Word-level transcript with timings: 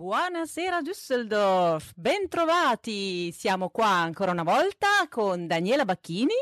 Buonasera 0.00 0.80
Düsseldorf, 0.80 1.92
bentrovati. 1.94 3.30
Siamo 3.32 3.68
qua 3.68 3.88
ancora 3.88 4.32
una 4.32 4.44
volta 4.44 4.86
con 5.10 5.46
Daniela 5.46 5.84
Bacchini. 5.84 6.32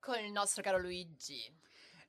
Con 0.00 0.18
il 0.24 0.32
nostro 0.32 0.62
caro 0.62 0.78
Luigi. 0.78 1.52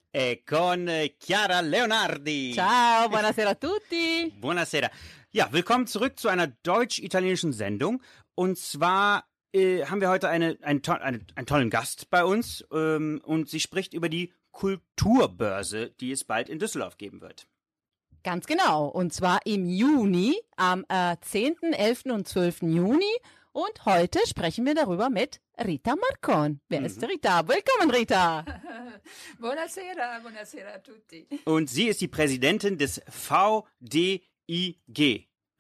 E 0.09 0.41
con 0.45 0.87
äh, 0.87 1.17
Chiara 1.17 1.59
Leonardi. 1.59 2.53
Ciao, 2.53 3.09
buonasera 3.11 3.49
a 3.49 3.55
tutti. 3.55 4.33
Buonasera. 4.33 4.89
Ja, 5.31 5.49
willkommen 5.51 5.85
zurück 5.85 6.17
zu 6.17 6.29
einer 6.29 6.47
deutsch-italienischen 6.47 7.51
Sendung. 7.51 8.01
Und 8.33 8.57
zwar 8.57 9.27
äh, 9.51 9.83
haben 9.83 9.99
wir 9.99 10.07
heute 10.07 10.29
eine, 10.29 10.57
einen, 10.61 10.81
to 10.81 10.93
eine, 10.93 11.25
einen 11.35 11.45
tollen 11.45 11.69
Gast 11.69 12.09
bei 12.09 12.23
uns 12.23 12.65
ähm, 12.71 13.19
und 13.25 13.49
sie 13.49 13.59
spricht 13.59 13.93
über 13.93 14.07
die 14.07 14.31
Kulturbörse, 14.51 15.89
die 15.99 16.13
es 16.13 16.23
bald 16.23 16.47
in 16.47 16.57
Düsseldorf 16.57 16.97
geben 16.97 17.19
wird. 17.19 17.47
Ganz 18.23 18.45
genau. 18.45 18.87
Und 18.87 19.13
zwar 19.13 19.39
im 19.45 19.65
Juni, 19.65 20.39
am 20.55 20.85
äh, 20.89 21.15
10., 21.21 21.73
11. 21.73 22.05
und 22.05 22.27
12. 22.27 22.61
Juni. 22.61 23.11
Und 23.51 23.85
heute 23.85 24.19
sprechen 24.27 24.65
wir 24.65 24.75
darüber 24.75 25.09
mit 25.09 25.41
Rita 25.57 25.95
Marcon. 25.95 26.61
Wer 26.69 26.83
ist 26.85 27.03
Rita? 27.03 27.47
Willkommen, 27.47 27.91
Rita. 27.91 28.45
Buonasera, 29.39 30.19
buonasera 30.19 30.75
a 30.75 30.77
tutti. 30.79 31.27
Und 31.45 31.69
sie 31.69 31.87
ist 31.87 31.99
die 31.99 32.07
Präsidentin 32.07 32.77
des 32.77 33.01
VDIG. 33.09 34.21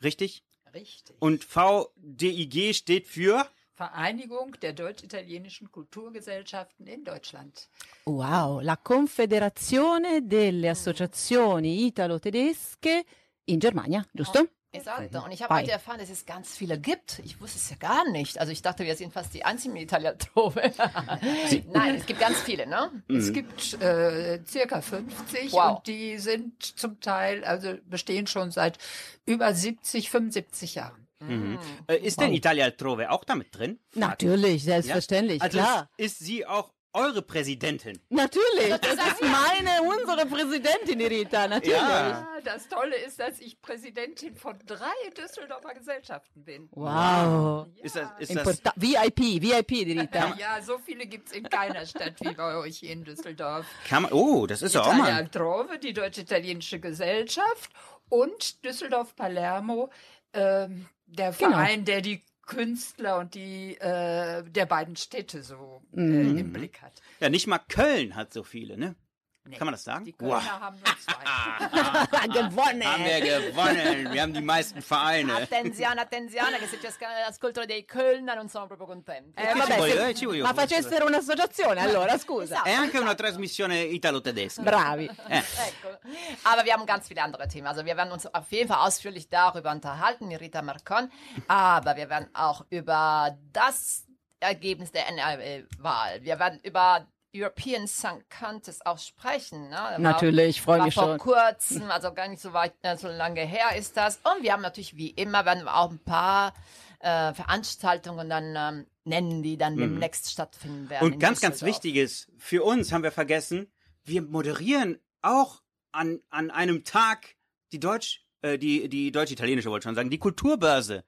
Richtig? 0.03 0.43
Richtig. 0.73 1.15
Und 1.19 1.43
VDIG 1.43 2.73
steht 2.73 3.07
für? 3.07 3.45
Vereinigung 3.81 4.55
der 4.61 4.73
deutsch-italienischen 4.73 5.71
Kulturgesellschaften 5.71 6.85
in 6.85 7.03
Deutschland. 7.03 7.67
Wow, 8.05 8.61
la 8.61 8.75
Confederazione 8.75 10.21
delle 10.21 10.69
Associazioni 10.69 11.87
Italo-Tedesche 11.87 13.03
in 13.45 13.59
Germania, 13.59 14.05
giusto? 14.13 14.47
Esatto. 14.71 15.25
Und 15.25 15.31
ich 15.31 15.41
habe 15.41 15.55
heute 15.55 15.71
erfahren, 15.71 15.97
dass 15.99 16.11
es 16.11 16.27
ganz 16.27 16.55
viele 16.55 16.79
gibt. 16.79 17.21
Ich 17.25 17.41
wusste 17.41 17.57
es 17.57 17.71
ja 17.71 17.75
gar 17.77 18.07
nicht. 18.11 18.39
Also 18.39 18.51
ich 18.51 18.61
dachte, 18.61 18.85
wir 18.85 18.95
sind 18.95 19.11
fast 19.11 19.33
die 19.33 19.43
einzigen 19.43 19.75
Italiatrove. 19.75 20.61
Nein, 21.73 21.95
es 21.95 22.05
gibt 22.05 22.19
ganz 22.19 22.37
viele, 22.41 22.67
ne? 22.67 23.03
Es 23.09 23.33
gibt 23.33 23.81
äh, 23.81 24.39
circa 24.45 24.81
50 24.81 25.51
Wow. 25.53 25.77
und 25.77 25.87
die 25.87 26.19
sind 26.19 26.63
zum 26.63 26.99
Teil, 27.01 27.43
also 27.43 27.77
bestehen 27.89 28.27
schon 28.27 28.51
seit 28.51 28.77
über 29.25 29.51
70, 29.53 30.11
75 30.11 30.75
Jahren. 30.75 31.00
Mhm. 31.21 31.59
Äh, 31.87 31.97
ist 31.97 32.19
denn 32.19 32.33
Italia 32.33 32.65
Altrove 32.65 33.09
auch 33.11 33.23
damit 33.23 33.57
drin? 33.57 33.79
Natürlich, 33.95 34.63
Ja? 34.65 34.73
selbstverständlich, 34.73 35.41
also 35.41 35.57
klar. 35.57 35.89
Ist, 35.97 36.19
ist 36.19 36.25
sie 36.25 36.45
auch 36.45 36.73
eure 36.93 37.21
Präsidentin? 37.21 38.01
Natürlich, 38.09 38.67
das 38.81 38.91
ist 38.95 39.21
meine, 39.21 39.81
unsere 39.83 40.25
Präsidentin, 40.25 40.99
Rita, 40.99 41.47
natürlich. 41.47 41.77
Ja. 41.77 42.27
Ah, 42.35 42.41
Das 42.43 42.67
Tolle 42.67 42.97
ist, 42.97 43.17
dass 43.17 43.39
ich 43.39 43.61
Präsidentin 43.61 44.35
von 44.35 44.59
drei 44.65 44.91
Düsseldorfer 45.17 45.73
Gesellschaften 45.73 46.43
bin. 46.43 46.67
Wow. 46.71 47.67
Ist 47.81 47.95
das, 47.95 48.09
ist 48.19 48.35
das, 48.35 48.61
VIP, 48.75 49.41
VIP 49.41 49.71
Rita. 49.87 50.35
Ja, 50.37 50.61
so 50.61 50.79
viele 50.79 51.05
gibt 51.05 51.27
es 51.29 51.33
in 51.33 51.43
keiner 51.47 51.85
Stadt 51.85 52.15
wie 52.19 52.33
bei 52.33 52.57
euch 52.57 52.79
hier 52.79 52.91
in 52.91 53.05
Düsseldorf. 53.05 53.65
kann 53.87 54.03
man, 54.03 54.11
oh, 54.11 54.45
das 54.45 54.61
ist 54.61 54.75
ja 54.75 54.81
auch 54.81 54.87
Italia 54.87 55.03
mal. 55.03 55.13
Altrove, 55.13 55.79
die 55.79 55.93
Deutsch-Italienische 55.93 56.81
Gesellschaft 56.81 57.71
und 58.09 58.65
Düsseldorf-Palermo, 58.65 59.89
ähm, 60.33 60.85
der 61.05 61.31
Genau. 61.31 61.51
Verein, 61.51 61.85
der 61.85 62.01
die 62.01 62.21
Künstler 62.45 63.17
und 63.19 63.33
die 63.35 63.77
äh, 63.77 64.43
der 64.43 64.65
beiden 64.65 64.95
Städte 64.95 65.43
so 65.43 65.81
äh, 65.95 65.99
Mhm. 66.01 66.37
im 66.37 66.53
Blick 66.53 66.81
hat. 66.81 66.93
Ja, 67.19 67.29
nicht 67.29 67.47
mal 67.47 67.59
Köln 67.59 68.15
hat 68.15 68.33
so 68.33 68.43
viele, 68.43 68.77
ne? 68.77 68.95
Nee, 69.43 69.57
Kann 69.57 69.65
man 69.65 69.73
das 69.73 69.83
sagen? 69.83 70.05
Die 70.05 70.13
Kölner 70.13 70.35
Wow. 70.35 70.43
haben 70.61 70.77
nur 70.77 70.97
zwei. 70.99 72.27
Gewonnen. 72.27 72.83
Haben 72.85 73.03
wir 73.05 73.21
gewonnen. 73.21 74.13
Wir 74.13 74.21
haben 74.21 74.33
die 74.33 74.41
meisten 74.41 74.81
Vereine. 74.83 75.35
Attenzione, 75.35 75.99
attenzione, 76.01 76.59
che 76.59 76.67
se 76.67 76.79
ci 76.79 76.87
ascoltano 77.27 77.65
dei 77.65 77.83
Kölner 77.85 78.35
non 78.35 78.49
sono 78.49 78.67
proprio 78.67 78.85
contenti. 78.87 79.41
Eh, 79.41 79.53
vabbè, 79.55 79.77
voglio, 79.77 79.93
se- 79.95 80.09
eh, 80.09 80.25
voglio. 80.25 80.43
ma 80.43 80.53
facessero 80.53 81.07
un'associazione 81.07 81.81
allora, 81.81 82.17
scusa. 82.19 82.61
È 82.61 82.71
anche 82.71 82.99
una 82.99 83.15
trasmissione 83.15 83.79
italo-tedesca. 83.81 84.61
Bravi. 84.61 85.09
Ecco. 85.27 85.97
Aber 86.43 86.63
wir 86.63 86.73
haben 86.73 86.85
ganz 86.85 87.07
viele 87.07 87.23
andere 87.23 87.47
Themen. 87.47 87.65
Also 87.67 87.83
wir 87.83 87.97
werden 87.97 88.11
uns 88.13 88.27
auf 88.31 88.51
jeden 88.51 88.67
Fall 88.67 88.85
ausführlich 88.85 89.27
darüber 89.27 89.71
unterhalten, 89.71 90.31
Rita 90.35 90.61
Marcon. 90.61 91.11
Aber 91.47 91.95
wir 91.95 92.09
werden 92.09 92.29
auch 92.33 92.63
über 92.69 93.35
das 93.51 94.05
Ergebnis 94.39 94.91
der 94.91 95.07
NRW-Wahl. 95.07 96.21
Wir 96.23 96.37
werden 96.39 96.59
über 96.63 97.07
European 97.33 97.87
Song 97.87 98.21
Contest 98.29 98.85
auch 98.85 98.97
sprechen. 98.99 99.69
Ne? 99.69 99.75
War- 99.75 99.99
Natürlich, 99.99 100.57
ich 100.57 100.61
freue 100.61 100.79
war 100.79 100.85
mich 100.85 100.93
vor 100.93 101.03
schon. 101.05 101.17
kurzem, 101.19 101.91
also 101.91 102.13
gar 102.13 102.27
nicht 102.27 102.41
so 102.41 102.53
weit, 102.53 102.73
äh, 102.81 102.97
so 102.97 103.07
lange 103.07 103.41
her 103.41 103.75
ist 103.77 103.95
das. 103.97 104.17
Und 104.17 104.43
wir 104.43 104.53
haben 104.53 104.61
natürlich 104.61 104.95
wie 104.97 105.09
immer, 105.09 105.45
werden 105.45 105.63
wir 105.63 105.75
auch 105.75 105.91
ein 105.91 105.99
paar 105.99 106.53
äh, 106.99 107.33
Veranstaltungen 107.33 108.29
dann 108.29 108.53
ähm, 108.57 108.87
nennen, 109.05 109.41
die 109.43 109.57
dann 109.57 109.77
demnächst 109.77 110.29
stattfinden 110.31 110.89
werden. 110.89 111.13
Und 111.13 111.19
ganz, 111.19 111.39
ganz 111.41 111.61
wichtiges, 111.63 112.27
für 112.37 112.63
uns 112.63 112.91
haben 112.91 113.03
wir 113.03 113.11
vergessen, 113.11 113.71
wir 114.03 114.21
moderieren 114.21 114.99
auch 115.21 115.61
an, 115.91 116.19
an 116.29 116.51
einem 116.51 116.83
Tag 116.83 117.35
die 117.71 117.79
Deutsch, 117.79 118.25
äh, 118.41 118.57
die, 118.57 118.89
die 118.89 119.11
deutsch-italienische 119.11 119.69
wollte 119.69 119.83
ich 119.83 119.89
schon 119.89 119.95
sagen, 119.95 120.09
die 120.09 120.19
Kulturbörse. 120.19 121.03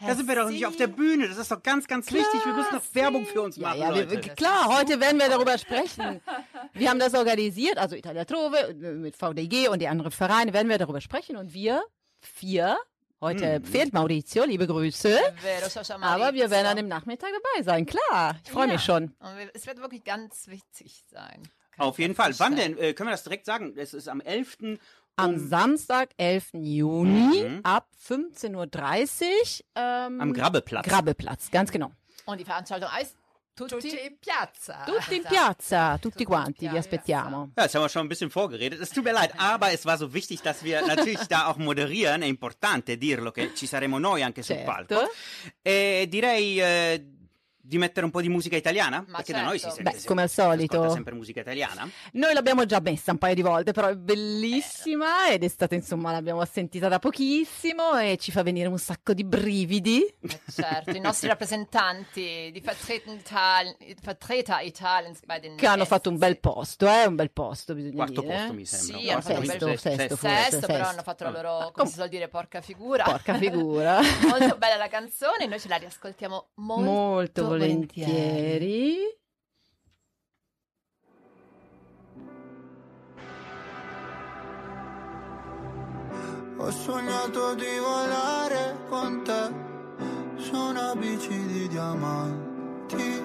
Da 0.00 0.14
sind 0.14 0.26
wir 0.28 0.34
doch 0.34 0.50
nicht 0.50 0.66
auf 0.66 0.76
der 0.76 0.88
Bühne. 0.88 1.28
Das 1.28 1.38
ist 1.38 1.50
doch 1.50 1.62
ganz, 1.62 1.86
ganz 1.86 2.10
wichtig. 2.12 2.44
Wir 2.44 2.52
müssen 2.52 2.74
noch 2.74 2.82
Werbung 2.94 3.24
für 3.26 3.40
uns 3.42 3.56
Ja, 3.56 3.68
machen, 3.68 3.80
ja, 3.80 3.94
wir, 3.94 4.04
Leute. 4.06 4.34
klar, 4.34 4.76
heute 4.78 5.00
werden 5.00 5.18
wir 5.20 5.28
darüber 5.28 5.56
sprechen. 5.56 6.20
Wir 6.72 6.90
haben 6.90 6.98
das 6.98 7.14
organisiert, 7.14 7.78
also 7.78 7.94
Italia 7.96 8.24
Trove 8.24 8.74
mit 8.74 9.16
VDG 9.16 9.68
und 9.68 9.80
die 9.80 9.88
anderen 9.88 10.10
Vereine 10.10 10.52
werden 10.52 10.68
wir 10.68 10.78
darüber 10.78 11.00
sprechen 11.00 11.36
und 11.36 11.54
wir 11.54 11.82
vier, 12.20 12.76
heute 13.20 13.60
Mhm. 13.60 13.64
fehlt 13.64 13.92
Maurizio, 13.94 14.44
liebe 14.44 14.66
Grüße, 14.66 15.18
aber 16.00 16.34
wir 16.34 16.50
werden 16.50 16.66
an 16.66 16.76
dem 16.76 16.88
Nachmittag 16.88 17.30
dabei 17.30 17.62
sein, 17.64 17.86
klar. 17.86 18.36
Ich 18.44 18.50
freue 18.50 18.66
Ja. 18.66 18.72
mich 18.74 18.82
schon. 18.82 19.04
Und 19.20 19.38
wir- 19.38 19.50
Es 19.54 19.66
wird 19.66 19.78
wirklich 19.80 20.04
ganz 20.04 20.48
witzig 20.48 21.04
sein. 21.10 21.42
Kann 21.76 21.86
Auf 21.86 21.98
jeden 21.98 22.14
Fall. 22.14 22.32
Wann 22.38 22.56
denn? 22.56 22.76
Äh, 22.78 22.92
können 22.94 23.08
wir 23.08 23.12
das 23.12 23.24
direkt 23.24 23.46
sagen? 23.46 23.74
Es 23.76 23.94
ist 23.94 24.08
am 24.08 24.20
11. 24.20 24.78
Am 25.16 25.34
um- 25.34 25.48
Samstag, 25.48 26.10
11. 26.16 26.50
Juni 26.54 27.44
Mhm. 27.48 27.60
ab 27.62 27.88
15.30 28.08 29.60
Uhr 29.60 29.82
ähm, 29.82 30.20
am 30.20 30.32
Grabbeplatz. 30.32 30.86
Grabbeplatz, 30.86 31.50
ganz 31.50 31.70
genau. 31.70 31.92
Und 32.26 32.38
die 32.40 32.44
Veranstaltung 32.44 32.90
heißt 32.90 33.16
Tutti. 33.56 33.88
In 33.88 34.18
Piazza. 34.18 34.84
Tutti 34.84 35.14
in 35.14 35.20
Esatto. 35.20 35.32
piazza, 35.34 35.98
tutti 35.98 36.24
quanti, 36.24 36.68
vi 36.68 36.76
aspettiamo. 36.76 37.50
Ja, 37.56 37.62
jetzt 37.62 37.76
haben 37.76 37.82
wir 37.82 37.88
schon 37.88 38.04
ein 38.04 38.08
bisschen 38.08 38.28
vorgeredet. 38.28 38.80
Es 38.80 38.90
tut 38.90 39.04
mir 39.04 39.12
leid, 39.12 39.32
aber 39.38 39.70
es 39.72 39.86
war 39.86 39.96
so 39.96 40.12
wichtig, 40.12 40.42
dass 40.42 40.64
wir 40.64 40.82
natürlich 40.88 41.20
da 41.28 41.46
auch 41.46 41.56
moderieren. 41.56 42.22
È 42.22 42.26
importante 42.26 42.98
dirlo 42.98 43.30
che 43.30 43.54
ci 43.54 43.66
saremo 43.68 44.00
noi 44.00 44.24
anche 44.24 44.42
sul 44.42 44.56
Certo. 44.56 44.94
palco. 44.96 45.08
E 45.62 46.08
direi 46.10 46.58
eh, 46.60 47.06
di 47.66 47.78
mettere 47.78 48.04
un 48.04 48.12
po' 48.12 48.20
di 48.20 48.28
musica 48.28 48.56
italiana? 48.56 49.04
Ma 49.08 49.16
Perché 49.16 49.32
da 49.32 49.42
noi 49.42 49.54
si 49.58 49.64
certo. 49.64 49.76
sente 49.76 49.90
Beh, 49.98 50.04
come 50.04 50.22
al 50.22 50.30
solito. 50.30 50.90
sempre 50.90 51.14
musica 51.14 51.40
italiana. 51.40 51.88
Noi 52.12 52.34
l'abbiamo 52.34 52.66
già 52.66 52.80
messa 52.80 53.12
un 53.12 53.18
paio 53.18 53.34
di 53.34 53.42
volte, 53.42 53.72
però 53.72 53.88
è 53.88 53.96
bellissima 53.96 55.30
ed 55.30 55.44
è 55.44 55.48
stata, 55.48 55.74
insomma, 55.74 56.12
l'abbiamo 56.12 56.44
sentita 56.44 56.88
da 56.88 56.98
pochissimo 56.98 57.96
e 57.98 58.16
ci 58.18 58.30
fa 58.32 58.42
venire 58.42 58.68
un 58.68 58.78
sacco 58.78 59.14
di 59.14 59.24
brividi. 59.24 60.04
Eh, 60.20 60.40
Certo, 60.52 60.90
i 60.90 61.00
nostri 61.00 61.28
rappresentanti, 61.28 62.50
di 62.52 62.60
Vertreter 62.60 64.62
Italiens 64.62 65.20
Che 65.56 65.66
hanno 65.66 65.84
fatto 65.84 66.10
un 66.10 66.18
bel 66.18 66.38
posto, 66.38 66.86
eh? 66.86 67.06
Un 67.06 67.14
bel 67.14 67.30
posto, 67.30 67.74
bisogna 67.74 67.94
Quarto 67.94 68.20
dire. 68.20 68.34
posto 68.34 68.52
eh. 68.52 68.54
mi 68.54 68.66
sembra. 68.66 68.98
Sì, 68.98 69.04
Quarto, 69.06 69.32
hanno 69.32 69.44
fatto 69.44 69.64
un 69.64 69.70
bel 69.70 69.80
sesto, 69.80 69.98
sesto. 69.98 70.16
forse, 70.16 70.36
Sesto, 70.50 70.66
però 70.66 70.78
sesto. 70.78 70.92
hanno 70.92 71.02
fatto 71.02 71.24
la 71.24 71.30
loro, 71.30 71.58
Com- 71.58 71.72
come 71.72 71.88
si 71.88 71.94
suol 71.94 72.08
dire, 72.08 72.28
porca 72.28 72.60
figura. 72.60 73.04
Porca 73.04 73.34
figura. 73.34 74.00
Molto 74.28 74.56
bella 74.56 74.76
la 74.76 74.88
canzone, 74.88 75.46
noi 75.46 75.60
ce 75.60 75.68
la 75.68 75.76
riascoltiamo 75.76 76.48
molto, 76.56 76.82
Molto 76.82 77.53
volentieri. 77.56 78.96
Ho 86.56 86.70
sognato 86.70 87.54
di 87.54 87.78
volare 87.78 88.76
con 88.88 89.22
te 89.22 89.52
su 90.36 90.56
una 90.56 90.94
bici 90.96 91.46
di 91.46 91.68
diamanti. 91.68 93.22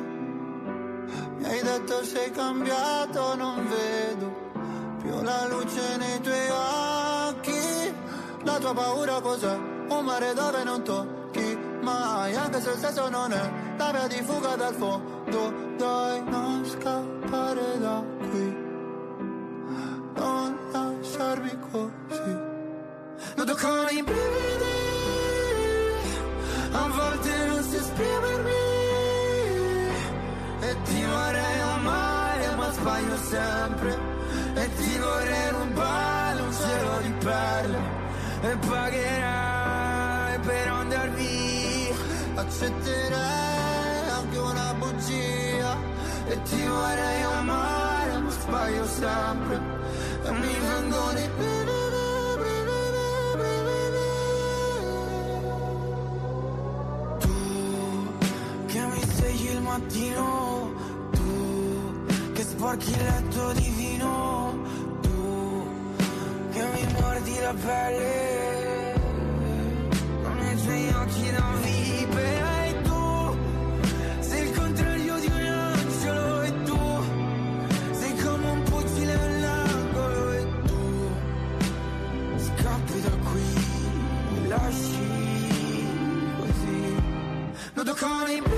Mi 1.38 1.46
hai 1.46 1.62
detto 1.62 2.04
sei 2.04 2.32
cambiato, 2.32 3.36
non 3.36 3.68
vedo 3.68 4.48
più 5.02 5.22
la 5.22 5.48
luce 5.48 5.98
nei 5.98 6.20
tuoi 6.20 6.50
occhi. 6.50 7.94
La 8.44 8.58
tua 8.60 8.74
paura 8.74 9.22
cos'è? 9.22 9.56
Un 9.56 10.04
mare 10.04 10.34
dove 10.34 10.64
non 10.64 10.84
tocchi 10.84 11.19
mai, 11.90 12.36
anche 12.36 12.62
se 12.62 12.70
il 12.72 12.78
senso 12.78 13.10
non 13.10 13.32
è 13.32 13.52
la 13.78 13.92
via 13.92 14.08
di 14.08 14.22
fuga 14.24 14.56
dal 14.56 14.74
fondo. 14.74 15.68
Dai, 15.78 16.24
non 16.24 16.66
scappare 16.66 17.80
da 17.80 18.04
qui, 18.30 18.48
non 20.16 20.58
lasciarmi 20.72 21.60
così. 21.72 22.48
Noto 23.36 23.56
con 23.56 23.88
i 23.92 24.02
brividi 24.02 24.78
A 26.72 26.88
volte 26.88 27.46
non 27.48 27.64
so 27.64 27.76
esprimermi 27.76 28.52
E 30.62 30.82
ti 30.84 31.04
vorrei 31.04 31.60
amare 31.60 32.56
ma 32.56 32.72
sbaglio 32.72 33.18
sempre 33.18 34.18
ti 34.76 34.98
vorrei 34.98 35.50
rubare 35.52 36.42
un 36.42 36.54
cielo 36.54 37.00
di 37.02 37.14
perle 37.24 37.80
e 38.42 38.58
pagherai 38.68 39.59
Accetterei 42.40 44.10
anche 44.18 44.38
una 44.38 44.74
bugia. 44.76 45.76
E 46.26 46.42
ti 46.44 46.62
vorrei 46.66 47.22
amare 47.24 48.18
ma 48.18 48.30
sbaglio 48.30 48.86
sempre. 48.88 49.60
E 50.24 50.32
mi 50.32 50.54
vengono 50.68 51.20
i 51.20 51.30
Tu 57.20 57.36
che 58.68 58.80
mi 58.86 59.02
svegli 59.02 59.50
il 59.50 59.62
mattino 59.62 60.74
Tu 61.12 62.32
che 62.34 62.44
sporchi 62.44 62.92
il 62.92 63.04
letto 63.04 63.52
di 63.54 63.70
vino 63.76 64.64
Tu 65.02 65.68
che 66.52 66.64
mi 66.74 66.94
mordi 67.00 67.40
la 67.42 67.54
pelle 67.54 68.94
Con 70.24 70.38
i 70.38 70.64
tuoi 70.64 70.90
occhi 70.94 71.32
da 71.32 71.44
vipera 71.62 71.79
Noto 87.80 87.96
con 87.96 88.30
i 88.30 88.42
brividi 88.42 88.49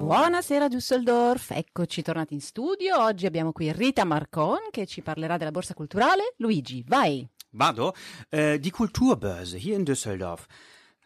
Buonasera 0.00 0.66
Düsseldorf, 0.66 1.52
eccoci 1.52 2.02
tornati 2.02 2.34
in 2.34 2.40
studio. 2.40 3.00
Oggi 3.00 3.26
abbiamo 3.26 3.52
qui 3.52 3.70
Rita 3.70 4.02
Marcon 4.04 4.58
che 4.72 4.86
ci 4.86 5.02
parlerà 5.02 5.36
della 5.36 5.52
borsa 5.52 5.72
culturale. 5.72 6.34
Luigi, 6.38 6.82
vai. 6.84 7.24
Vado. 7.50 7.94
Äh, 8.28 8.58
die 8.58 8.72
Kulturbörse 8.72 9.56
hier 9.56 9.76
in 9.76 9.84
Düsseldorf. 9.84 10.48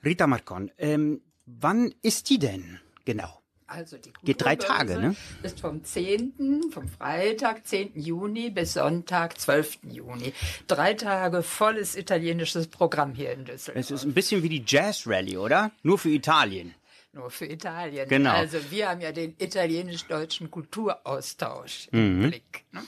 Rita 0.01 0.27
Marcon, 0.27 0.73
ähm, 0.79 1.21
wann 1.45 1.93
ist 2.01 2.31
die 2.31 2.39
denn 2.39 2.81
genau? 3.05 3.38
Also 3.69 3.99
die 3.99 4.13
Geht 4.25 4.41
drei 4.41 4.57
Tage, 4.57 4.99
ne? 4.99 5.15
Ist 5.43 5.61
vom 5.61 5.85
10., 5.85 6.71
vom 6.73 6.89
Freitag, 6.89 7.67
10. 7.67 7.91
Juni 7.95 8.49
bis 8.49 8.73
Sonntag, 8.73 9.39
12. 9.39 9.81
Juni. 9.91 10.33
Drei 10.67 10.95
Tage 10.95 11.43
volles 11.43 11.95
italienisches 11.95 12.67
Programm 12.69 13.15
hier 13.15 13.31
in 13.33 13.45
Düsseldorf. 13.45 13.77
Es 13.77 13.91
ist 13.91 14.05
ein 14.05 14.15
bisschen 14.15 14.43
wie 14.43 14.49
die 14.49 14.65
Jazz 14.67 15.07
Rally, 15.07 15.37
oder? 15.37 15.71
Nur 15.83 15.99
für 15.99 16.09
Italien. 16.09 16.75
Nur 17.13 17.31
für 17.31 17.47
Italien. 17.47 18.07
Genau. 18.09 18.33
Also 18.33 18.59
wir 18.71 18.89
haben 18.91 19.01
ja 19.01 19.13
den 19.13 19.35
italienisch-deutschen 19.39 20.51
Kulturaustausch 20.51 21.89
Mhm. 21.91 22.25
im 22.25 22.31
Blick. 22.31 22.65
Ne? 22.73 22.83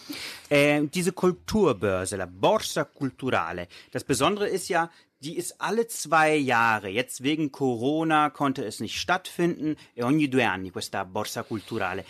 Äh, 0.51 0.87
diese 0.87 1.13
Kulturbörse, 1.13 2.17
la 2.17 2.27
Borsa 2.27 2.85
Culturale. 2.85 3.67
Das 3.93 4.05
Besondere 4.05 4.49
ist 4.49 4.69
ja, 4.69 4.91
die 5.21 5.37
ist 5.37 5.61
alle 5.61 5.87
zwei 5.87 6.35
Jahre. 6.37 6.89
Jetzt 6.89 7.23
wegen 7.23 7.51
Corona 7.51 8.31
konnte 8.31 8.65
es 8.65 8.81
nicht 8.81 8.99
stattfinden. 8.99 9.77
E 9.97 10.03
ogni 10.03 10.29
due 10.29 10.49
anni 10.49 10.71
questa 10.71 11.05
Borsa 11.05 11.43
Culturale. 11.43 12.05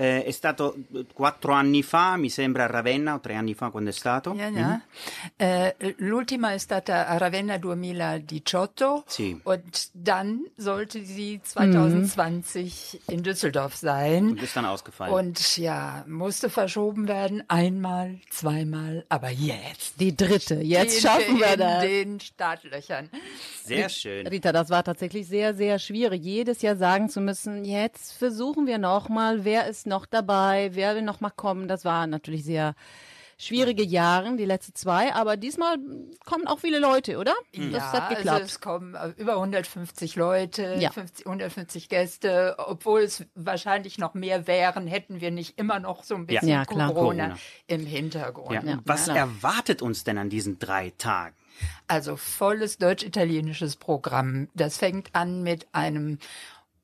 Eh, 0.00 0.24
è 0.24 0.30
stato 0.30 0.76
eh, 0.94 1.04
quattro 1.12 1.52
anni 1.52 1.82
fa, 1.82 2.16
mi 2.16 2.30
sembra 2.30 2.64
a 2.64 2.68
Ravenna, 2.68 3.12
o 3.12 3.20
tre 3.20 3.34
anni 3.34 3.52
fa 3.52 3.68
quando 3.68 3.90
è 3.90 3.92
stato. 3.92 4.32
Ja, 4.32 4.48
ja. 4.48 4.80
Äh, 5.36 5.94
l'ultima 5.98 6.52
è 6.54 6.58
stata 6.58 7.06
a 7.06 7.18
Ravenna 7.18 7.58
2018 7.58 9.04
Sì. 9.06 9.38
und 9.42 9.90
dann 9.92 10.46
sollte 10.56 11.04
sie 11.04 11.42
2020 11.42 13.00
in 13.08 13.22
Düsseldorf 13.22 13.74
sein. 13.76 14.30
Und 14.30 14.42
ist 14.42 14.56
dann 14.56 14.64
ausgefallen. 14.64 15.12
Und 15.12 15.58
ja, 15.58 16.02
musste 16.08 16.48
verschoben 16.48 17.06
werden. 17.06 17.42
Einmal, 17.48 18.20
zweimal, 18.30 19.04
aber 19.10 19.28
jetzt. 19.28 20.00
Die 20.00 20.16
dritte. 20.16 20.62
Jetzt 20.62 20.94
in, 20.94 21.00
schaffen 21.02 21.38
wir 21.38 21.52
in 21.52 21.58
das. 21.58 21.82
den 21.82 22.20
Startlöchern. 22.20 23.10
Sehr 23.64 23.90
schön. 23.90 24.26
Rita, 24.26 24.50
das 24.52 24.70
war 24.70 24.82
tatsächlich 24.82 25.26
sehr, 25.26 25.54
sehr 25.54 25.78
schwierig, 25.78 26.22
jedes 26.24 26.62
Jahr 26.62 26.76
sagen 26.76 27.10
zu 27.10 27.20
müssen, 27.20 27.66
jetzt 27.66 28.14
versuchen 28.14 28.66
wir 28.66 28.78
nochmal, 28.78 29.44
wer 29.44 29.66
ist 29.66 29.89
noch 29.90 30.06
dabei, 30.06 30.70
wer 30.72 30.94
will 30.94 31.02
noch 31.02 31.20
mal 31.20 31.30
kommen. 31.30 31.68
Das 31.68 31.84
war 31.84 32.06
natürlich 32.06 32.44
sehr 32.44 32.74
schwierige 33.36 33.82
Jahre, 33.82 34.36
die 34.36 34.44
letzten 34.44 34.74
zwei, 34.74 35.14
aber 35.14 35.38
diesmal 35.38 35.78
kommen 36.26 36.46
auch 36.46 36.58
viele 36.58 36.78
Leute, 36.78 37.16
oder? 37.16 37.32
Das 37.54 37.72
ja, 37.72 37.92
hat 37.92 38.08
geklappt. 38.10 38.28
Also 38.42 38.44
es 38.44 38.60
kommen 38.60 38.94
äh, 38.94 39.08
über 39.16 39.32
150 39.36 40.14
Leute, 40.16 40.76
Ja. 40.78 40.90
50, 40.90 41.24
150 41.26 41.88
Gäste, 41.88 42.56
obwohl 42.58 43.00
es 43.00 43.24
wahrscheinlich 43.34 43.96
noch 43.96 44.12
mehr 44.12 44.46
wären, 44.46 44.86
hätten 44.86 45.22
wir 45.22 45.30
nicht 45.30 45.58
immer 45.58 45.80
noch 45.80 46.04
so 46.04 46.16
ein 46.16 46.26
bisschen 46.26 46.48
Ja, 46.50 46.66
klar. 46.66 46.88
Corona, 46.92 47.28
Corona. 47.28 47.38
im 47.66 47.86
Hintergrund. 47.86 48.52
Ja. 48.62 48.62
Ja, 48.62 48.78
Was 48.84 49.04
klar. 49.04 49.16
erwartet 49.16 49.80
uns 49.80 50.04
denn 50.04 50.18
an 50.18 50.28
diesen 50.28 50.58
drei 50.58 50.92
Tagen? 50.98 51.34
Also 51.88 52.16
volles 52.16 52.76
deutsch-italienisches 52.76 53.76
Programm. 53.76 54.48
Das 54.54 54.76
fängt 54.76 55.14
an 55.14 55.42
mit 55.42 55.66
einem 55.72 56.18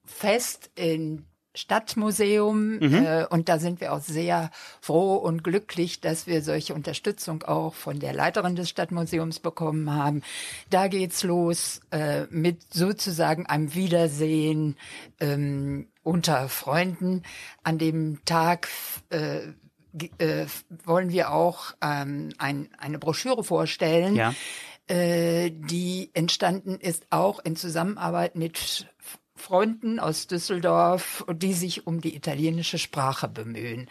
Fest 0.06 0.70
in 0.74 1.26
Stadtmuseum 1.56 2.80
äh, 2.82 3.24
und 3.28 3.48
da 3.48 3.58
sind 3.58 3.80
wir 3.80 3.92
auch 3.92 4.00
sehr 4.00 4.50
froh 4.80 5.16
und 5.16 5.42
glücklich, 5.42 6.00
dass 6.00 6.26
wir 6.26 6.42
solche 6.42 6.74
Unterstützung 6.74 7.42
auch 7.42 7.74
von 7.74 7.98
der 7.98 8.12
Leiterin 8.12 8.54
des 8.56 8.68
Stadtmuseums 8.68 9.40
bekommen 9.40 9.92
haben. 9.92 10.22
Da 10.70 10.88
geht's 10.88 11.22
los 11.24 11.80
äh, 11.90 12.24
mit 12.30 12.72
sozusagen 12.72 13.46
einem 13.46 13.74
Wiedersehen 13.74 14.76
ähm, 15.20 15.88
unter 16.02 16.48
Freunden. 16.48 17.22
An 17.62 17.78
dem 17.78 18.24
Tag 18.24 18.68
äh, 19.10 19.40
äh, 20.18 20.46
wollen 20.84 21.10
wir 21.10 21.32
auch 21.32 21.72
ähm, 21.82 22.32
ein, 22.38 22.68
eine 22.78 22.98
Broschüre 22.98 23.42
vorstellen, 23.42 24.14
Ja. 24.14 24.34
äh, 24.88 25.50
die 25.50 26.10
entstanden 26.12 26.78
ist 26.78 27.06
auch 27.10 27.40
in 27.40 27.56
Zusammenarbeit 27.56 28.36
mit 28.36 28.86
Freunden 29.46 30.00
aus 30.00 30.26
Düsseldorf, 30.26 31.24
die 31.32 31.52
sich 31.52 31.86
um 31.86 32.00
die 32.00 32.16
italienische 32.16 32.78
Sprache 32.78 33.28
bemühen. 33.28 33.86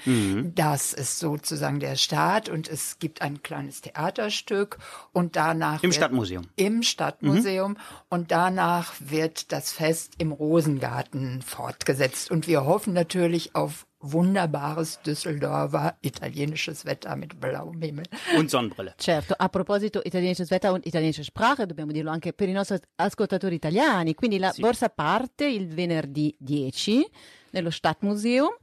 Das 0.53 0.91
ist 0.91 1.17
sozusagen 1.17 1.79
der 1.79 1.95
Start 1.95 2.49
und 2.49 2.67
es 2.67 2.99
gibt 2.99 3.21
ein 3.21 3.41
kleines 3.41 3.79
Theaterstück 3.79 4.79
und 5.13 5.37
danach 5.37 5.81
Im 5.81 5.93
Stadtmuseum. 5.93 6.43
im 6.57 6.83
Stadtmuseum 6.83 7.77
und 8.09 8.31
danach 8.31 8.95
wird 8.99 9.53
das 9.53 9.71
Fest 9.71 10.15
im 10.17 10.33
Rosengarten 10.33 11.41
fortgesetzt 11.41 12.31
und 12.31 12.47
wir 12.47 12.65
hoffen 12.65 12.91
natürlich 12.91 13.55
auf 13.55 13.85
wunderbares 14.11 14.99
Düsseldorfer 15.05 15.97
italienisches 16.01 16.85
Wetter 16.85 17.15
mit 17.15 17.39
blauem 17.39 17.81
Himmel. 17.81 18.05
Und 18.37 18.49
Sonnenbrille. 18.49 18.93
Certo, 18.97 19.35
a 19.37 19.47
proposito 19.49 20.01
italienisches 20.03 20.51
Wetter 20.51 20.73
und 20.73 20.85
italienische 20.85 21.23
Sprache, 21.23 21.65
dobbiamo 21.65 21.91
dirlo 21.91 22.11
anche 22.11 22.33
per 22.33 22.49
i 22.49 22.53
nostri 22.53 22.79
ascoltatori 22.95 23.55
italiani, 23.55 24.13
quindi 24.13 24.37
la 24.37 24.53
borsa 24.57 24.89
parte 24.89 25.45
il 25.45 25.67
venerdì 25.67 26.35
10 26.39 27.05
nello 27.51 27.69
Stadtmuseum 27.69 28.55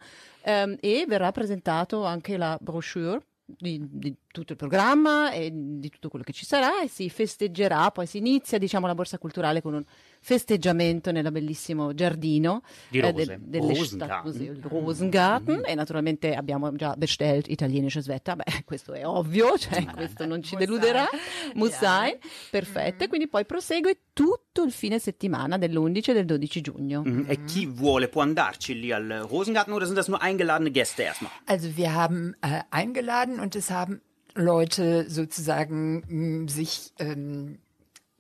ehm, 0.43 0.77
e 0.81 1.05
verrà 1.09 1.33
presentato 1.33 2.05
anche 2.05 2.37
la 2.37 2.59
brochure 2.61 3.21
di, 3.45 3.81
di 3.91 4.15
tutto 4.29 4.53
il 4.53 4.59
programma 4.59 5.31
e 5.33 5.51
di 5.53 5.89
tutto 5.91 6.09
quello 6.09 6.25
che 6.25 6.33
ci 6.33 6.47
sarà 6.47 6.83
e 6.83 6.89
si 6.89 7.09
festeggerà, 7.11 7.91
poi 7.91 8.07
si 8.07 8.19
inizia 8.19 8.59
diciamo 8.59 8.87
la 8.87 8.95
borsa 8.95 9.19
culturale 9.19 9.61
con 9.61 9.75
un 9.75 9.85
festeggiamento 10.25 11.11
nel 11.11 11.31
bellissimo 11.33 11.93
giardino 11.95 12.63
Di 12.89 13.01
rose. 13.01 13.13
del- 13.13 13.39
delle 13.41 13.75
Rosengarten. 13.77 14.61
Rosengarten 14.63 15.63
e 15.67 15.75
naturalmente 15.75 16.35
abbiamo 16.35 16.73
già 16.77 16.95
bestellt 16.97 17.49
italienisches 17.49 18.07
Wetter, 18.07 18.37
beh 18.37 18.45
questo 18.65 18.93
è 18.93 19.05
ovvio, 19.07 19.59
cioè 19.59 19.85
questo 19.87 20.25
non 20.25 20.41
ci 20.43 20.55
deluderà, 20.57 21.07
sein. 21.11 21.53
muss 21.57 21.71
Ja. 21.73 21.77
sein, 21.79 22.19
perfetto, 22.51 23.05
e 23.05 23.09
quindi 23.09 23.27
poi 23.29 23.45
prosegue 23.45 23.99
tutto 24.13 24.63
il 24.63 24.71
fine 24.73 24.99
settimana 25.01 25.59
dell'11 25.59 26.11
e 26.11 26.13
del 26.13 26.25
12 26.25 26.61
giugno. 26.61 27.03
Mhm. 27.05 27.25
E 27.29 27.45
chi 27.45 27.67
vuole 27.67 28.07
può 28.09 28.23
andarci 28.23 28.79
lì 28.79 28.93
al 28.93 29.25
Rosengarten 29.29 29.73
oder 29.75 29.87
sind 29.87 29.97
das 29.97 30.07
nur 30.09 30.21
eingeladene 30.23 30.71
Gäste 30.71 31.03
erstmal? 31.03 31.33
Also 31.47 31.69
wir 31.77 31.93
haben 31.95 32.35
äh, 32.41 32.61
eingeladen 32.71 33.41
und 33.41 33.57
es 33.57 33.71
haben 33.71 34.01
Leute 34.35 35.11
sozusagen 35.11 36.03
mh, 36.45 36.49
sich 36.49 36.93
ähm, 36.99 37.59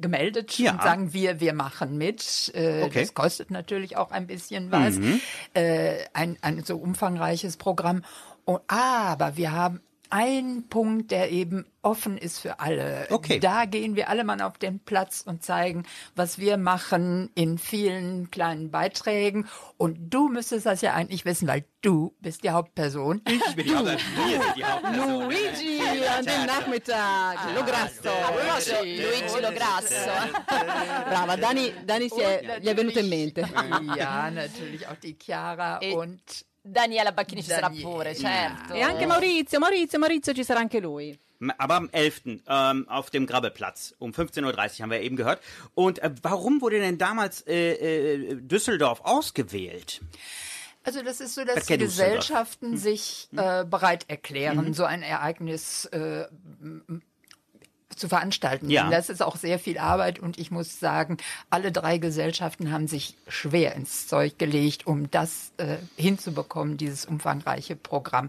gemeldet 0.03 0.59
Ja. 0.59 0.73
und 0.73 0.83
sagen, 0.83 1.13
wir, 1.15 1.41
wir 1.41 1.55
machen 1.55 1.97
mit. 1.97 2.53
Äh, 2.55 2.83
Okay. 2.83 3.01
Das 3.01 3.15
kostet 3.15 3.51
natürlich 3.51 3.97
auch 3.97 4.11
ein 4.11 4.27
bisschen 4.27 4.71
was. 4.71 4.99
Äh, 5.55 6.05
ein, 6.13 6.37
ein 6.43 6.63
so 6.65 6.77
umfangreiches 6.77 7.57
Programm. 7.57 8.03
Und, 8.45 8.61
aber 8.69 9.37
wir 9.37 9.53
haben 9.53 9.81
einen 10.13 10.69
Punkt, 10.69 11.11
der 11.11 11.31
eben 11.33 11.65
offen 11.81 12.19
ist 12.19 12.39
für 12.39 12.61
alle. 12.61 13.07
Okay. 13.11 13.41
Da 13.41 13.65
gehen 13.65 13.97
wir 13.97 14.09
alle 14.11 14.25
mal 14.25 14.41
auf 14.43 14.59
den 14.59 14.79
Platz 14.79 15.23
und 15.27 15.43
zeigen, 15.43 15.85
was 16.15 16.39
wir 16.39 16.59
machen 16.59 17.31
in 17.35 17.57
vielen 17.59 18.31
kleinen 18.31 18.71
Beiträgen. 18.71 19.49
Und 19.79 20.11
du 20.13 20.29
müsstest 20.29 20.67
das 20.67 20.83
ja 20.83 20.93
eigentlich 20.93 21.25
wissen, 21.25 21.49
weil 21.49 21.65
du 21.81 22.15
bist 22.21 22.45
die 22.45 22.51
Hauptperson. 22.51 23.23
Ich 23.27 23.55
bin 23.57 23.67
die 23.67 23.75
Haupt- 23.75 23.89
Hauptperson. 24.63 25.23
Luigi 25.25 25.81
an 26.07 26.25
dem 26.27 26.47
Nachmittag, 26.47 27.39
lo 27.57 27.65
grasso. 27.65 28.11
Conosci 28.29 28.97
Luigi 29.03 29.41
Lo 29.41 29.51
Grasso? 29.51 29.95
Brava, 31.09 31.37
Dani, 31.37 31.73
Dani 31.87 32.09
si 32.11 32.21
è, 32.21 32.59
gli 32.61 32.69
è 32.69 32.75
venuto 32.75 32.99
in 32.99 33.09
mente. 33.09 33.49
ja, 33.97 34.31
natürlich 34.31 34.87
auch 34.87 34.97
die 35.03 35.15
Chiara 35.15 35.81
E- 35.81 35.95
und 35.95 36.21
Daniela 36.65 37.11
Bacchini 37.13 37.43
ci 37.43 37.49
sarà 37.49 37.69
Daniela. 37.69 37.89
pure, 37.89 38.15
certo. 38.15 38.73
E 38.73 38.81
anche 38.83 39.05
Maurizio, 39.05 39.59
Maurizio, 39.59 39.99
Maurizio 39.99 40.33
ci 40.33 40.45
sarà 40.45 40.61
anche 40.61 40.79
lui. 40.79 41.19
Aber 41.57 41.75
am 41.75 41.89
11. 41.91 42.41
Ähm, 42.47 42.87
auf 42.89 43.11
dem 43.11 43.27
Grabbelplatz 43.27 43.95
um 43.99 44.13
15.30 44.13 44.45
Uhr 44.45 44.83
haben 44.83 44.91
wir 44.91 45.01
eben 45.01 45.17
gehört. 45.17 45.43
Und 45.75 45.99
äh, 45.99 46.11
warum 46.23 46.61
wurde 46.61 46.79
denn 46.79 46.99
damals 46.99 47.41
äh, 47.49 47.73
äh, 47.73 48.35
Düsseldorf 48.37 49.01
ausgewählt? 49.03 50.01
Also 50.85 51.03
das 51.03 51.21
ist 51.21 51.35
so, 51.35 51.45
dass 51.45 51.67
die? 51.67 51.79
Gesellschaften 51.79 52.77
sich 52.77 53.29
äh, 53.37 53.65
bereit 53.65 54.05
erklären, 54.09 54.73
so 54.73 54.85
ein 54.85 55.03
Ereignis 55.03 55.85
äh, 55.87 56.27
zu 58.03 58.09
veranstalten. 58.09 58.69
Ja. 58.69 58.91
Das 58.91 59.09
ist 59.09 59.23
auch 59.23 59.37
sehr 59.37 59.61
viel 59.61 59.79
Arbeit 59.79 60.19
und 60.19 60.37
ich 60.37 60.51
muss 60.51 60.81
sagen, 60.81 61.19
alle 61.51 61.71
drei 61.71 61.99
Gesellschaften 61.99 62.73
haben 62.73 62.89
sich 62.89 63.17
schwer 63.29 63.77
ins 63.77 64.09
Zeug 64.09 64.39
gelegt, 64.39 64.89
um 64.89 65.09
das 65.11 65.53
äh, 65.57 65.77
hinzubekommen, 65.97 66.77
dieses 66.77 67.07
umfangreiche 67.07 67.77
Programm. 67.77 68.29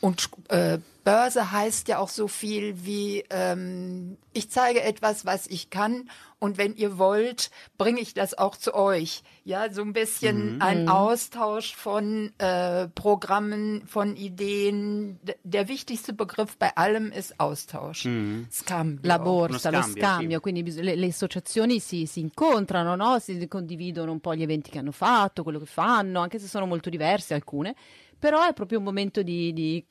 Und 0.00 0.30
äh, 0.48 0.78
Börse 1.04 1.52
heißt 1.52 1.88
ja 1.88 1.98
auch 1.98 2.08
so 2.08 2.28
viel 2.28 2.84
wie, 2.84 3.24
ähm, 3.30 4.16
ich 4.32 4.50
zeige 4.50 4.82
etwas, 4.82 5.24
was 5.26 5.46
ich 5.46 5.70
kann 5.70 6.08
und 6.38 6.56
wenn 6.56 6.74
ihr 6.74 6.98
wollt, 6.98 7.50
bringe 7.76 8.00
ich 8.00 8.14
das 8.14 8.36
auch 8.36 8.56
zu 8.56 8.74
euch. 8.74 9.22
Ja, 9.44 9.70
so 9.70 9.82
ein 9.82 9.92
bisschen 9.92 10.62
ein 10.62 10.88
Austausch 10.88 11.74
von 11.74 12.32
äh, 12.38 12.88
Programmen, 12.88 13.82
von 13.86 14.16
Ideen. 14.16 15.18
D 15.22 15.34
der 15.42 15.68
wichtigste 15.68 16.12
Begriff 16.12 16.56
bei 16.56 16.74
allem 16.76 17.12
ist 17.12 17.40
Austausch. 17.40 18.08
Scambio. 18.50 19.00
La 19.02 19.18
borsa, 19.18 19.68
Uno 19.68 19.78
lo 19.78 19.82
scambio, 19.82 20.02
scambio, 20.02 20.36
sì. 20.36 20.42
quindi 20.42 20.72
le, 20.72 20.94
le 20.94 21.06
associazioni 21.08 21.80
si, 21.80 22.06
si 22.06 22.20
incontrano, 22.20 22.94
no? 22.96 23.18
si 23.18 23.46
condividono 23.48 24.12
un 24.12 24.20
po' 24.20 24.34
gli 24.34 24.42
eventi 24.42 24.70
che 24.70 24.78
hanno 24.78 24.92
fatto, 24.92 25.42
quello 25.42 25.58
che 25.58 25.66
fanno, 25.66 26.20
anche 26.20 26.38
se 26.38 26.46
sono 26.46 26.66
molto 26.66 26.88
diverse 26.88 27.34
alcune, 27.34 27.74
però 28.20 28.46
è 28.46 28.52
proprio 28.52 28.78
un 28.78 28.84
momento 28.84 29.22
di, 29.22 29.52
di- 29.52 29.84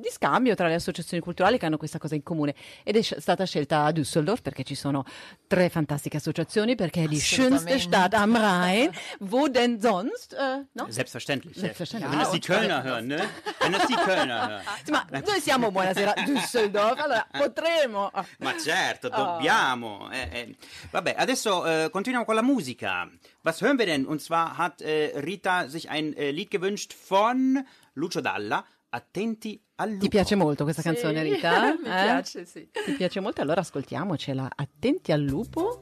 di 0.00 0.08
scambio 0.10 0.54
tra 0.54 0.66
le 0.66 0.74
associazioni 0.74 1.22
culturali 1.22 1.58
che 1.58 1.66
hanno 1.66 1.76
questa 1.76 1.98
cosa 1.98 2.14
in 2.14 2.22
comune 2.22 2.54
ed 2.82 2.96
è 2.96 3.02
stata 3.02 3.44
scelta 3.44 3.84
a 3.84 3.90
Düsseldorf 3.90 4.40
perché 4.42 4.64
ci 4.64 4.74
sono 4.74 5.04
tre 5.46 5.68
fantastiche 5.68 6.16
associazioni, 6.16 6.74
perché 6.74 7.04
è 7.04 7.06
die 7.06 7.20
schönste. 7.20 7.78
Stadt 7.78 8.14
am 8.14 8.36
Rhein, 8.36 8.90
wo 9.20 9.48
denn 9.48 9.80
sonst, 9.80 10.32
äh, 10.32 10.66
no? 10.72 10.86
Selbstverständlich. 10.88 11.56
Selbstverständlich. 11.56 12.10
Wenn 12.10 12.18
das 12.18 12.30
die 12.30 12.40
Kölner 12.40 12.82
hören, 12.82 13.06
ne? 13.06 13.28
Wenn 13.60 13.72
das 13.72 13.86
die 13.86 13.94
Kölner 13.94 14.48
hören. 14.48 14.62
Sì, 14.84 14.90
ma 14.90 15.06
noi 15.10 15.40
siamo 15.40 15.70
buonasera 15.70 16.14
Düsseldorf, 16.26 16.98
allora 16.98 17.26
potremo... 17.30 18.10
Ma 18.38 18.56
certo, 18.58 19.08
dobbiamo. 19.08 20.10
Eh, 20.10 20.28
eh. 20.32 20.56
Vabbè, 20.90 21.14
adesso 21.16 21.66
äh, 21.66 21.90
continuiamo 21.90 22.24
con 22.24 22.34
la 22.34 22.42
musica. 22.42 23.08
Was 23.42 23.62
hören 23.62 23.78
wir 23.78 23.86
denn? 23.86 24.04
Und 24.06 24.20
zwar 24.20 24.58
hat 24.58 24.82
äh, 24.82 25.18
Rita 25.18 25.68
sich 25.68 25.88
ein 25.88 26.14
äh, 26.14 26.30
Lied 26.30 26.50
gewünscht 26.50 26.92
von 26.92 27.64
Lucio 27.94 28.20
Dalla, 28.20 28.64
Attenti 28.90 29.60
al 29.76 29.90
lupo. 29.92 30.02
Ti 30.02 30.08
piace 30.10 30.36
molto 30.36 30.64
questa 30.64 30.82
canzone, 30.82 31.22
Rita? 31.24 31.72
Mi 31.74 31.78
Eh? 31.78 32.04
piace, 32.04 32.44
sì. 32.44 32.68
Ti 32.70 32.92
piace 32.92 33.20
molto? 33.20 33.40
Allora 33.40 33.60
ascoltiamocela. 33.60 34.50
Attenti 34.56 35.12
al 35.12 35.22
lupo 35.22 35.80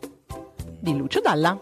di 0.81 0.97
Lucio 0.97 1.21
Dalla. 1.21 1.61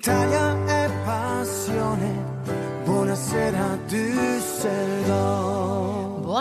Perché 0.00 0.47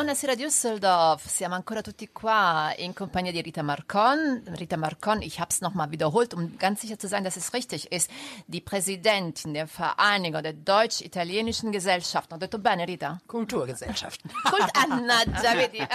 Buonasera 0.08 0.36
Düsseldorf, 0.36 1.28
siamo 1.28 1.56
ancora 1.56 1.82
tutti 1.82 2.08
qua 2.14 2.74
in 2.78 2.94
compagnia 2.94 3.34
di 3.34 3.42
Rita 3.42 3.62
Marcon. 3.62 4.42
Rita 4.58 4.78
Marcon, 4.78 5.22
ich 5.22 5.42
habe 5.42 5.50
es 5.52 5.60
nochmal 5.60 5.92
wiederholt, 5.92 6.34
um 6.34 6.58
ganz 6.58 6.80
sicher 6.80 6.98
zu 6.98 7.10
sein, 7.10 7.26
dass 7.26 7.36
es 7.36 7.54
richtig 7.54 7.92
ist, 7.92 8.10
die 8.48 8.62
Präsidentin 8.62 9.54
der 9.54 9.68
Vereinigung 9.68 10.42
der 10.44 10.54
deutsch-italienischen 10.54 11.74
Gesellschaften. 11.74 12.36
Ho 12.36 12.38
detto 12.38 12.58
bene 12.58 12.88
Rita? 12.88 13.20
Kulturgesellschaften. 13.28 14.32
Kult, 14.46 14.72
Annaggia, 14.78 15.58
vedi, 15.58 15.80
äh, 15.80 15.88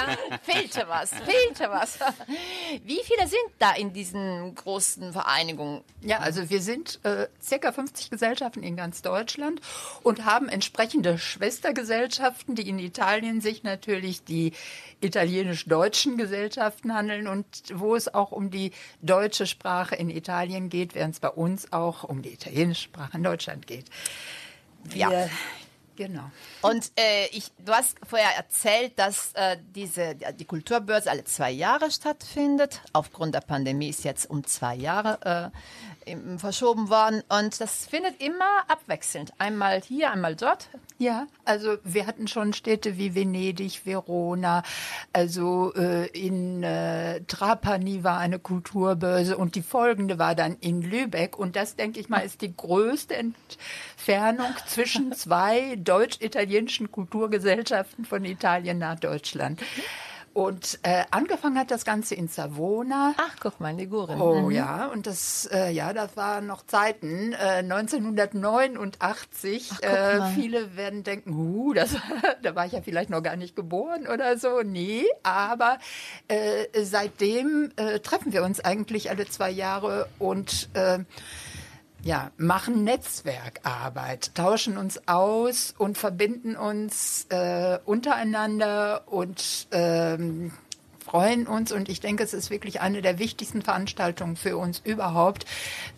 fehlte 0.42 0.86
was, 0.88 1.14
fehlte 1.14 1.70
was. 1.70 1.98
Wie 2.84 3.00
viele 3.04 3.26
sind 3.26 3.50
da 3.58 3.72
in 3.72 3.94
diesen 3.94 4.54
großen 4.54 5.14
Vereinigungen? 5.14 5.84
Ja, 6.02 6.18
also 6.18 6.50
wir 6.50 6.60
sind 6.60 7.02
äh, 7.04 7.28
circa 7.40 7.72
50 7.72 8.10
Gesellschaften 8.10 8.62
in 8.62 8.76
ganz 8.76 9.00
Deutschland 9.00 9.62
und 10.02 10.26
haben 10.26 10.50
entsprechende 10.50 11.16
Schwestergesellschaften, 11.16 12.56
die 12.56 12.68
in 12.68 12.78
Italien 12.78 13.40
sich 13.40 13.62
natürlich 13.62 14.01
die 14.24 14.52
italienisch-deutschen 15.00 16.16
Gesellschaften 16.16 16.94
handeln 16.94 17.28
und 17.28 17.46
wo 17.74 17.94
es 17.94 18.12
auch 18.12 18.32
um 18.32 18.50
die 18.50 18.72
deutsche 19.00 19.46
Sprache 19.46 19.94
in 19.94 20.10
Italien 20.10 20.68
geht, 20.68 20.94
während 20.94 21.14
es 21.14 21.20
bei 21.20 21.30
uns 21.30 21.72
auch 21.72 22.04
um 22.04 22.22
die 22.22 22.32
italienische 22.32 22.82
Sprache 22.82 23.16
in 23.16 23.22
Deutschland 23.22 23.66
geht. 23.66 23.86
Wir, 24.84 25.10
Ja. 25.10 25.28
Genau. 25.96 26.30
Und 26.62 26.90
äh, 26.96 27.26
ich, 27.32 27.52
du 27.58 27.72
hast 27.72 27.98
vorher 28.08 28.34
erzählt, 28.36 28.98
dass 28.98 29.32
äh, 29.34 29.58
diese, 29.74 30.16
die 30.38 30.44
Kulturbörse 30.46 31.10
alle 31.10 31.24
zwei 31.24 31.50
Jahre 31.50 31.90
stattfindet. 31.90 32.80
Aufgrund 32.92 33.34
der 33.34 33.40
Pandemie 33.40 33.90
ist 33.90 34.04
jetzt 34.04 34.28
um 34.30 34.44
zwei 34.44 34.74
Jahre 34.74 35.52
äh, 35.52 35.58
verschoben 36.38 36.88
worden. 36.88 37.22
Und 37.28 37.60
das 37.60 37.86
findet 37.86 38.20
immer 38.20 38.64
abwechselnd. 38.68 39.32
Einmal 39.38 39.80
hier, 39.82 40.10
einmal 40.10 40.36
dort. 40.36 40.68
Ja, 40.98 41.26
also 41.44 41.78
wir 41.82 42.06
hatten 42.06 42.28
schon 42.28 42.52
Städte 42.52 42.96
wie 42.96 43.16
Venedig, 43.16 43.84
Verona, 43.84 44.62
also 45.12 45.74
äh, 45.74 46.06
in 46.08 46.62
äh, 46.62 47.22
Trapani 47.22 48.04
war 48.04 48.18
eine 48.18 48.38
Kulturbörse 48.38 49.36
und 49.36 49.56
die 49.56 49.62
folgende 49.62 50.20
war 50.20 50.36
dann 50.36 50.56
in 50.60 50.80
Lübeck 50.80 51.36
und 51.36 51.56
das 51.56 51.74
denke 51.74 51.98
ich 51.98 52.08
mal 52.08 52.20
ist 52.20 52.40
die 52.40 52.56
größte 52.56 53.16
Entfernung 53.16 54.54
zwischen 54.66 55.12
zwei 55.12 55.74
deutsch-italienischen 55.74 56.92
Kulturgesellschaften 56.92 58.04
von 58.04 58.24
Italien 58.24 58.78
nach 58.78 59.00
Deutschland. 59.00 59.60
Und 60.34 60.78
äh, 60.82 61.04
angefangen 61.10 61.58
hat 61.58 61.70
das 61.70 61.84
Ganze 61.84 62.14
in 62.14 62.28
Savona. 62.28 63.14
Ach, 63.18 63.36
guck 63.38 63.60
mal, 63.60 63.74
Liguren. 63.74 64.18
Oh 64.20 64.48
ja, 64.48 64.86
und 64.86 65.06
das, 65.06 65.46
äh, 65.52 65.70
ja, 65.70 65.92
das 65.92 66.16
waren 66.16 66.46
noch 66.46 66.64
Zeiten, 66.66 67.34
äh, 67.34 67.58
1989. 67.58 69.68
guck 69.68 69.82
äh, 69.82 70.22
viele 70.34 70.74
werden 70.74 71.04
denken, 71.04 71.36
huh, 71.36 71.72
das, 71.74 71.96
da 72.42 72.54
war 72.54 72.64
ich 72.64 72.72
ja 72.72 72.80
vielleicht 72.80 73.10
noch 73.10 73.22
gar 73.22 73.36
nicht 73.36 73.54
geboren 73.54 74.06
oder 74.06 74.38
so. 74.38 74.62
Nee, 74.62 75.04
aber 75.22 75.78
äh, 76.28 76.64
seitdem 76.82 77.70
äh, 77.76 78.00
treffen 78.00 78.32
wir 78.32 78.42
uns 78.42 78.58
eigentlich 78.60 79.10
alle 79.10 79.26
zwei 79.26 79.50
Jahre 79.50 80.08
und 80.18 80.70
äh, 80.72 81.00
ja, 82.02 82.32
machen 82.36 82.84
Netzwerkarbeit, 82.84 84.34
tauschen 84.34 84.76
uns 84.76 85.06
aus 85.06 85.74
und 85.78 85.98
verbinden 85.98 86.56
uns 86.56 87.26
äh, 87.30 87.78
untereinander 87.84 89.02
und 89.06 89.68
ähm, 89.70 90.52
freuen 91.02 91.46
uns. 91.46 91.70
Und 91.70 91.88
ich 91.88 92.00
denke, 92.00 92.24
es 92.24 92.34
ist 92.34 92.50
wirklich 92.50 92.80
eine 92.80 93.02
der 93.02 93.18
wichtigsten 93.18 93.62
Veranstaltungen 93.62 94.36
für 94.36 94.56
uns 94.56 94.80
überhaupt, 94.84 95.46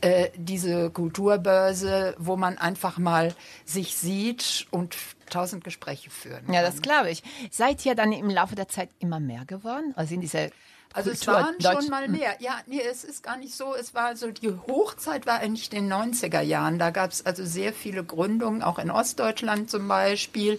äh, 0.00 0.28
diese 0.36 0.90
Kulturbörse, 0.90 2.14
wo 2.18 2.36
man 2.36 2.58
einfach 2.58 2.98
mal 2.98 3.34
sich 3.64 3.96
sieht 3.96 4.66
und 4.70 4.96
tausend 5.30 5.64
Gespräche 5.64 6.10
führen. 6.10 6.44
Ja, 6.48 6.62
kann. 6.62 6.64
das 6.64 6.82
glaube 6.82 7.10
ich. 7.10 7.22
Seid 7.50 7.84
ihr 7.86 7.94
dann 7.94 8.12
im 8.12 8.28
Laufe 8.28 8.54
der 8.54 8.68
Zeit 8.68 8.90
immer 8.98 9.20
mehr 9.20 9.44
geworden? 9.46 9.94
Also 9.96 10.14
in 10.14 10.20
dieser 10.20 10.48
Also 10.94 11.10
es 11.10 11.26
waren 11.26 11.60
schon 11.60 11.88
mal 11.90 12.06
mehr. 12.08 12.36
Ja, 12.38 12.60
nee, 12.66 12.80
es 12.80 13.02
ist 13.02 13.24
gar 13.24 13.36
nicht 13.36 13.54
so. 13.54 13.74
Es 13.74 13.94
war 13.94 14.16
so, 14.16 14.30
die 14.30 14.50
Hochzeit 14.50 15.26
war 15.26 15.40
eigentlich 15.40 15.72
in 15.72 15.88
den 15.88 15.92
90er 15.92 16.40
Jahren. 16.40 16.78
Da 16.78 16.90
gab 16.90 17.10
es 17.10 17.26
also 17.26 17.44
sehr 17.44 17.72
viele 17.72 18.04
Gründungen, 18.04 18.62
auch 18.62 18.78
in 18.78 18.92
Ostdeutschland 18.92 19.68
zum 19.68 19.88
Beispiel. 19.88 20.58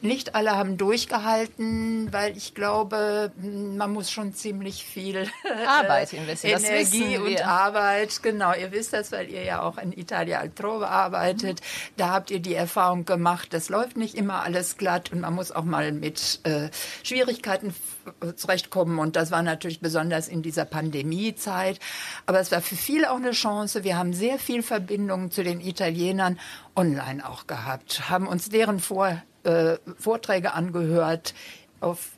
Nicht 0.00 0.34
alle 0.34 0.52
haben 0.52 0.78
durchgehalten, 0.78 2.10
weil 2.12 2.34
ich 2.34 2.54
glaube, 2.54 3.30
man 3.36 3.92
muss 3.92 4.10
schon 4.10 4.32
ziemlich 4.32 4.86
viel 4.86 5.28
Arbeit 5.66 6.14
investieren. 6.14 6.62
Das 6.62 6.64
Energie 6.64 7.18
und. 7.18 7.46
Arbeit. 7.46 8.22
Genau, 8.22 8.54
ihr 8.54 8.72
wisst 8.72 8.94
das, 8.94 9.12
weil 9.12 9.28
ihr 9.28 9.44
ja 9.44 9.60
auch 9.60 9.76
in 9.76 9.92
Italia 9.92 10.38
Altrove 10.38 10.88
arbeitet. 10.88 11.60
Da 11.98 12.08
habt 12.08 12.30
ihr 12.30 12.40
die 12.40 12.54
Erfahrung 12.54 13.04
gemacht, 13.04 13.52
das 13.52 13.68
läuft 13.68 13.98
nicht 13.98 14.14
immer 14.14 14.42
alles 14.42 14.78
glatt 14.78 15.12
und 15.12 15.20
man 15.20 15.34
muss 15.34 15.52
auch 15.52 15.64
mal 15.64 15.92
mit 15.92 16.40
äh, 16.44 16.70
Schwierigkeiten 17.02 17.74
zurechtkommen. 18.36 18.98
Und 18.98 19.16
das 19.16 19.30
war 19.30 19.42
natürlich 19.42 19.80
besonders 19.80 20.28
in 20.28 20.42
dieser 20.42 20.64
Pandemiezeit. 20.64 21.78
Aber 22.26 22.40
es 22.40 22.52
war 22.52 22.60
für 22.60 22.76
viele 22.76 23.10
auch 23.10 23.16
eine 23.16 23.32
Chance. 23.32 23.84
Wir 23.84 23.96
haben 23.96 24.12
sehr 24.12 24.38
viel 24.38 24.62
Verbindungen 24.62 25.30
zu 25.30 25.42
den 25.42 25.60
Italienern 25.60 26.38
online 26.76 27.28
auch 27.28 27.46
gehabt, 27.46 28.08
haben 28.10 28.26
uns 28.26 28.48
deren 28.48 28.80
Vor, 28.80 29.22
äh, 29.44 29.76
Vorträge 29.98 30.54
angehört 30.54 31.34
auf 31.80 32.10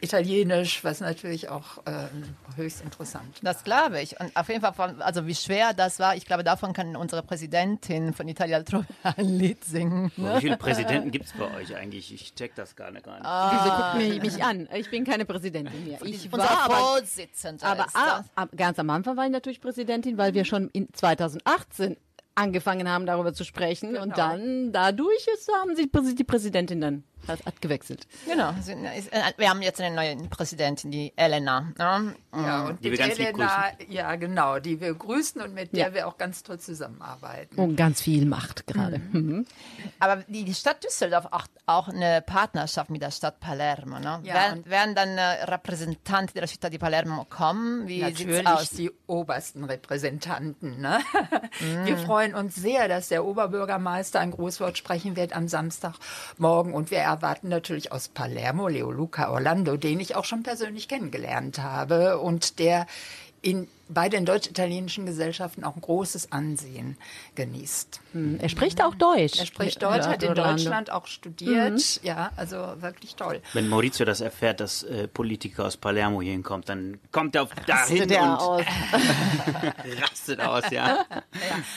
Italienisch, 0.00 0.84
was 0.84 1.00
natürlich 1.00 1.48
auch 1.48 1.78
ähm, 1.86 2.36
höchst 2.56 2.82
interessant 2.82 3.26
Das 3.42 3.64
glaube 3.64 4.00
ich. 4.00 4.18
Und 4.20 4.34
auf 4.36 4.48
jeden 4.48 4.60
Fall, 4.60 4.72
von, 4.72 5.02
also 5.02 5.26
wie 5.26 5.34
schwer 5.34 5.72
das 5.74 5.98
war, 5.98 6.14
ich 6.16 6.24
glaube, 6.24 6.44
davon 6.44 6.72
kann 6.72 6.94
unsere 6.96 7.22
Präsidentin 7.22 8.12
von 8.14 8.28
Italia 8.28 8.56
Altrove 8.58 8.86
ein 9.02 9.24
Lied 9.26 9.64
singen. 9.64 10.12
Boah, 10.16 10.36
Wie 10.36 10.40
viele 10.42 10.56
Präsidenten 10.56 11.10
gibt 11.10 11.26
es 11.26 11.32
bei 11.32 11.52
euch 11.56 11.74
eigentlich? 11.74 12.12
Ich 12.12 12.34
check 12.34 12.54
das 12.54 12.76
gar 12.76 12.90
nicht. 12.90 13.04
Gar 13.04 13.18
nicht. 13.18 13.64
Wieso 13.64 13.76
guckt 13.76 13.94
mich, 13.96 14.22
mich 14.34 14.44
an? 14.44 14.68
Ich 14.74 14.90
bin 14.90 15.04
keine 15.04 15.24
Präsidentin 15.24 15.84
mehr. 15.86 15.98
Ich 16.02 16.30
war 16.32 16.48
aber, 16.64 16.74
Vorsitzender 16.74 17.66
aber 17.66 17.86
ist 17.86 17.96
ah, 17.96 18.18
das. 18.18 18.26
ab- 18.36 18.50
ganz 18.56 18.78
am 18.78 18.90
Anfang 18.90 19.16
war 19.16 19.24
ich 19.26 19.32
natürlich 19.32 19.60
Präsidentin, 19.60 20.16
weil 20.18 20.34
wir 20.34 20.44
schon 20.44 20.68
in 20.72 20.88
2018 20.92 21.96
angefangen 22.34 22.88
haben, 22.88 23.04
darüber 23.04 23.34
zu 23.34 23.44
sprechen. 23.44 23.96
Und 23.96 24.16
dann, 24.16 24.72
dadurch 24.72 25.26
ist, 25.34 25.50
haben 25.60 25.74
sie 25.74 25.88
die 26.14 26.24
Präsidentin 26.24 26.80
dann 26.80 27.04
hat, 27.28 27.44
hat 27.46 27.60
gewechselt. 27.60 28.06
Genau. 28.26 28.50
Äh, 28.50 29.02
Wir 29.36 29.50
haben 29.50 29.62
jetzt 29.62 29.80
eine 29.80 29.94
neue 29.94 30.16
Präsidentin, 30.28 30.90
die 30.90 31.12
Elena. 31.16 31.72
Ne? 31.78 32.14
Ja, 32.34 32.64
und 32.66 32.84
Die 32.84 32.90
wir 32.92 33.06
mit 33.06 33.18
Elena, 33.18 33.72
ja 33.88 34.14
genau, 34.16 34.58
die 34.58 34.80
wir 34.80 34.94
grüßen 34.94 35.40
und 35.40 35.54
mit 35.54 35.74
der 35.76 35.94
wir 35.94 36.06
auch 36.08 36.18
ganz 36.18 36.42
toll 36.42 36.58
zusammenarbeiten. 36.58 37.58
Und 37.58 37.76
ganz 37.76 38.00
viel 38.00 38.26
Macht 38.26 38.66
gerade. 38.66 38.98
Mhm. 39.12 39.46
Aber 39.98 40.16
die, 40.28 40.44
die 40.44 40.54
Stadt 40.54 40.82
Düsseldorf 40.84 41.30
hat 41.30 41.50
auch 41.66 41.88
eine 41.88 42.22
Partnerschaft 42.22 42.90
mit 42.90 43.02
der 43.02 43.10
Stadt 43.10 43.40
Palermo. 43.40 43.98
Ne? 43.98 44.20
Ja, 44.24 44.34
werden, 44.34 44.58
und- 44.58 44.70
werden 44.70 44.94
dann 44.94 45.18
äh, 45.18 45.44
Repräsentanten 45.44 46.40
der 46.40 46.46
Stadt 46.46 46.72
di 46.72 46.78
Palermo 46.78 47.24
kommen? 47.24 47.86
Wie 47.88 48.00
Natürlich 48.02 48.46
aus? 48.46 48.70
die 48.70 48.90
obersten 49.06 49.64
Repräsentanten. 49.64 50.80
Ne? 50.80 51.00
Mm. 51.60 51.86
Wir 51.86 51.96
freuen 51.98 52.34
uns 52.34 52.54
sehr, 52.54 52.88
dass 52.88 53.08
der 53.08 53.24
Oberbürgermeister 53.24 54.20
ein 54.20 54.30
Großwort 54.30 54.78
sprechen 54.78 55.16
wird 55.16 55.34
am 55.34 55.48
Samstagmorgen. 55.48 56.72
Und 56.74 56.90
wir 56.90 56.98
erwarten 56.98 57.17
natürlich 57.44 57.92
aus 57.92 58.08
Palermo 58.08 58.68
Leo 58.68 58.90
Luca 58.90 59.30
Orlando, 59.30 59.76
den 59.76 60.00
ich 60.00 60.16
auch 60.16 60.24
schon 60.24 60.42
persönlich 60.42 60.88
kennengelernt 60.88 61.58
habe 61.58 62.18
und 62.18 62.58
der 62.58 62.86
in, 63.42 63.68
bei 63.88 64.08
den 64.08 64.24
deutsch-italienischen 64.24 65.06
Gesellschaften 65.06 65.64
auch 65.64 65.74
ein 65.74 65.80
großes 65.80 66.32
Ansehen 66.32 66.96
genießt. 67.34 68.00
Er 68.38 68.48
spricht 68.48 68.82
auch 68.82 68.94
Deutsch. 68.94 69.38
Er 69.38 69.46
spricht 69.46 69.82
Deutsch, 69.82 70.06
hat 70.06 70.22
in. 70.22 70.34
Deutschland 70.34 70.90
auch 70.90 71.06
studiert. 71.06 72.00
Ja, 72.02 72.30
also 72.36 72.56
wirklich 72.80 73.16
toll. 73.16 73.40
Wenn 73.52 73.68
Maurizio 73.68 74.04
das 74.04 74.20
erfährt, 74.20 74.60
dass 74.60 74.82
äh, 74.82 75.08
Politiker 75.08 75.66
aus 75.66 75.76
Palermo 75.76 76.22
hier 76.22 76.32
hinkommt, 76.32 76.68
dann 76.68 76.98
kommt 77.12 77.34
er 77.34 77.42
auf 77.42 77.54
dahin 77.66 78.08
Der 78.08 78.22
und 78.22 78.28
aus. 78.28 78.62
rastet 80.00 80.40
aus, 80.40 80.70
ja. 80.70 81.04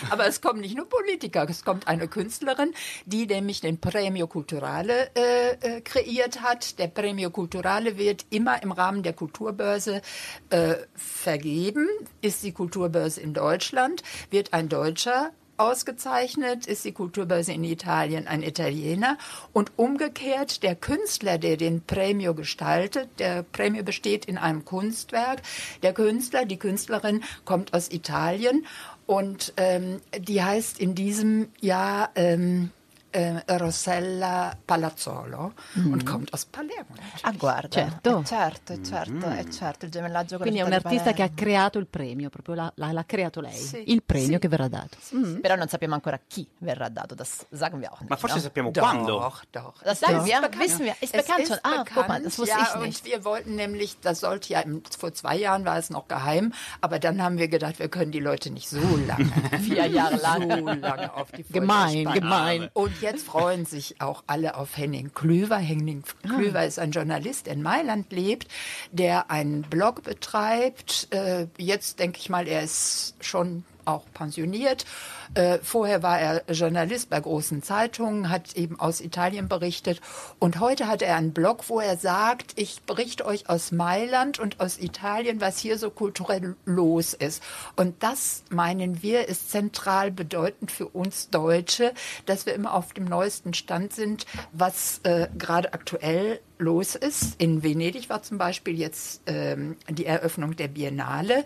Aber 0.09 0.27
es 0.27 0.41
kommen 0.41 0.61
nicht 0.61 0.75
nur 0.75 0.87
Politiker, 0.87 1.45
es 1.49 1.63
kommt 1.63 1.87
eine 1.87 2.07
Künstlerin, 2.07 2.73
die 3.05 3.25
nämlich 3.25 3.61
den 3.61 3.79
Premio 3.79 4.27
Culturale 4.27 5.11
äh, 5.15 5.77
äh, 5.77 5.81
kreiert 5.81 6.41
hat. 6.41 6.79
Der 6.79 6.87
Premio 6.87 7.29
Culturale 7.29 7.97
wird 7.97 8.25
immer 8.29 8.61
im 8.63 8.71
Rahmen 8.71 9.03
der 9.03 9.13
Kulturbörse 9.13 10.01
äh, 10.49 10.75
vergeben. 10.95 11.87
Ist 12.21 12.43
die 12.43 12.51
Kulturbörse 12.51 13.21
in 13.21 13.33
Deutschland, 13.33 14.03
wird 14.29 14.53
ein 14.53 14.69
Deutscher 14.69 15.31
ausgezeichnet, 15.61 16.65
ist 16.65 16.83
die 16.85 16.91
Kulturbörse 16.91 17.53
in 17.53 17.63
Italien 17.63 18.27
ein 18.27 18.41
Italiener 18.41 19.17
und 19.53 19.71
umgekehrt 19.75 20.63
der 20.63 20.75
Künstler, 20.75 21.37
der 21.37 21.55
den 21.55 21.81
Premio 21.81 22.33
gestaltet, 22.33 23.09
der 23.19 23.43
Premio 23.43 23.83
besteht 23.83 24.25
in 24.25 24.37
einem 24.37 24.65
Kunstwerk, 24.65 25.41
der 25.83 25.93
Künstler, 25.93 26.45
die 26.45 26.57
Künstlerin 26.57 27.23
kommt 27.45 27.73
aus 27.73 27.91
Italien 27.91 28.65
und 29.05 29.53
ähm, 29.57 30.01
die 30.17 30.41
heißt 30.41 30.79
in 30.79 30.95
diesem 30.95 31.49
Jahr 31.59 32.09
ähm, 32.15 32.71
äh, 33.11 33.43
Rossella 33.57 34.55
Palazzolo 34.65 35.53
und 35.75 36.05
kommt 36.05 36.33
aus 36.33 36.45
Palermo. 36.45 36.95
Ah, 37.21 37.31
guarda. 37.31 37.69
Certo. 37.69 38.19
Eh, 38.19 38.25
certo, 38.25 38.81
certo, 38.81 39.29
eh, 39.29 39.49
certo, 39.51 39.85
il 39.85 39.91
gemellaggio 39.91 40.37
con 40.37 40.41
Quindi 40.41 40.59
è 40.59 40.63
un 40.63 40.73
artista 40.73 41.13
che 41.13 41.23
ha 41.23 41.29
creato 41.29 41.79
il 41.79 41.87
premio, 41.87 42.29
proprio 42.29 42.71
l'ha, 42.73 43.03
creato 43.05 43.41
lei. 43.41 43.55
Sì, 43.55 43.83
il 43.91 44.03
premio 44.03 44.33
sì. 44.33 44.39
che 44.39 44.47
verrà 44.47 44.67
dato. 44.67 44.97
Però 45.41 45.55
non 45.55 45.67
sappiamo 45.67 45.93
ancora 45.93 46.19
chi 46.25 46.47
verrà 46.59 46.89
dato, 46.89 47.15
das 47.15 47.45
sagen 47.51 47.79
wir 47.79 47.89
auch 47.91 47.99
nicht. 47.99 48.09
Ma 48.09 48.17
forse 48.17 48.35
ne? 48.35 48.41
sappiamo 48.41 48.71
quando. 48.71 49.19
Doch, 49.19 49.43
doch. 49.51 49.81
Das 49.83 49.99
sagen 49.99 50.17
Es 50.17 50.25
wir, 50.25 50.41
bekannt. 50.41 50.59
wissen 50.59 50.85
wir, 50.85 50.95
ist 50.99 51.13
Es 51.13 51.25
bekannt 51.25 51.47
schon. 51.47 51.57
Ah, 51.63 51.83
guck 51.93 52.07
mal, 52.07 52.21
das 52.21 52.37
wusste 52.39 52.55
ja, 52.57 52.75
ich 52.75 52.81
nicht. 52.81 53.05
Und 53.05 53.11
wir 53.11 53.25
wollten 53.25 53.55
nämlich, 53.55 53.99
das 53.99 54.19
sollte 54.21 54.53
ja, 54.53 54.61
im- 54.61 54.81
vor 54.97 55.13
zwei 55.13 55.35
Jahren 55.37 55.65
war 55.65 55.77
es 55.77 55.89
noch 55.89 56.07
geheim, 56.07 56.53
aber 56.81 56.99
dann 56.99 57.21
haben 57.21 57.37
wir 57.37 57.47
gedacht, 57.47 57.79
wir 57.79 57.89
können 57.89 58.11
die 58.11 58.19
Leute 58.19 58.51
nicht 58.51 58.69
so 58.69 58.79
lange, 59.07 59.31
Vier 59.61 59.87
Jahre 59.87 60.15
lang. 60.17 60.49
so 60.49 60.65
lange 60.67 61.13
auf 61.13 61.31
die 61.31 61.43
Folter 61.43 61.59
Gemein, 61.59 62.01
spannen. 62.01 62.13
gemein. 62.21 62.69
Und 62.73 63.00
jetzt 63.01 63.25
freuen 63.25 63.65
sich 63.65 63.99
auch 64.01 64.23
alle 64.27 64.55
auf 64.55 64.77
Henning 64.77 65.13
Klüver. 65.13 65.57
Henning 65.57 66.03
Klüver 66.23 66.65
ist 66.65 66.79
ein 66.79 66.91
Journalist, 66.91 67.47
der 67.47 67.53
in 67.53 67.61
Mailand 67.61 68.11
lebt, 68.11 68.47
der 68.91 69.31
einen 69.31 69.63
Blog 69.63 70.03
betreibt. 70.03 71.07
Äh, 71.11 71.47
jetzt 71.57 71.99
denke 71.99 72.19
ich 72.19 72.29
mal, 72.29 72.47
er 72.47 72.63
ist 72.63 73.15
schon 73.19 73.63
auch 73.91 74.05
pensioniert. 74.13 74.85
Äh, 75.33 75.59
vorher 75.63 76.03
war 76.03 76.19
er 76.19 76.43
Journalist 76.51 77.09
bei 77.09 77.19
großen 77.19 77.63
Zeitungen, 77.63 78.29
hat 78.29 78.53
eben 78.55 78.79
aus 78.79 78.99
Italien 78.99 79.47
berichtet. 79.47 80.01
Und 80.39 80.59
heute 80.59 80.87
hat 80.87 81.01
er 81.01 81.15
einen 81.15 81.31
Blog, 81.31 81.69
wo 81.69 81.79
er 81.79 81.95
sagt, 81.97 82.53
ich 82.55 82.81
berichte 82.81 83.25
euch 83.25 83.49
aus 83.49 83.71
Mailand 83.71 84.39
und 84.39 84.59
aus 84.59 84.77
Italien, 84.77 85.39
was 85.39 85.57
hier 85.59 85.77
so 85.77 85.89
kulturell 85.89 86.55
los 86.65 87.13
ist. 87.13 87.41
Und 87.77 88.03
das, 88.03 88.43
meinen 88.49 89.01
wir, 89.01 89.29
ist 89.29 89.51
zentral 89.51 90.11
bedeutend 90.11 90.69
für 90.69 90.87
uns 90.87 91.29
Deutsche, 91.29 91.93
dass 92.25 92.45
wir 92.45 92.53
immer 92.53 92.73
auf 92.73 92.91
dem 92.93 93.05
neuesten 93.05 93.53
Stand 93.53 93.93
sind, 93.93 94.25
was 94.51 94.99
äh, 95.03 95.29
gerade 95.37 95.73
aktuell 95.73 96.41
los 96.61 96.95
ist. 96.95 97.41
In 97.41 97.63
Venedig 97.63 98.09
war 98.09 98.21
zum 98.23 98.37
Beispiel 98.37 98.77
jetzt 98.77 99.21
ähm, 99.25 99.75
die 99.89 100.05
Eröffnung 100.05 100.55
der 100.55 100.67
Biennale. 100.69 101.43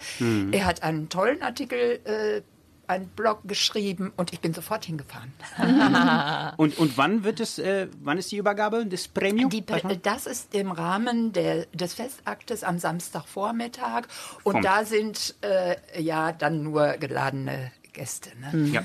Er 0.51 0.65
hat 0.65 0.83
einen 0.83 1.09
tollen 1.09 1.41
Artikel, 1.41 1.99
äh, 2.03 2.41
einen 2.87 3.07
Blog 3.07 3.39
geschrieben 3.45 4.13
und 4.15 4.31
ich 4.31 4.41
bin 4.41 4.53
sofort 4.53 4.85
hingefahren. 4.85 5.33
Und, 6.57 6.77
und 6.77 6.97
wann 6.99 7.23
wird 7.23 7.39
es, 7.39 7.57
äh, 7.57 7.87
wann 8.03 8.17
ist 8.19 8.31
die 8.31 8.37
Übergabe 8.37 8.85
des 8.85 9.07
Premium? 9.07 9.49
Die, 9.49 9.65
das 10.03 10.25
ist 10.27 10.53
im 10.53 10.71
Rahmen 10.71 11.33
der, 11.33 11.65
des 11.73 11.95
Festaktes 11.95 12.63
am 12.63 12.77
Samstagvormittag 12.77 14.03
und 14.43 14.53
Vom- 14.53 14.61
da 14.61 14.85
sind 14.85 15.35
äh, 15.41 15.75
ja 16.01 16.31
dann 16.31 16.61
nur 16.63 16.93
geladene 16.93 17.71
Gäste. 17.91 18.29
Ne? 18.39 18.67
Ja. 18.69 18.83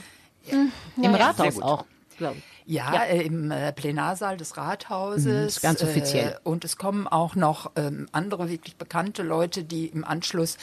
Im 0.51 0.73
Sehr 0.97 1.13
Rathaus 1.21 1.55
gut. 1.57 1.63
auch, 1.63 1.85
glaube 2.17 2.37
ich. 2.39 2.45
Ja, 2.71 3.03
Äh, 3.05 3.23
im 3.23 3.51
äh, 3.51 3.73
Plenarsaal 3.73 4.37
des 4.37 4.57
Rathauses. 4.57 5.57
ist 5.57 5.63
ganz 5.63 5.83
offiziell. 5.83 6.33
Äh, 6.33 6.49
und 6.49 6.65
es 6.65 6.77
kommen 6.77 7.09
auch 7.09 7.35
noch 7.35 7.73
ähm, 7.75 8.09
andere 8.13 8.49
wirklich 8.49 8.77
bekannte 8.77 9.23
Leute, 9.25 9.65
die 9.65 9.87
im 9.87 10.05
Anschluss 10.05 10.57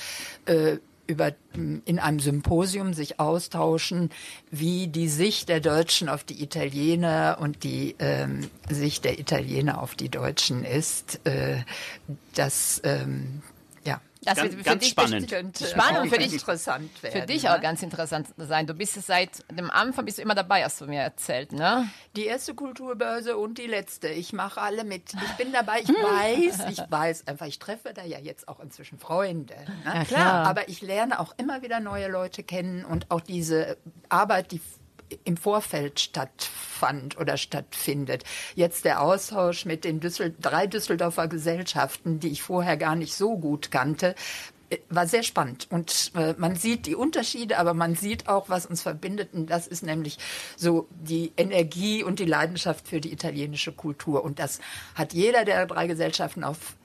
äh, 0.46 0.78
über, 1.06 1.34
m, 1.54 1.82
in 1.86 2.00
einem 2.00 2.20
Symposium 2.22 2.94
sich 2.94 3.20
austauschen, 3.20 4.10
wie 4.52 4.88
die 4.88 5.10
Sicht 5.10 5.50
der 5.50 5.60
Deutschen 5.60 6.08
auf 6.08 6.24
die 6.24 6.42
Italiener 6.42 7.38
und 7.42 7.64
die 7.64 7.96
ähm, 8.00 8.50
Sicht 8.70 9.04
der 9.04 9.20
Italiener 9.20 9.82
auf 9.82 9.96
die 9.96 10.10
Deutschen 10.10 10.64
ist. 10.64 11.20
Äh, 11.26 11.64
das, 12.36 12.80
ähm, 12.86 13.42
Das 14.24 14.36
Ganz- 14.36 14.52
wird 14.52 14.54
für 14.60 14.64
ganz 14.64 14.82
dich 14.82 14.90
spannend. 14.92 15.30
Könnte 15.30 15.66
Spannend 15.68 16.00
auch 16.00 16.06
für 16.14 16.18
dich- 16.18 16.34
interessant 16.34 17.04
werden. 17.04 17.22
Für 17.22 17.26
dich 17.28 17.44
ne? 17.44 17.56
auch 17.56 17.62
ganz 17.62 17.82
interessant 17.84 18.28
sein. 18.38 18.66
Du 18.68 18.74
bist 18.74 18.94
seit 19.02 19.30
dem 19.52 19.70
Anfang 19.70 20.06
bist 20.06 20.18
du 20.18 20.22
immer 20.22 20.36
dabei, 20.36 20.64
hast 20.64 20.82
du 20.82 20.86
mir 20.86 21.02
erzählt, 21.02 21.52
ne? 21.52 21.88
Die 22.16 22.26
erste 22.26 22.56
Kulturbörse 22.56 23.38
und 23.38 23.58
die 23.58 23.68
letzte. 23.68 24.08
Ich 24.10 24.34
mache 24.34 24.60
alle 24.62 24.84
mit. 24.84 25.14
Ich 25.14 25.32
bin 25.38 25.52
dabei, 25.54 25.82
ich 25.82 25.90
weiß, 25.90 26.70
ich 26.72 26.82
weiß 26.90 27.28
einfach, 27.28 27.46
ich 27.46 27.60
treffe 27.60 27.94
da 27.94 28.04
ja 28.04 28.20
jetzt 28.20 28.48
auch 28.48 28.60
inzwischen 28.60 28.98
Freunde. 29.00 29.54
Ne? 29.56 29.76
Ja, 29.86 30.04
klar. 30.06 30.46
Aber 30.48 30.68
ich 30.70 30.82
lerne 30.82 31.20
auch 31.20 31.34
immer 31.38 31.62
wieder 31.62 31.80
neue 31.80 32.08
Leute 32.10 32.44
kennen 32.44 32.86
und 32.86 33.12
auch 33.12 33.22
diese 33.22 33.78
Arbeit, 34.10 34.52
die 34.52 34.62
im 35.24 35.38
Vorfeld 35.38 36.00
stattfand 36.00 37.18
oder 37.18 37.38
stattfindet. 37.38 38.24
Jetzt 38.56 38.86
der 38.86 39.02
Austausch 39.02 39.66
mit 39.66 39.84
den 39.84 40.00
Düssel 40.00 40.36
drei 40.40 40.68
Düsseldorfer 40.68 41.28
Gesellschaften, 41.28 42.20
die 42.20 42.30
ich 42.30 42.42
vorher 42.44 42.78
gar 42.78 42.96
nicht 42.96 43.16
so 43.16 43.38
gut 43.38 43.72
kannte, 43.72 44.16
äh, 44.70 44.78
war 44.90 45.08
sehr 45.08 45.24
spannend. 45.24 45.68
Und 45.70 46.12
äh, 46.16 46.34
man 46.38 46.56
sieht 46.56 46.86
die 46.86 46.96
Unterschiede, 46.96 47.58
aber 47.58 47.74
man 47.74 47.96
sieht 47.96 48.28
auch, 48.28 48.50
was 48.50 48.66
uns 48.66 48.82
verbindet. 48.82 49.34
Und 49.34 49.50
das 49.50 49.68
ist 49.68 49.84
nämlich 49.84 50.18
so 50.56 50.88
die 50.92 51.32
Energie 51.38 52.04
und 52.04 52.20
die 52.20 52.26
Leidenschaft 52.26 52.88
für 52.88 53.02
die 53.02 53.14
italienische 53.14 53.72
Kultur. 53.72 54.24
Und 54.24 54.40
das 54.40 54.60
hat 54.96 55.14
jeder 55.14 55.46
der 55.46 55.66
drei 55.66 55.88
Gesellschaften 55.88 56.44
auf 56.44 56.76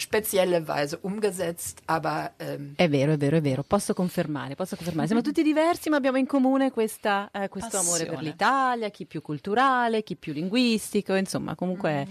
spezielle 0.00 0.66
Weise 0.66 0.98
umgesetzt, 1.02 1.80
aber 1.86 2.32
ähm, 2.38 2.72
È 2.76 2.88
vero, 2.88 3.12
è 3.12 3.16
vero, 3.16 3.36
è 3.36 3.40
vero, 3.40 3.62
posso 3.62 3.92
confermare, 3.94 4.54
posso 4.54 4.76
confermare. 4.76 5.06
Siamo 5.06 5.22
tutti 5.22 5.42
diversi, 5.42 5.88
ma 5.90 5.96
abbiamo 5.96 6.18
in 6.18 6.26
comune 6.26 6.70
questa, 6.70 7.30
eh, 7.32 7.48
questo 7.48 7.78
amore 7.78 8.04
per 8.04 8.14
Passione. 8.14 8.22
l'Italia, 8.30 8.88
chi 8.90 9.06
più 9.06 9.20
culturale, 9.22 10.02
chi 10.02 10.16
più 10.16 10.32
linguistico, 10.32 11.14
insomma, 11.14 11.54
comunque 11.54 11.90
è 11.90 12.06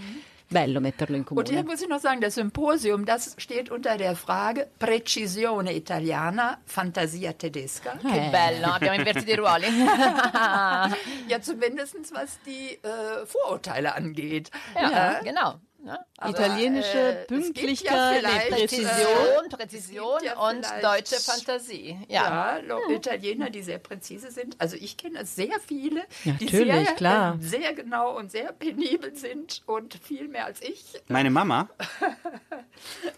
bello 0.52 0.80
metterlo 0.80 1.16
in 1.16 1.24
Und 1.30 1.48
hier 1.48 1.58
comune. 1.60 1.64
muss 1.64 1.82
ich 1.82 1.88
noch 1.88 2.00
sagen, 2.02 2.20
das 2.22 2.34
Symposium, 2.34 3.06
das 3.06 3.36
steht 3.38 3.70
unter 3.70 3.98
der 3.98 4.16
Frage 4.16 4.68
Precisione 4.80 5.72
italiana, 5.74 6.60
Fantasia 6.66 7.34
tedesca. 7.34 7.98
Che 8.02 8.26
Eh. 8.28 8.30
bello, 8.30 8.68
abbiamo 8.74 8.96
invertito 8.96 9.30
i 9.32 9.36
ruoli. 9.36 9.68
Ja, 11.28 11.40
zumindest 11.42 11.96
was 12.14 12.40
die 12.46 12.80
äh, 12.82 13.26
Vorurteile 13.26 13.94
angeht. 13.96 14.50
ja, 14.76 14.90
Ja. 14.92 15.20
genau. 15.22 15.60
Ne? 15.82 15.98
Italienische 16.28 17.22
äh, 17.22 17.26
Pünktlichkeit, 17.26 18.22
ja 18.22 18.30
nee, 18.30 18.50
Präzision. 18.50 18.88
Präzision, 18.90 19.50
Präzision 19.50 20.24
ja 20.24 20.38
und 20.38 20.66
deutsche 20.84 21.16
Fantasie. 21.22 21.98
Ja. 22.10 22.58
Ja, 22.58 22.58
Lo- 22.68 22.90
Italiener, 22.90 23.50
die 23.50 23.62
sehr 23.62 23.78
präzise 23.80 24.30
sind. 24.30 24.56
Also 24.60 24.76
ich 24.76 24.98
kenne 24.98 25.26
sehr 25.26 25.58
viele, 25.66 26.04
die 26.26 26.32
Natürlich, 26.46 26.74
sehr, 26.86 26.96
klar. 26.96 27.36
äh, 27.40 27.44
sehr 27.44 27.74
genau 27.74 28.18
und 28.18 28.30
sehr 28.30 28.52
penibel 28.52 29.16
sind 29.16 29.62
und 29.68 29.94
viel 30.04 30.28
mehr 30.28 30.46
als 30.46 30.62
ich. 30.62 30.84
Meine 31.08 31.30
Mama. 31.30 31.70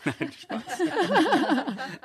Nein, 0.05 0.31
Spaß. 0.41 0.61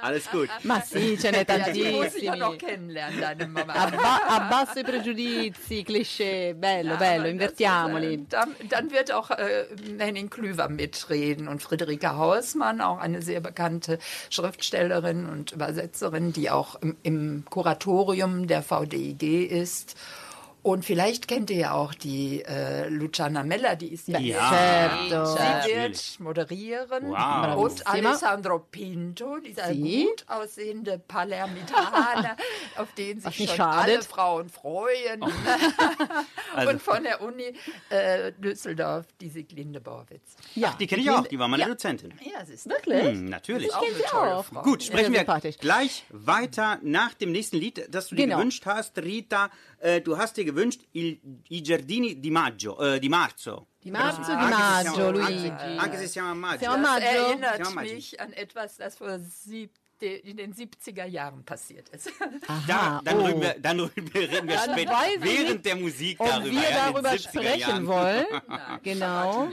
Alles 0.00 0.30
gut. 0.30 0.48
Ma 0.62 0.80
sì, 0.80 1.16
ce 1.18 1.30
n'è 1.30 1.44
Ja, 1.46 1.70
die 1.70 1.84
muss 1.92 2.14
ich 2.14 2.22
ja 2.22 2.32
tantissimi. 2.32 2.38
noch 2.38 2.58
kennenlernen, 2.58 3.20
deine 3.20 3.46
Mama. 3.46 3.72
Abba- 3.74 4.22
abbasso 4.26 4.80
i 4.80 4.84
pregiudizi, 4.84 5.84
cliché, 5.86 6.54
bello, 6.54 6.90
Ja, 6.92 6.96
bello, 6.96 7.26
invertiamoli. 7.26 8.14
Ist, 8.14 8.20
äh, 8.22 8.26
dann, 8.30 8.54
dann 8.68 8.90
wird 8.90 9.12
auch 9.12 9.30
äh, 9.30 9.66
Henning 9.98 10.30
Klüver 10.46 10.68
mitreden 10.68 11.48
und 11.48 11.60
Friederike 11.60 12.16
Hausmann, 12.16 12.80
auch 12.80 12.98
eine 12.98 13.20
sehr 13.20 13.40
bekannte 13.40 13.98
Schriftstellerin 14.30 15.26
und 15.26 15.50
Übersetzerin, 15.50 16.32
die 16.32 16.50
auch 16.50 16.76
im, 16.80 16.96
im 17.02 17.44
Kuratorium 17.50 18.46
der 18.46 18.62
VDIG 18.62 19.44
ist. 19.46 19.96
Und 20.66 20.84
vielleicht 20.84 21.28
kennt 21.28 21.48
ihr 21.50 21.56
ja 21.58 21.72
auch 21.74 21.94
die 21.94 22.42
äh, 22.44 22.88
Luciana 22.88 23.44
Meller, 23.44 23.76
die 23.76 23.92
ist 23.92 24.08
ja, 24.08 24.18
Ja. 24.18 24.90
Sie 25.08 25.72
wird 25.72 26.18
moderieren. 26.18 27.10
Wow. 27.10 27.56
Und. 27.56 27.86
Alessandro 27.86 28.58
Pinto, 28.58 29.38
dieser 29.38 29.72
Sie? 29.72 30.06
gut 30.08 30.24
aussehende 30.26 30.98
Palermitaner, 30.98 32.36
auf 32.78 32.92
den 32.94 33.20
sich 33.20 33.36
schon 33.48 33.60
alle 33.60 33.92
schadet. 33.92 34.04
Frauen 34.06 34.48
freuen. 34.48 35.22
Also- 36.54 36.70
Und 36.70 36.82
von 36.82 37.02
der 37.02 37.20
Uni 37.20 37.52
äh, 37.90 38.32
Düsseldorf, 38.32 39.04
die 39.20 39.28
Sieglinde 39.28 39.80
Borwitz. 39.80 40.36
Ja, 40.54 40.74
Die 40.80 40.86
kenne 40.86 41.02
ich 41.02 41.10
auch, 41.10 41.26
die 41.26 41.38
war 41.38 41.48
meine 41.48 41.66
Dozentin. 41.66 42.14
Ja, 42.24 42.44
sie 42.46 42.54
ist 42.54 42.66
Wirklich? 42.68 43.02
Hm, 43.02 43.26
natürlich. 43.28 43.74
auch 43.74 43.82
eine 43.82 43.94
sie 43.94 44.04
auch. 44.06 44.44
Frau. 44.46 44.62
Gut, 44.62 44.82
sprechen 44.82 45.12
wir 45.12 45.24
gleich 45.60 46.04
weiter 46.08 46.78
nach 46.82 47.12
dem 47.14 47.32
nächsten 47.32 47.58
Lied, 47.58 47.86
das 47.90 48.08
du 48.08 48.14
dir 48.14 48.22
Genau. 48.24 48.38
gewünscht 48.38 48.64
hast, 48.64 48.96
Rita. 48.98 49.50
Äh, 49.78 50.00
du 50.00 50.16
hast 50.16 50.36
dir 50.36 50.44
gewünscht 50.44 50.82
il, 50.92 51.20
I 51.50 51.62
Giardini 51.62 52.20
di 52.20 52.30
Maggio, 52.30 52.78
äh, 52.80 52.98
di 52.98 53.08
Marzo. 53.08 53.66
Di 53.82 53.90
Marzo, 53.90 54.22
di 54.22 54.36
Maggio, 54.50 54.92
siamo- 54.94 55.10
Luigi. 55.10 55.48
Anche, 55.48 55.76
anche 55.78 55.98
se 55.98 56.06
siamo 56.08 56.30
a 56.30 56.34
maggio. 56.34 56.58
Siamo 56.60 56.74
a 56.74 56.78
Das 56.78 56.90
Maggio. 56.90 57.06
erinnert 57.06 57.54
Siamo 57.56 57.70
a 57.70 57.74
Maggio. 57.74 57.94
mich 57.94 58.20
an 58.20 58.32
etwas, 58.32 58.76
das 58.76 58.96
vor 58.96 59.18
in 59.98 60.36
den 60.36 60.52
70er 60.52 61.06
Jahren 61.06 61.42
passiert 61.44 61.88
ist. 61.88 62.10
Da, 62.66 62.74
Aha, 62.74 63.00
dann, 63.02 63.18
oh. 63.18 63.24
reden 63.24 63.40
wir, 63.40 63.54
dann 63.58 63.80
reden 63.80 64.12
wir 64.14 64.20
reden 64.30 64.48
wir 64.48 64.56
Dann 64.56 64.72
später, 64.72 64.92
während 65.20 65.48
nicht, 65.52 65.64
der 65.64 65.76
Musik 65.76 66.20
Ob 66.20 66.28
darüber. 66.28 66.50
wir 66.50 66.60
ja, 66.70 66.90
darüber 66.92 67.10
70er 67.12 67.18
sprechen 67.30 67.58
Jahren. 67.60 67.86
wollen, 67.86 68.26
Verrate 68.46 68.80
genau. 68.82 69.48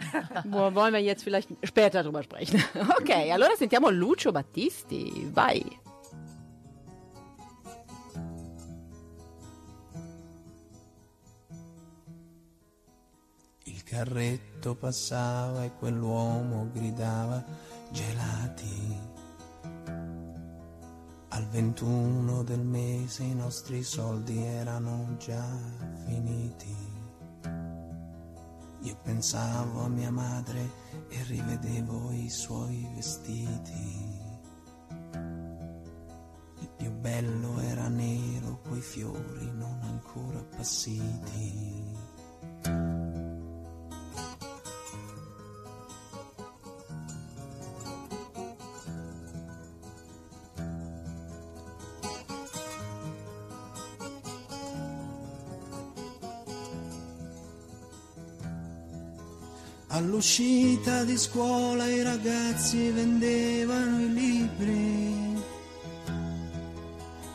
Wo 0.44 0.74
wollen 0.74 0.92
wir 0.94 1.00
jetzt 1.02 1.24
vielleicht 1.24 1.48
später 1.64 2.04
drüber 2.04 2.22
sprechen. 2.22 2.62
Ok, 3.00 3.10
allora 3.32 3.56
sentiamo 3.56 3.90
Lucio 3.90 4.30
Battisti, 4.30 5.28
vai. 5.34 5.64
Carretto 13.88 14.74
passava 14.74 15.64
e 15.64 15.72
quell'uomo 15.74 16.68
gridava 16.72 17.42
gelati. 17.90 18.96
Al 21.28 21.46
21 21.46 22.42
del 22.42 22.60
mese 22.60 23.22
i 23.22 23.34
nostri 23.34 23.82
soldi 23.82 24.42
erano 24.42 25.16
già 25.18 25.46
finiti. 26.04 26.76
Io 28.80 28.96
pensavo 29.02 29.80
a 29.80 29.88
mia 29.88 30.10
madre 30.10 30.70
e 31.08 31.22
rivedevo 31.24 32.12
i 32.12 32.28
suoi 32.28 32.86
vestiti. 32.94 34.20
Il 36.60 36.70
più 36.76 36.92
bello 36.92 37.58
era 37.60 37.88
nero, 37.88 38.60
coi 38.68 38.80
fiori 38.82 39.50
non 39.54 39.78
ancora 39.82 40.38
appassiti. 40.40 41.96
All'uscita 60.18 61.04
di 61.04 61.16
scuola 61.16 61.86
i 61.86 62.02
ragazzi 62.02 62.90
vendevano 62.90 64.00
i 64.00 64.12
libri. 64.12 65.42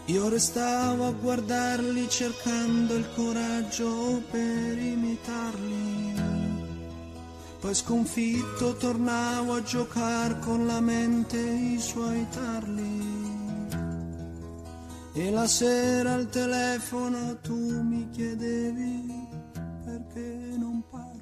Io 0.07 0.27
restavo 0.27 1.05
a 1.07 1.11
guardarli 1.11 2.09
cercando 2.09 2.95
il 2.95 3.07
coraggio 3.15 4.21
per 4.29 4.77
imitarli. 4.77 6.13
Poi 7.61 7.73
sconfitto 7.73 8.75
tornavo 8.75 9.53
a 9.53 9.63
giocare 9.63 10.39
con 10.39 10.67
la 10.67 10.81
mente 10.81 11.39
i 11.39 11.79
suoi 11.79 12.27
tarli. 12.31 13.31
E 15.13 15.31
la 15.31 15.47
sera 15.47 16.15
al 16.15 16.27
telefono 16.27 17.37
tu 17.39 17.81
mi 17.81 18.09
chiedevi 18.09 19.29
perché 19.85 20.55
non 20.57 20.83
parli. 20.91 21.12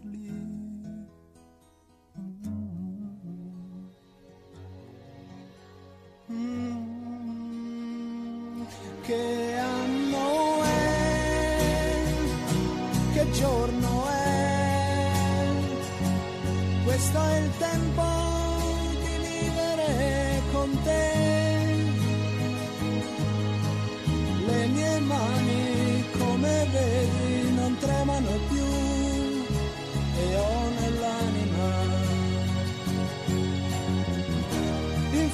Che 9.02 9.58
anno 9.58 10.64
è? 10.64 12.04
Che 13.14 13.32
giorno 13.32 14.08
è? 14.08 14.22
Questo 16.86 17.20
è 17.20 17.38
il 17.40 17.52
tempo 17.58 18.04
di 19.02 19.18
vivere 19.28 20.42
con 20.52 20.82
te. 20.84 21.12
Le 24.46 24.68
mie 24.68 25.00
mani, 25.00 26.06
come 26.18 26.68
vedi, 26.72 27.21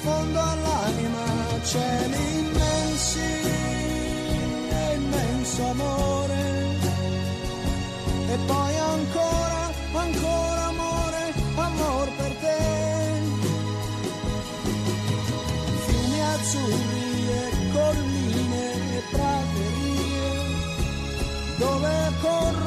fondo 0.07 0.39
all'anima 0.39 1.25
cieli 1.63 2.23
immensi 2.43 3.29
e 4.79 4.95
immenso 4.95 5.61
amore. 5.75 6.45
E 8.33 8.37
poi 8.51 8.73
ancora, 8.95 9.61
ancora 10.05 10.61
amore, 10.73 11.23
amor 11.55 12.07
per 12.19 12.33
te. 12.43 12.59
Fiumi 15.85 16.21
azzurri 16.33 17.09
e 17.41 17.45
colline 17.75 18.65
e 18.97 19.01
praterie 19.11 20.29
dove 21.57 21.93
corrono 22.21 22.66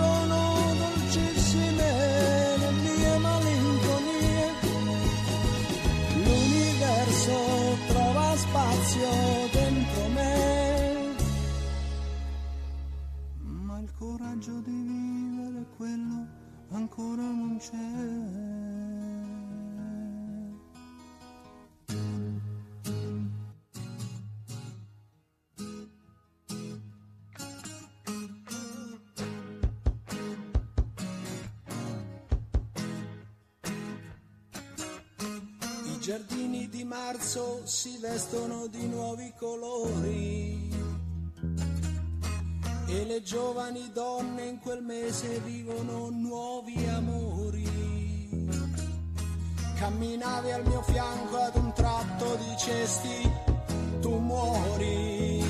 ancora 16.81 17.23
non 17.23 17.59
c'è. 17.59 17.77
I 35.85 35.99
giardini 36.01 36.69
di 36.69 36.85
marzo 36.85 37.67
si 37.67 37.99
vestono 37.99 38.67
di 38.69 38.87
nuovi 38.87 39.33
colori 39.37 40.70
e 42.93 43.05
le 43.05 43.23
giovani 43.23 43.91
donne 43.93 44.47
in 44.47 44.59
quel 44.59 44.83
mese 44.83 45.41
vivono 45.41 46.09
nuovi 46.11 46.87
amori. 46.87 48.29
Camminavi 49.77 50.51
al 50.53 50.67
mio 50.67 50.83
fianco 50.83 51.37
ad 51.37 51.57
un 51.57 51.73
tratto 51.73 52.39
dicesti 52.49 53.31
tu 54.01 54.19
muori. 54.19 55.43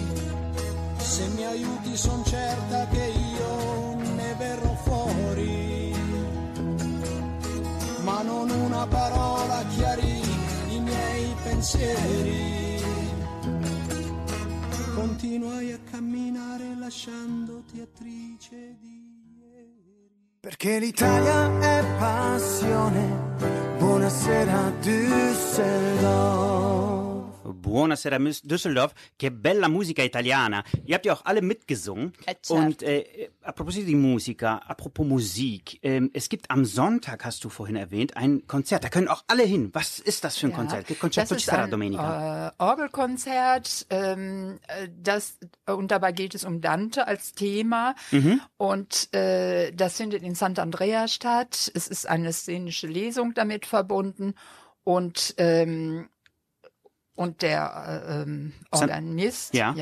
Se 0.98 1.26
mi 1.28 1.44
aiuti 1.44 1.96
son 1.96 2.24
certa 2.24 2.86
che 2.88 3.04
io 3.04 3.94
ne 3.94 4.34
verrò 4.38 4.74
fuori 4.84 5.80
ma 8.02 8.22
non 8.22 8.50
una 8.50 8.86
parola 8.86 9.64
chiarì 9.76 10.20
i 10.68 10.80
miei 10.80 11.34
pensieri. 11.42 12.59
Continuai 15.00 15.72
a 15.72 15.78
camminare 15.90 16.76
lasciandoti 16.78 17.80
attrice 17.80 18.76
di 18.78 19.00
ieri. 19.40 20.10
Perché 20.38 20.78
l'Italia 20.78 21.58
è 21.58 21.82
passione. 21.98 23.34
Buonasera 23.78 24.70
Düsseldorf. 24.82 26.99
Buonasera 27.60 28.18
Düsseldorf, 28.18 28.92
che 29.16 29.30
bella 29.30 29.68
musica 29.68 30.02
italiana. 30.02 30.64
Ihr 30.84 30.94
habt 30.94 31.04
ja 31.04 31.12
auch 31.12 31.24
alle 31.24 31.42
mitgesungen. 31.42 32.12
Eh, 32.26 32.34
certo. 32.42 32.54
Und 32.54 32.82
äh, 32.82 33.30
apropos 33.42 33.74
die 33.74 33.94
Musiker, 33.94 34.68
apropos 34.68 35.06
Musik, 35.06 35.78
ähm, 35.82 36.10
es 36.14 36.28
gibt 36.28 36.50
am 36.50 36.64
Sonntag, 36.64 37.24
hast 37.24 37.44
du 37.44 37.48
vorhin 37.50 37.76
erwähnt, 37.76 38.16
ein 38.16 38.46
Konzert. 38.46 38.84
Da 38.84 38.88
können 38.88 39.08
auch 39.08 39.24
alle 39.26 39.42
hin. 39.42 39.70
Was 39.72 39.98
ist 39.98 40.24
das 40.24 40.36
für 40.36 40.46
ein 40.46 40.52
Konzert? 40.52 40.86
Che 40.86 40.94
concerto 40.94 41.34
das 41.34 41.42
ist 41.42 41.50
ein 41.50 41.70
domenica? 41.70 42.48
äh, 42.48 42.52
Orgelkonzert. 42.58 43.86
Ähm, 43.90 44.58
äh, 44.68 44.88
das, 45.02 45.38
und 45.66 45.90
dabei 45.90 46.12
geht 46.12 46.34
es 46.34 46.44
um 46.44 46.60
Dante 46.60 47.06
als 47.06 47.32
Thema. 47.32 47.94
Mhm. 48.10 48.40
Und 48.56 49.12
äh, 49.14 49.72
das 49.72 49.96
findet 49.96 50.22
in 50.22 50.34
Sant'Andrea 50.34 51.08
statt. 51.08 51.70
Es 51.74 51.88
ist 51.88 52.08
eine 52.08 52.32
szenische 52.32 52.86
Lesung 52.86 53.34
damit 53.34 53.66
verbunden. 53.66 54.34
Und 54.82 55.34
ähm, 55.36 56.08
und 57.20 57.42
der 57.42 58.02
äh, 58.08 58.22
ähm, 58.22 58.54
Organist, 58.70 59.52
Ja. 59.54 59.74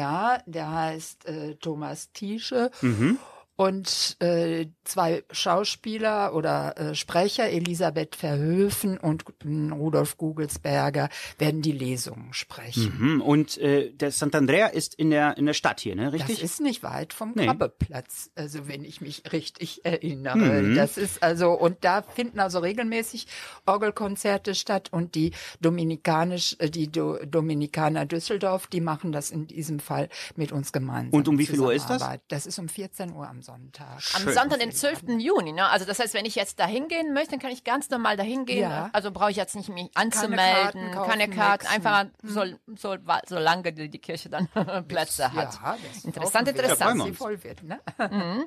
der 0.47 0.73
heißt 0.73 1.27
äh, 1.27 1.55
Thomas 1.55 2.11
Tiesche. 2.11 2.73
Mhm. 2.83 3.19
Und 3.61 4.17
äh, 4.21 4.67
zwei 4.85 5.25
Schauspieler 5.33 6.33
oder 6.33 6.79
äh, 6.79 6.95
Sprecher, 6.95 7.51
Elisabeth 7.51 8.15
Verhöfen 8.15 8.99
und 8.99 9.25
äh, 9.45 9.73
Rudolf 9.73 10.17
Gugelsberger, 10.17 11.09
werden 11.39 11.61
die 11.61 11.73
Lesungen 11.73 12.33
sprechen. 12.35 12.95
Mhm. 12.97 13.21
Und 13.21 13.59
äh, 13.59 13.91
der 13.91 14.13
Sant'Andrea 14.13 14.69
ist 14.69 14.95
in 14.95 15.11
der, 15.11 15.37
in 15.39 15.47
der 15.47 15.55
Stadt 15.55 15.81
hier, 15.81 15.97
ne? 15.97 16.13
Richtig? 16.13 16.37
Das 16.37 16.45
ist 16.45 16.61
nicht 16.61 16.85
weit 16.85 17.13
vom 17.13 17.33
Nee. 17.35 17.47
Krabbeplatz, 17.47 18.31
also 18.37 18.69
wenn 18.69 18.85
ich 18.85 19.01
mich 19.01 19.25
richtig 19.33 19.85
erinnere. 19.85 20.63
Mhm. 20.63 20.77
Das 20.77 20.97
ist 20.97 21.25
also, 21.25 21.51
und 21.51 21.79
da 21.81 22.03
finden 22.03 22.39
also 22.39 22.61
regelmäßig 22.61 23.27
Orgelkonzerte 23.67 24.55
statt 24.55 24.93
und 24.93 25.17
die 25.17 25.33
Dominikanisch, 25.61 26.55
äh, 26.61 26.71
die 26.71 26.93
Do 26.93 27.19
Dominikaner 27.27 28.07
Düsseldorf, 28.07 28.69
die 28.69 28.81
machen 28.81 29.11
das 29.11 29.33
in 29.33 29.49
diesem 29.49 29.81
Fall 29.81 30.11
mit 30.37 30.53
uns 30.53 30.71
gemeinsam. 30.71 31.19
Und 31.19 31.27
um 31.27 31.41
wie 31.41 31.47
viel 31.47 31.59
Uhr 31.59 31.75
ist 31.75 31.91
das? 31.91 32.07
Das 32.29 32.47
ist 32.47 32.61
um 32.61 32.69
14 32.69 33.13
Uhr 33.13 33.29
am 33.29 33.43
Sonntag. 33.49 33.87
Am 34.15 34.23
Schön. 34.23 34.35
Sonntag, 34.35 34.59
den 34.59 34.73
12. 34.73 35.05
Juni, 35.21 35.53
ne? 35.53 35.67
Also 35.71 35.87
das 35.87 35.99
heißt, 35.99 36.13
wenn 36.13 36.27
ich 36.27 36.35
jetzt 36.35 36.61
da 36.61 36.67
hingehen 36.67 37.15
möchte, 37.15 37.31
dann 37.31 37.39
kann 37.41 37.51
ich 37.51 37.65
ganz 37.65 37.89
normal 37.89 38.19
da 38.19 38.23
hingehen. 38.23 38.71
Ja. 38.71 38.91
Also 38.93 39.11
brauche 39.11 39.31
ich 39.31 39.39
jetzt 39.39 39.57
nicht 39.57 39.71
mich 39.71 39.91
Karten 39.95 40.13
anzumelden, 40.13 40.91
kaufen, 40.93 41.11
keine 41.11 41.29
Karten, 41.31 41.67
einfach 41.67 42.05
so, 42.23 42.45
so, 42.77 42.97
solange 43.27 43.73
die, 43.73 43.89
die 43.89 43.99
Kirche 43.99 44.29
dann 44.29 44.49
Plätze 44.89 45.33
hat. 45.33 45.55
Ja, 45.55 45.79
Interessant, 46.05 46.49
interessant. 46.49 47.03
sie 47.03 47.13
voll 47.15 47.43
wird, 47.43 47.63
ne? 47.63 47.81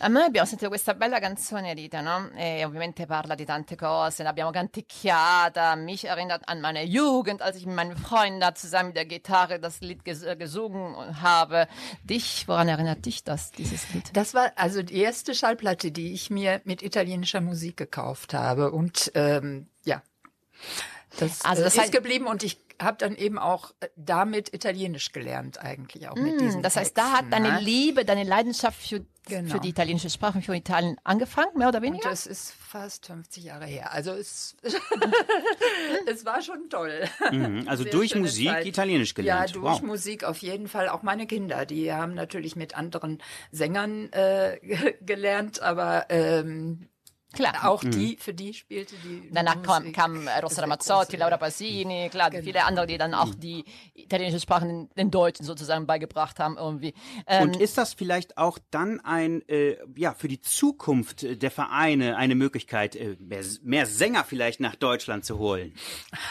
A 0.00 0.08
noi 0.08 0.24
abbiamo 0.24 0.46
sentito 0.46 0.68
questa 0.68 0.92
bella 0.92 1.18
canzone 1.18 1.72
Rita, 1.72 2.02
no? 2.02 2.28
E 2.36 2.62
ovviamente 2.66 3.06
parla 3.06 3.34
di 3.34 3.46
tante 3.46 3.74
cose, 3.74 4.22
l'abbiamo 4.22 4.50
canticchiata, 4.50 5.76
mich 5.76 6.04
erinnert 6.04 6.42
an 6.46 6.60
meine 6.60 6.82
Jugend, 6.84 7.40
als 7.40 7.56
ich 7.56 7.64
mit 7.64 7.74
meinen 7.74 7.96
Freunden 7.96 8.40
da 8.40 8.54
zusammen 8.54 8.88
mit 8.88 8.96
der 8.96 9.06
Gitarre 9.06 9.58
das 9.58 9.80
Lied 9.80 10.04
ges 10.04 10.26
gesungen 10.38 11.22
habe. 11.22 11.68
Dich, 12.02 12.46
woran 12.46 12.68
erinnert 12.68 13.06
dich 13.06 13.24
das, 13.24 13.50
dieses 13.52 13.88
Lied? 13.94 14.10
Das 14.14 14.25
war 14.34 14.52
also 14.56 14.82
die 14.82 14.96
erste 14.98 15.34
Schallplatte, 15.34 15.90
die 15.92 16.12
ich 16.12 16.30
mir 16.30 16.60
mit 16.64 16.82
italienischer 16.82 17.40
Musik 17.40 17.76
gekauft 17.76 18.34
habe. 18.34 18.70
Und 18.72 19.10
ähm, 19.14 19.66
ja, 19.84 20.02
das, 21.18 21.44
Also 21.44 21.62
das 21.62 21.76
äh, 21.76 21.80
ist 21.80 21.88
heißt- 21.88 21.92
geblieben 21.92 22.26
und 22.26 22.42
ich 22.42 22.58
habe 22.80 22.96
dann 22.98 23.16
eben 23.16 23.38
auch 23.38 23.72
äh, 23.80 23.88
damit 23.96 24.52
Italienisch 24.54 25.12
gelernt, 25.12 25.60
eigentlich 25.60 26.08
auch 26.08 26.16
mit 26.16 26.40
diesen 26.40 26.60
Mm, 26.60 26.62
Das 26.62 26.76
heißt, 26.76 26.96
da 26.96 27.10
hat 27.12 27.30
Texten, 27.30 27.30
deine 27.30 27.52
ne? 27.52 27.60
Liebe, 27.60 28.04
deine 28.04 28.24
Leidenschaft 28.24 28.80
für, 28.80 29.04
Genau. 29.28 29.54
für 29.54 29.60
die 29.60 29.70
italienische 29.70 30.08
Sprache, 30.08 30.40
für 30.40 30.54
Italien 30.54 30.96
angefangen, 31.02 31.58
mehr 31.58 31.68
oder 31.68 31.78
Und 31.78 31.84
weniger? 31.84 32.08
das 32.08 32.26
ist 32.28 32.52
fast 32.52 33.06
50 33.06 33.42
Jahre 33.42 33.66
her. 33.66 33.92
Also 33.92 34.12
es, 34.12 34.56
es 36.06 36.24
war 36.24 36.42
schon 36.42 36.68
toll. 36.70 37.04
Mhm. 37.32 37.64
Also 37.66 37.82
Sehr 37.82 37.92
durch 37.92 38.14
Musik 38.14 38.48
Zeit. 38.48 38.66
Italienisch 38.66 39.14
gelernt. 39.14 39.50
Ja, 39.50 39.52
durch 39.60 39.64
wow. 39.76 39.82
Musik 39.82 40.24
auf 40.24 40.38
jeden 40.38 40.68
Fall. 40.68 40.88
Auch 40.88 41.02
meine 41.02 41.26
Kinder, 41.26 41.66
die 41.66 41.92
haben 41.92 42.14
natürlich 42.14 42.56
mit 42.56 42.76
anderen 42.76 43.20
Sängern 43.50 44.12
äh, 44.12 44.58
gelernt, 45.00 45.60
aber 45.60 46.06
ähm, 46.08 46.88
Klar. 47.36 47.68
auch 47.68 47.82
die, 47.84 48.16
für 48.18 48.34
die 48.34 48.52
spielte 48.54 48.94
die 49.04 49.30
Danach 49.32 49.62
kam, 49.62 49.92
kam 49.92 50.26
äh, 50.26 50.38
Rosa 50.40 50.62
Ramazzotti, 50.62 51.16
Laura 51.16 51.36
Pausini, 51.36 52.08
klar, 52.10 52.30
Genau. 52.30 52.44
viele 52.44 52.64
andere, 52.64 52.86
die 52.86 52.98
dann 52.98 53.14
auch 53.14 53.34
die 53.34 53.64
italienische 53.94 54.40
Sprache 54.40 54.66
den, 54.66 54.88
den 54.96 55.10
Deutschen 55.10 55.44
sozusagen 55.46 55.86
beigebracht 55.86 56.38
haben 56.38 56.56
irgendwie. 56.56 56.94
Ähm, 57.26 57.44
Und 57.50 57.60
ist 57.60 57.78
das 57.78 57.94
vielleicht 57.94 58.36
auch 58.38 58.58
dann 58.70 59.00
ein, 59.00 59.46
äh, 59.48 59.76
ja, 59.96 60.14
für 60.14 60.28
die 60.28 60.40
Zukunft 60.40 61.22
äh, 61.22 61.36
der 61.36 61.50
Vereine 61.50 62.16
eine 62.16 62.34
Möglichkeit, 62.34 62.96
äh, 62.96 63.16
mehr, 63.20 63.44
mehr 63.62 63.86
Sänger 63.86 64.24
vielleicht 64.24 64.60
nach 64.60 64.74
Deutschland 64.74 65.24
zu 65.24 65.38
holen? 65.38 65.74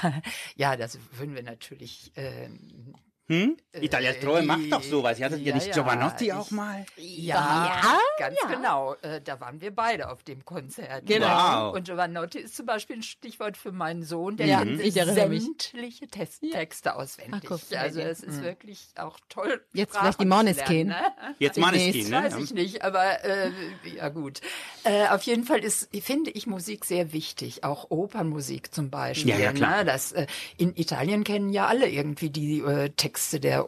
Ja, 0.56 0.76
das 0.76 0.98
würden 1.14 1.36
wir 1.36 1.44
natürlich. 1.44 2.12
ähm, 2.16 2.96
Hm? 3.28 3.58
Italia 3.74 4.14
Troe 4.14 4.42
die- 4.42 4.46
macht 4.46 4.72
doch 4.72 4.84
sowas. 4.84 5.20
Hattet 5.20 5.40
ihr 5.40 5.48
ja, 5.48 5.56
nicht 5.56 5.68
ja, 5.68 5.74
Giovanotti 5.74 6.26
ich- 6.26 6.34
auch 6.34 6.52
mal? 6.52 6.86
Ja, 6.98 7.98
ganz 8.20 8.38
genau. 8.48 8.96
Äh, 9.02 9.20
da 9.22 9.40
waren 9.40 9.62
wir 9.62 9.74
beide 9.74 10.10
auf 10.10 10.24
dem 10.24 10.46
Konzert. 10.46 11.06
Genau. 11.08 11.28
Wow. 11.70 11.76
Und 11.76 11.86
Giovanotti 11.86 12.40
ist 12.40 12.56
zum 12.56 12.66
Beispiel 12.68 12.98
ein 12.98 13.04
Stichwort 13.04 13.58
für 13.58 13.72
meinen 13.72 14.04
Sohn, 14.04 14.38
der 14.38 14.46
Ja, 14.46 14.60
erinnere 14.60 15.28
mich. 15.30 15.44
sämtliche 15.44 16.08
Test 16.08 16.44
Texte 16.52 16.96
auswendig. 16.96 17.42
Ach, 17.46 17.48
guck, 17.60 17.78
also 17.78 18.00
ja. 18.00 18.08
es 18.08 18.22
ist 18.22 18.44
wirklich 18.44 18.90
auch 18.98 19.20
toll. 19.30 19.62
Jetzt 19.74 19.92
Sprachen 19.92 20.04
vielleicht 20.06 20.22
die 20.22 20.26
Måneskin. 20.26 20.88
Ne? 20.88 20.96
Jetzt. 21.40 21.58
Maneskin, 21.58 22.10
ne? 22.10 22.24
Weiß 22.24 22.38
ich 22.38 22.54
nicht, 22.54 22.84
aber 22.84 23.24
äh, 23.24 23.52
ja 23.96 24.10
gut. 24.10 24.42
Äh, 24.84 25.08
auf 25.08 25.24
jeden 25.24 25.44
Fall 25.46 25.60
ist, 25.64 25.90
finde 26.02 26.30
ich 26.32 26.46
Musik 26.46 26.86
sehr 26.86 27.12
wichtig, 27.14 27.64
auch 27.64 27.90
Opernmusik 27.90 28.74
zum 28.74 28.90
Beispiel. 28.90 29.32
Ja, 29.32 29.38
ja, 29.40 29.54
klar. 29.54 29.78
Ne? 29.78 29.86
Das, 29.86 30.12
äh, 30.12 30.28
in 30.58 30.76
Italien 30.76 31.24
kennen 31.24 31.50
ja 31.50 31.66
alle 31.68 31.90
irgendwie 31.90 32.30
die 32.30 32.60
äh, 32.60 32.90
Texte 33.16 33.40
der 33.40 33.66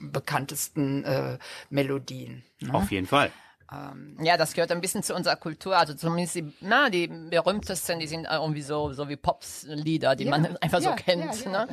bekanntesten 0.00 1.04
äh, 1.04 1.38
Melodien. 1.68 2.44
Ne? 2.60 2.72
Auf 2.72 2.90
jeden 2.90 3.06
Fall. 3.06 3.30
Ja, 4.22 4.36
das 4.36 4.54
gehört 4.54 4.70
ein 4.70 4.80
bisschen 4.80 5.02
zu 5.02 5.12
unserer 5.14 5.34
Kultur. 5.34 5.76
Also 5.76 5.92
zumindest 5.92 6.36
die, 6.36 6.52
na, 6.60 6.88
die 6.88 7.08
berühmtesten, 7.08 7.98
die 7.98 8.06
sind 8.06 8.26
irgendwie 8.30 8.62
so, 8.62 8.92
so 8.92 9.08
wie 9.08 9.16
Pops-Lieder, 9.16 10.14
die 10.14 10.24
Ja, 10.24 10.30
man 10.30 10.56
einfach 10.62 10.80
so 10.80 10.90
ja, 10.90 10.94
kennt. 10.94 11.44
ja, 11.44 11.50
ja, 11.52 11.64
ne? 11.66 11.68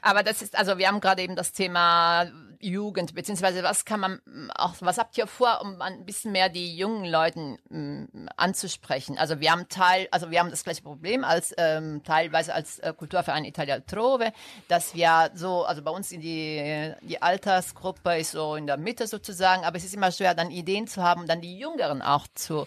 Aber 0.00 0.22
das 0.22 0.42
ist, 0.42 0.56
also 0.56 0.78
wir 0.78 0.86
haben 0.86 1.00
gerade 1.00 1.22
eben 1.22 1.34
das 1.34 1.52
Thema 1.52 2.26
Jugend, 2.64 3.14
beziehungsweise 3.14 3.62
was 3.62 3.84
kann 3.84 4.00
man 4.00 4.20
auch, 4.54 4.74
was 4.80 4.98
habt 4.98 5.16
ihr 5.18 5.26
vor, 5.26 5.60
um 5.62 5.80
ein 5.82 6.04
bisschen 6.04 6.32
mehr 6.32 6.48
die 6.48 6.76
jungen 6.76 7.04
Leuten 7.04 7.58
mm, 7.68 8.28
anzusprechen? 8.36 9.18
Also 9.18 9.40
wir 9.40 9.52
haben 9.52 9.68
Teil, 9.68 10.08
also 10.10 10.30
wir 10.30 10.40
haben 10.40 10.50
das 10.50 10.64
gleiche 10.64 10.82
Problem 10.82 11.24
als 11.24 11.54
ähm, 11.58 12.02
teilweise 12.04 12.54
als 12.54 12.78
äh, 12.78 12.92
Kulturverein 12.96 13.44
Italia 13.44 13.80
Trove, 13.80 14.32
dass 14.68 14.94
wir 14.94 15.30
so, 15.34 15.64
also 15.64 15.82
bei 15.82 15.90
uns 15.90 16.10
in 16.12 16.20
die, 16.20 16.92
die 17.02 17.20
Altersgruppe 17.20 18.18
ist 18.18 18.32
so 18.32 18.56
in 18.56 18.66
der 18.66 18.76
Mitte 18.76 19.06
sozusagen, 19.06 19.64
aber 19.64 19.76
es 19.76 19.84
ist 19.84 19.94
immer 19.94 20.10
schwer, 20.10 20.34
dann 20.34 20.50
Ideen 20.50 20.86
zu 20.86 21.02
haben, 21.02 21.26
dann 21.26 21.40
die 21.40 21.58
Jüngeren 21.58 22.02
auch 22.02 22.26
zu 22.34 22.66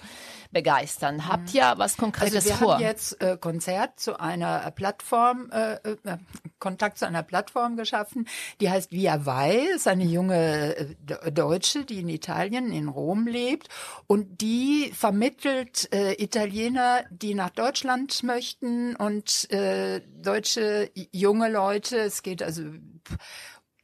begeistern. 0.51 1.27
Habt 1.27 1.53
ihr 1.53 1.73
was 1.77 1.97
Konkretes 1.97 2.35
Also 2.35 2.49
wir 2.49 2.55
vor? 2.55 2.73
haben 2.75 2.81
jetzt 2.81 3.21
äh, 3.21 3.37
Konzert 3.37 3.99
zu 3.99 4.19
einer 4.19 4.71
Plattform, 4.71 5.49
äh, 5.51 5.73
äh, 5.73 6.17
Kontakt 6.59 6.97
zu 6.97 7.07
einer 7.07 7.23
Plattform 7.23 7.77
geschaffen, 7.77 8.27
die 8.61 8.69
heißt 8.69 8.91
Via 8.91 9.25
Vai, 9.25 9.67
ist 9.75 9.87
eine 9.87 10.03
junge 10.05 10.75
äh, 10.75 11.31
Deutsche, 11.31 11.85
die 11.85 11.99
in 11.99 12.09
Italien, 12.09 12.71
in 12.71 12.87
Rom 12.87 13.27
lebt 13.27 13.69
und 14.07 14.41
die 14.41 14.91
vermittelt 14.93 15.93
äh, 15.93 16.13
Italiener, 16.21 17.03
die 17.09 17.33
nach 17.33 17.49
Deutschland 17.51 18.23
möchten 18.23 18.95
und 18.95 19.51
äh, 19.51 20.01
deutsche 20.21 20.89
junge 21.11 21.49
Leute, 21.49 21.97
es 21.97 22.23
geht 22.23 22.41
also 22.41 22.63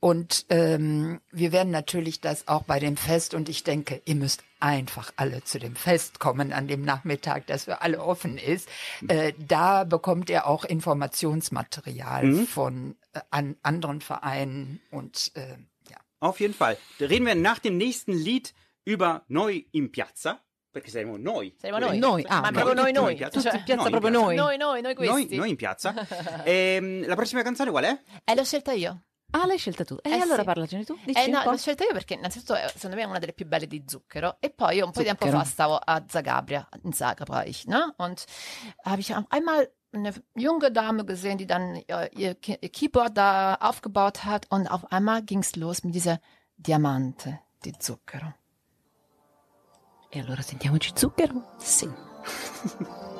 und 0.04 0.47
ähm, 0.49 1.22
wir 1.32 1.54
werden 1.54 1.72
natürlich 1.72 2.20
das 2.20 2.49
auch 2.49 2.64
bei 2.64 2.78
dem 2.78 2.97
Fest 2.97 3.34
und 3.34 3.47
ich 3.47 3.64
denke, 3.64 4.01
ihr 4.04 4.16
müsst 4.16 4.43
einfach 4.60 5.14
alle 5.16 5.45
zu 5.45 5.60
dem 5.60 5.78
Fest 5.78 6.20
kommen 6.20 6.51
an 6.51 6.68
dem 6.68 6.84
Nachmittag, 6.84 7.47
das 7.47 7.64
für 7.64 7.80
alle 7.80 8.04
offen 8.04 8.38
ist. 8.38 8.68
Äh, 9.08 9.32
da 9.39 9.86
bekommt 9.86 10.30
ihr 10.30 10.45
auch 10.45 10.66
Informationsmaterial 10.66 12.34
von 12.47 12.97
äh, 13.14 13.22
an 13.30 13.56
anderen 13.64 14.01
Vereinen 14.01 14.82
und 14.91 15.32
äh, 15.36 15.56
ja. 15.89 15.95
Auf 16.20 16.41
jeden 16.41 16.54
Fall. 16.54 16.78
Da 16.99 17.06
reden 17.06 17.26
wir 17.26 17.36
nach 17.36 17.60
dem 17.60 17.78
nächsten 17.78 18.12
Lied 18.12 18.54
über 18.84 19.24
Noi 19.30 19.68
in 19.72 19.89
Piazza. 19.89 20.41
Perché 20.74 20.91
saremo 20.91 21.18
noi. 21.18 21.54
Saremo 21.62 21.80
noi. 21.80 21.97
Noi, 21.99 22.26
ah, 22.28 22.41
Ma 22.41 22.49
noi. 22.49 22.62
proprio 22.62 22.74
noi, 22.74 22.91
Noi 22.91 23.04
noi. 23.04 23.12
in 23.14 23.18
piazza. 23.20 23.39
Cioè, 23.41 23.51
Tutti 23.51 23.64
Piazza 23.64 23.82
Noi, 23.84 23.91
proprio 23.91 24.10
in 24.10 24.20
noi. 24.20 24.36
noi, 24.36 24.58
noi, 24.58 24.82
noi 24.82 24.93
Noi, 24.95 25.08
questi. 25.08 25.36
noi 25.38 25.49
in 25.51 25.56
piazza. 25.56 25.93
Ehm, 26.43 27.08
la 27.08 27.16
prossima 27.16 27.41
canzone 27.41 27.70
qual 27.72 27.86
è? 27.86 28.01
Eh, 28.26 28.36
l'ho 28.36 28.43
scelta 28.43 28.74
io. 28.74 29.04
Ah, 29.36 29.45
l'hai 29.47 29.57
scelta 29.57 29.84
tu. 29.84 29.97
E 30.01 30.09
Eh, 30.09 30.19
allora 30.19 30.39
sì. 30.39 30.45
parlacene 30.45 30.86
tu. 30.86 30.95
Dici 31.03 31.19
Eh, 31.19 31.27
no, 31.27 31.43
l'ho 31.43 31.57
scelta 31.57 31.84
io 31.84 31.91
perché 31.91 32.13
innanzitutto 32.13 32.55
eh, 32.55 32.67
secondo 32.73 32.95
me 32.95 33.01
è 33.01 33.05
una 33.05 33.17
delle 33.19 33.34
più 33.34 33.47
belle 33.47 33.65
di 33.67 33.84
Zucchero 33.88 34.38
e 34.39 34.49
poi 34.51 34.75
io 34.77 34.86
un 34.86 34.91
po' 34.91 34.99
di 34.99 35.05
tempo 35.07 35.25
fa 35.27 35.43
stavo 35.43 35.75
a 35.77 36.03
Zagabria, 36.07 36.67
in 36.84 36.93
Zagreb 36.93 37.43
ich, 37.47 37.65
ne? 37.65 37.93
Und 37.97 38.25
habe 38.84 38.99
ich 38.99 39.11
einmal 39.29 39.71
eine 39.91 40.13
junge 40.36 40.71
Dame 40.71 41.03
gesehen, 41.03 41.38
die 41.38 41.45
dann 41.47 41.81
Ki- 42.41 42.57
ihr 42.61 42.69
Keyboard 42.69 43.15
da 43.17 43.55
aufgebaut 43.59 44.23
hat 44.23 44.45
und 44.49 44.67
auf 44.67 44.91
einmal 44.91 45.23
ging's 45.23 45.55
los 45.55 45.84
mit 45.84 45.93
dieser 45.95 46.19
Diamante 46.55 47.39
di 47.63 47.73
Zucchero. 47.77 48.34
E 50.11 50.19
allora 50.19 50.43
sentiamoci 50.43 50.93
zucchero. 50.93 51.43
Sì. 51.57 51.89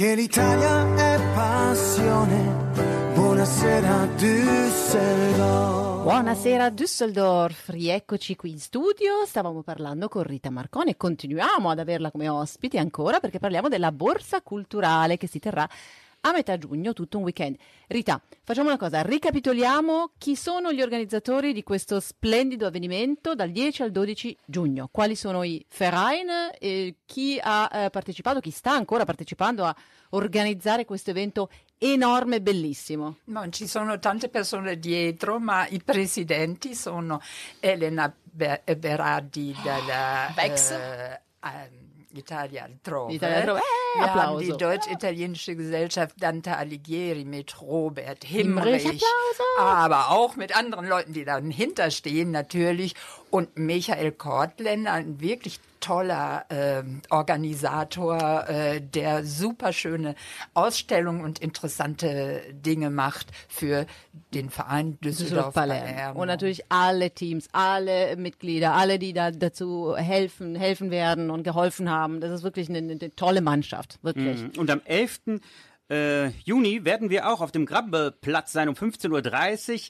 perché 0.00 0.14
l'Italia 0.14 0.94
è 0.94 1.20
passione. 1.34 3.12
Buonasera 3.12 4.06
Düsseldorf. 4.16 6.02
Buonasera 6.04 6.70
Düsseldorf, 6.70 7.68
rieccoci 7.68 8.34
qui 8.34 8.52
in 8.52 8.58
studio. 8.58 9.26
Stavamo 9.26 9.60
parlando 9.60 10.08
con 10.08 10.22
Rita 10.22 10.48
Marconi 10.48 10.92
e 10.92 10.96
continuiamo 10.96 11.68
ad 11.68 11.80
averla 11.80 12.10
come 12.10 12.30
ospite 12.30 12.78
ancora 12.78 13.20
perché 13.20 13.38
parliamo 13.38 13.68
della 13.68 13.92
borsa 13.92 14.40
culturale 14.40 15.18
che 15.18 15.26
si 15.26 15.38
terrà 15.38 15.68
a 16.22 16.32
metà 16.32 16.58
giugno, 16.58 16.92
tutto 16.92 17.16
un 17.16 17.24
weekend. 17.24 17.56
Rita, 17.86 18.20
facciamo 18.44 18.68
una 18.68 18.76
cosa, 18.76 19.02
ricapitoliamo 19.02 20.12
chi 20.18 20.36
sono 20.36 20.72
gli 20.72 20.82
organizzatori 20.82 21.52
di 21.52 21.62
questo 21.62 22.00
splendido 22.00 22.66
avvenimento 22.66 23.34
dal 23.34 23.50
10 23.50 23.82
al 23.82 23.90
12 23.90 24.36
giugno. 24.44 24.88
Quali 24.90 25.16
sono 25.16 25.42
i 25.42 25.64
Verein 25.76 26.28
e 26.58 26.96
chi 27.06 27.38
ha 27.42 27.70
eh, 27.72 27.90
partecipato, 27.90 28.40
chi 28.40 28.50
sta 28.50 28.72
ancora 28.72 29.04
partecipando 29.04 29.64
a 29.64 29.74
organizzare 30.10 30.84
questo 30.84 31.10
evento 31.10 31.50
enorme 31.78 32.36
e 32.36 32.42
bellissimo. 32.42 33.16
Non 33.24 33.50
ci 33.52 33.66
sono 33.66 33.98
tante 33.98 34.28
persone 34.28 34.78
dietro, 34.78 35.38
ma 35.38 35.66
i 35.68 35.80
presidenti 35.82 36.74
sono 36.74 37.20
Elena 37.58 38.12
Be- 38.22 38.62
Berardi 38.76 39.56
della 39.62 40.30
Bex. 40.34 40.70
ähm, 41.42 41.79
Italia 42.12 42.64
altrove. 42.64 43.12
Italia 43.12 43.36
altrove. 43.38 43.58
Eh, 43.58 43.98
Wir 44.00 44.14
haben 44.14 44.38
die 44.38 44.52
Deutsch-Italienische 44.56 45.56
Gesellschaft 45.56 46.14
Dante 46.20 46.56
Alighieri 46.56 47.24
mit 47.24 47.60
Robert 47.60 48.22
Himmrich, 48.24 48.84
Applause. 48.86 49.42
aber 49.58 50.10
auch 50.10 50.36
mit 50.36 50.56
anderen 50.56 50.86
Leuten, 50.86 51.12
die 51.12 51.24
dahinter 51.24 51.90
stehen 51.90 52.30
natürlich. 52.30 52.94
Und 53.30 53.56
Michael 53.56 54.12
Kortländer, 54.12 54.92
ein 54.92 55.20
wirklich 55.20 55.60
toller 55.80 56.44
äh, 56.50 56.82
Organisator, 57.08 58.48
äh, 58.48 58.80
der 58.80 59.24
super 59.24 59.72
schöne 59.72 60.14
Ausstellungen 60.54 61.24
und 61.24 61.38
interessante 61.38 62.42
Dinge 62.52 62.90
macht 62.90 63.28
für 63.48 63.86
den 64.34 64.50
Verein 64.50 64.98
Düsseldorf 65.00 65.54
Palermo. 65.54 66.20
Und 66.20 66.28
natürlich 66.28 66.64
alle 66.70 67.10
Teams, 67.10 67.48
alle 67.52 68.16
Mitglieder, 68.16 68.74
alle, 68.74 68.98
die 68.98 69.12
da 69.12 69.30
dazu 69.30 69.96
helfen, 69.96 70.54
helfen 70.54 70.90
werden 70.90 71.30
und 71.30 71.42
geholfen 71.42 71.90
haben. 71.90 72.20
Das 72.20 72.30
ist 72.30 72.42
wirklich 72.42 72.68
eine, 72.68 72.78
eine 72.78 73.14
tolle 73.16 73.40
Mannschaft, 73.40 73.98
wirklich. 74.02 74.42
Mhm. 74.42 74.52
Und 74.58 74.70
am 74.70 74.82
11. 74.84 75.40
Äh, 75.90 76.28
Juni 76.44 76.84
werden 76.84 77.10
wir 77.10 77.28
auch 77.28 77.40
auf 77.40 77.50
dem 77.50 77.66
Grabbeplatz 77.66 78.52
sein 78.52 78.68
um 78.68 78.74
15.30 78.74 79.72
Uhr. 79.72 79.80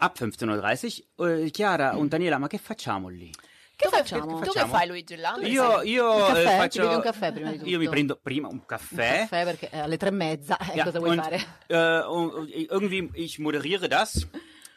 Ab 0.00 0.16
15.30 0.16 1.02
Uhr. 1.16 1.28
Äh, 1.28 1.50
Chiara 1.50 1.94
und 1.96 2.10
Daniela, 2.12 2.38
ma 2.38 2.46
che 2.46 2.58
facciamo 2.58 3.08
lì? 3.08 3.30
Che 3.74 3.88
facciamo? 3.88 4.40
Tu 4.40 4.50
che 4.50 4.66
fai 4.66 4.88
Luigi 4.88 5.14
là? 5.16 5.36
Io, 5.42 5.82
io 5.82 6.12
Un 6.12 6.18
caffè? 6.26 6.40
eh, 6.40 6.68
Ti 6.68 6.78
faccio... 6.78 6.88
un 6.96 7.00
caffè 7.00 7.32
prima 7.32 7.50
di 7.52 7.58
tutto? 7.58 7.70
Io 7.70 7.78
mi 7.78 7.88
prendo 7.88 8.18
prima 8.20 8.48
un 8.48 8.64
caffè. 8.66 9.20
Caffè 9.28 9.44
perché 9.44 9.68
alle 9.70 9.96
tre 9.96 10.08
e 10.08 10.12
mezza, 10.12 10.56
eh, 10.58 10.74
Ja, 10.74 10.84
cosa 10.84 10.98
vuoi 10.98 11.10
und, 11.10 11.22
fare? 11.22 11.36
Äh, 11.68 12.66
irgendwie, 12.70 13.08
ich 13.14 13.38
moderiere 13.38 13.86
das, 13.88 14.26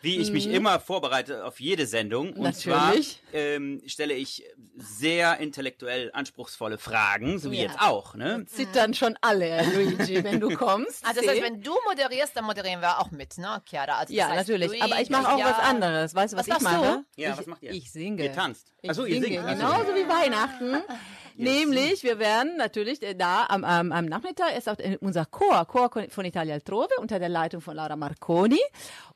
wie 0.02 0.18
ich 0.18 0.32
mich 0.32 0.48
immer 0.48 0.80
vorbereite 0.80 1.46
auf 1.46 1.60
jede 1.60 1.86
Sendung. 1.86 2.34
Und 2.34 2.56
zwar 2.56 2.82
Mhm. 2.82 2.88
Natürlich. 2.88 3.22
ähm, 3.34 3.82
stelle 3.86 4.14
ich 4.14 4.44
sehr 4.78 5.38
intellektuell 5.40 6.10
anspruchsvolle 6.14 6.78
Fragen, 6.78 7.38
so 7.40 7.52
wie 7.52 7.58
Ja. 7.58 7.64
jetzt 7.64 7.80
auch. 7.80 8.16
Ne? 8.16 8.46
Zittern 8.48 8.94
schon 8.94 9.16
alle, 9.22 9.64
Luigi, 9.74 10.24
wenn 10.24 10.40
du 10.40 10.50
kommst. 10.58 11.06
Also 11.06 11.22
das 11.22 11.30
heißt, 11.30 11.42
wenn 11.44 11.62
du 11.62 11.74
moderierst, 11.88 12.36
dann 12.36 12.46
moderieren 12.46 12.82
wir 12.82 13.00
auch 13.00 13.12
mit, 13.12 13.38
ne, 13.38 13.62
Chiara? 13.70 14.00
Also 14.00 14.14
ja, 14.14 14.28
heißt, 14.28 14.48
natürlich. 14.48 14.70
Luigi, 14.70 14.84
Aber 14.84 15.02
ich 15.02 15.10
mache 15.10 15.34
auch 15.34 15.38
ja. 15.40 15.46
was 15.46 15.60
anderes. 15.60 16.16
Weißt 16.16 16.34
du, 16.34 16.38
was, 16.38 16.48
Was 16.48 16.58
ich 16.58 16.64
machst 16.64 16.78
du? 16.78 16.82
mache? 16.82 17.04
Ja, 17.16 17.32
ich, 17.34 17.38
was 17.38 17.46
macht 17.46 17.64
ihr? 17.64 17.72
Ich 17.72 17.92
singe. 17.92 18.24
Ihr 18.24 18.34
tanzt. 18.34 18.74
Ich 18.82 18.90
Ach 18.90 18.96
so, 18.96 19.06
ihr 19.06 19.22
singe. 19.22 19.42
singt. 19.44 19.48
Genauso 19.48 19.94
wie 19.96 20.08
Weihnachten. 20.08 20.82
Nämlich, 21.36 22.04
wir 22.04 22.20
werden 22.20 22.58
natürlich 22.58 23.02
äh, 23.02 23.16
da 23.16 23.46
am, 23.48 23.64
am, 23.64 23.92
am 23.92 24.06
Nachmittag 24.06 24.58
ist 24.58 24.70
auch 24.70 24.78
unser 25.00 25.26
Chor, 25.26 25.66
Chor 25.66 25.90
von 26.10 26.26
Italia 26.26 26.54
Altrove 26.54 26.90
unter 27.00 27.20
der 27.20 27.30
Leitung 27.30 27.62
von 27.62 27.76
Laura 27.76 27.96
Marconi. 27.96 28.60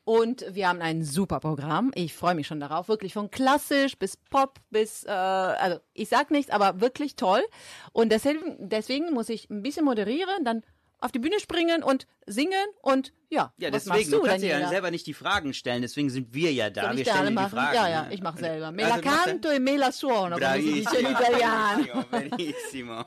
Und 0.04 0.44
wir 0.50 0.68
haben 0.68 0.80
ein 0.80 1.02
super 1.04 1.40
Programm. 1.40 1.90
Ich 1.94 2.14
freue 2.14 2.34
mich 2.34 2.46
schon 2.46 2.60
darauf. 2.60 2.88
Wirklich 2.88 3.12
von 3.12 3.30
klassisch 3.30 3.98
bis 3.98 4.16
Pop 4.16 4.60
bis, 4.70 5.04
äh, 5.04 5.10
also 5.10 5.78
ich 5.94 6.08
sag 6.08 6.30
nichts, 6.30 6.50
aber 6.50 6.80
wirklich 6.80 7.16
toll. 7.16 7.42
Und 7.92 8.12
deswegen, 8.12 8.68
deswegen 8.68 9.12
muss 9.12 9.28
ich 9.28 9.50
ein 9.50 9.62
bisschen 9.62 9.84
moderieren, 9.84 10.44
dann 10.44 10.62
auf 11.00 11.12
die 11.12 11.18
Bühne 11.18 11.40
springen 11.40 11.82
und 11.82 12.06
singen 12.26 12.52
und 12.82 13.12
ja, 13.28 13.52
Ja, 13.58 13.72
was 13.72 13.84
deswegen, 13.84 13.88
machst 13.98 14.12
du, 14.12 14.16
du 14.18 14.22
kannst 14.22 14.44
dir 14.44 14.58
ja 14.58 14.68
selber 14.68 14.90
nicht 14.90 15.06
die 15.06 15.14
Fragen 15.14 15.52
stellen, 15.54 15.82
deswegen 15.82 16.10
sind 16.10 16.32
wir 16.32 16.52
ja 16.52 16.70
da. 16.70 16.82
Soll 16.88 16.96
wir 16.98 17.04
stellen 17.04 17.36
die? 17.36 17.48
Fragen. 17.48 17.74
Ja, 17.74 17.88
ja, 17.88 18.02
ne? 18.02 18.14
ich 18.14 18.22
mache 18.22 18.38
selber. 18.38 18.70
Me 18.72 18.84
Also, 18.84 18.96
la 18.96 19.02
canto 19.02 19.50
e 19.50 19.58
me 19.58 19.76
la 19.76 19.90
suono, 19.90 20.38
come 20.38 20.60
si 20.60 20.72
dice 20.74 20.98
in 21.00 21.06
italiano. 21.10 22.04
benissimo. 22.10 23.04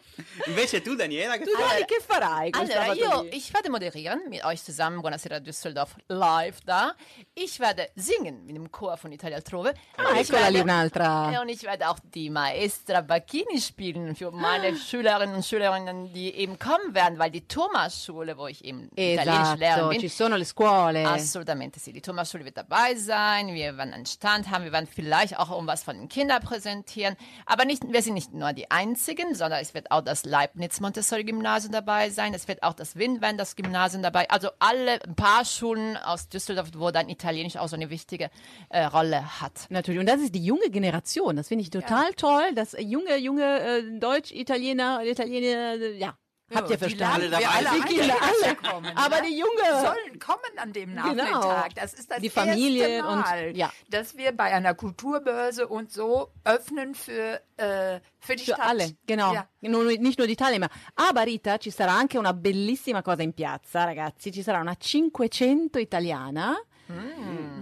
Invece 0.47 0.81
tu, 0.81 0.95
Daniela, 0.95 1.37
che 1.37 1.45
Tu? 1.45 1.51
Dani, 1.57 1.85
che 1.85 1.99
farai 2.05 2.49
Allora, 2.51 2.93
io, 2.93 3.27
ich 3.31 3.51
werde 3.53 3.69
moderieren 3.69 4.21
mit 4.29 4.43
euch 4.43 4.61
zusammen. 4.63 5.01
Buonasera 5.01 5.39
Düsseldorf 5.39 5.95
live 6.07 6.59
da. 6.65 6.93
Ich 7.33 7.59
werde 7.59 7.89
singen 7.95 8.45
mit 8.45 8.55
dem 8.55 8.69
Chor 8.71 8.97
von 8.97 9.11
Italia 9.11 9.37
Altrove. 9.37 9.73
Ah, 9.97 10.09
Und 10.11 10.21
ich 10.21 10.29
eccola 10.29 10.47
lì 10.49 10.55
werde- 10.65 10.69
un'altra. 10.71 11.41
Und 11.41 11.49
ich 11.49 11.63
werde 11.63 11.89
auch 11.89 11.99
die 12.13 12.29
Maestra 12.29 13.01
Bacchini 13.01 13.59
spielen 13.61 14.15
für 14.15 14.31
meine 14.31 14.75
Schülerinnen 14.75 15.35
und 15.35 15.45
Schülerinnen, 15.45 16.11
die 16.13 16.33
eben 16.35 16.57
kommen 16.59 16.93
werden, 16.93 17.19
weil 17.19 17.31
die 17.31 17.47
Thomas-Schule, 17.47 18.37
wo 18.37 18.47
ich 18.47 18.63
eben 18.65 18.89
Italienisch 18.95 19.57
lernen 19.57 19.61
Esatto, 19.61 19.89
bin, 19.89 20.08
sono 20.15 20.35
le 20.35 20.45
scuole. 20.45 21.05
Absolutamente, 21.05 21.79
sì. 21.79 21.91
Die 21.91 22.01
Thomas-Schule 22.01 22.45
wird 22.45 22.57
dabei 22.57 22.95
sein. 22.95 23.53
Wir 23.53 23.77
werden 23.77 23.93
einen 23.93 24.05
Stand 24.05 24.49
haben. 24.49 24.63
Wir 24.63 24.71
werden 24.71 24.87
vielleicht 24.87 25.37
auch 25.37 25.51
irgendwas 25.51 25.83
von 25.83 25.97
den 25.97 26.09
Kindern 26.09 26.41
präsentieren. 26.41 27.15
Aber 27.45 27.65
nicht, 27.65 27.83
wir 27.87 28.01
sind 28.01 28.13
nicht 28.13 28.33
nur 28.33 28.53
die 28.53 28.69
Einzigen, 28.71 29.35
sondern 29.35 29.61
es 29.61 29.73
wird 29.73 29.91
auch 29.91 30.01
das 30.01 30.25
Leibniz-Montessori-Gymnasium 30.25 31.71
dabei 31.71 32.09
sein. 32.09 32.33
Es 32.33 32.47
wird 32.47 32.63
auch 32.63 32.73
das 32.73 32.95
Windwenders-Gymnasium 32.95 34.03
dabei. 34.03 34.29
Also 34.29 34.49
alle, 34.59 35.01
ein 35.03 35.15
paar 35.15 35.45
Schulen 35.45 35.97
aus 35.97 36.29
Düsseldorf, 36.29 36.69
wo 36.75 36.91
dann 36.91 37.09
Italienisch 37.09 37.57
auch 37.57 37.67
so 37.67 37.75
eine 37.75 37.89
wichtige 37.89 38.29
äh, 38.69 38.85
Rolle 38.85 39.41
hat. 39.41 39.67
Natürlich. 39.69 39.99
Und 39.99 40.07
das 40.07 40.21
ist 40.21 40.35
die 40.35 40.43
junge 40.43 40.69
Generation. 40.69 41.35
Das 41.35 41.47
finde 41.47 41.63
ich 41.63 41.69
total 41.69 42.13
toll, 42.13 42.53
dass 42.55 42.75
junge, 42.79 43.17
junge 43.17 43.59
äh, 43.59 43.99
Deutsch, 43.99 44.31
Italiener, 44.31 45.03
Italiener, 45.03 45.73
äh, 45.73 45.97
ja, 45.97 46.17
habt 46.55 46.69
ihr 46.69 46.77
verstanden? 46.79 47.29
laden 47.29 47.39
wir 47.39 47.49
alle 47.51 47.69
die 47.75 47.81
ein, 47.81 47.87
Kinder, 47.87 48.07
dass 48.19 48.39
sie 48.39 48.45
alle. 48.45 48.55
kommen, 48.55 48.97
Aber 48.97 49.21
die 49.21 49.37
junge. 49.37 49.81
sollen 49.81 50.19
kommen 50.19 50.57
an 50.57 50.73
dem 50.73 50.89
Genau. 50.95 51.13
Nachmittag. 51.13 51.75
Das 51.75 51.93
ist 51.93 52.09
das 52.09 52.19
Die 52.19 52.29
Familien 52.29 52.89
erste 52.89 53.03
Mal, 53.15 53.47
und- 53.49 53.55
ja. 53.57 53.71
dass 53.89 54.15
wir 54.17 54.31
bei 54.31 54.45
einer 54.53 54.73
Kulturbörse 54.75 55.67
und 55.67 55.91
so 55.91 56.31
öffnen 56.43 56.95
für, 56.95 57.41
äh, 57.57 57.99
für 58.19 58.35
die 58.35 58.43
Für 58.45 58.53
Stadt. 58.53 58.67
alle, 58.67 58.95
genau. 59.05 59.33
Ja. 59.33 59.47
Non- 59.61 59.87
nicht 59.87 60.17
nur 60.17 60.27
die 60.27 60.35
Teilnehmer. 60.35 60.69
Aber 60.95 61.25
Rita, 61.25 61.57
ci 61.57 61.71
sarà 61.71 61.89
anche 61.97 62.17
una 62.17 62.33
bellissima 62.33 63.01
cosa 63.01 63.21
in 63.23 63.33
piazza, 63.33 63.83
ragazzi. 63.85 64.31
Ci 64.31 64.41
sarà 64.41 64.59
una 64.59 64.75
500 64.75 65.79
italiana 65.79 66.55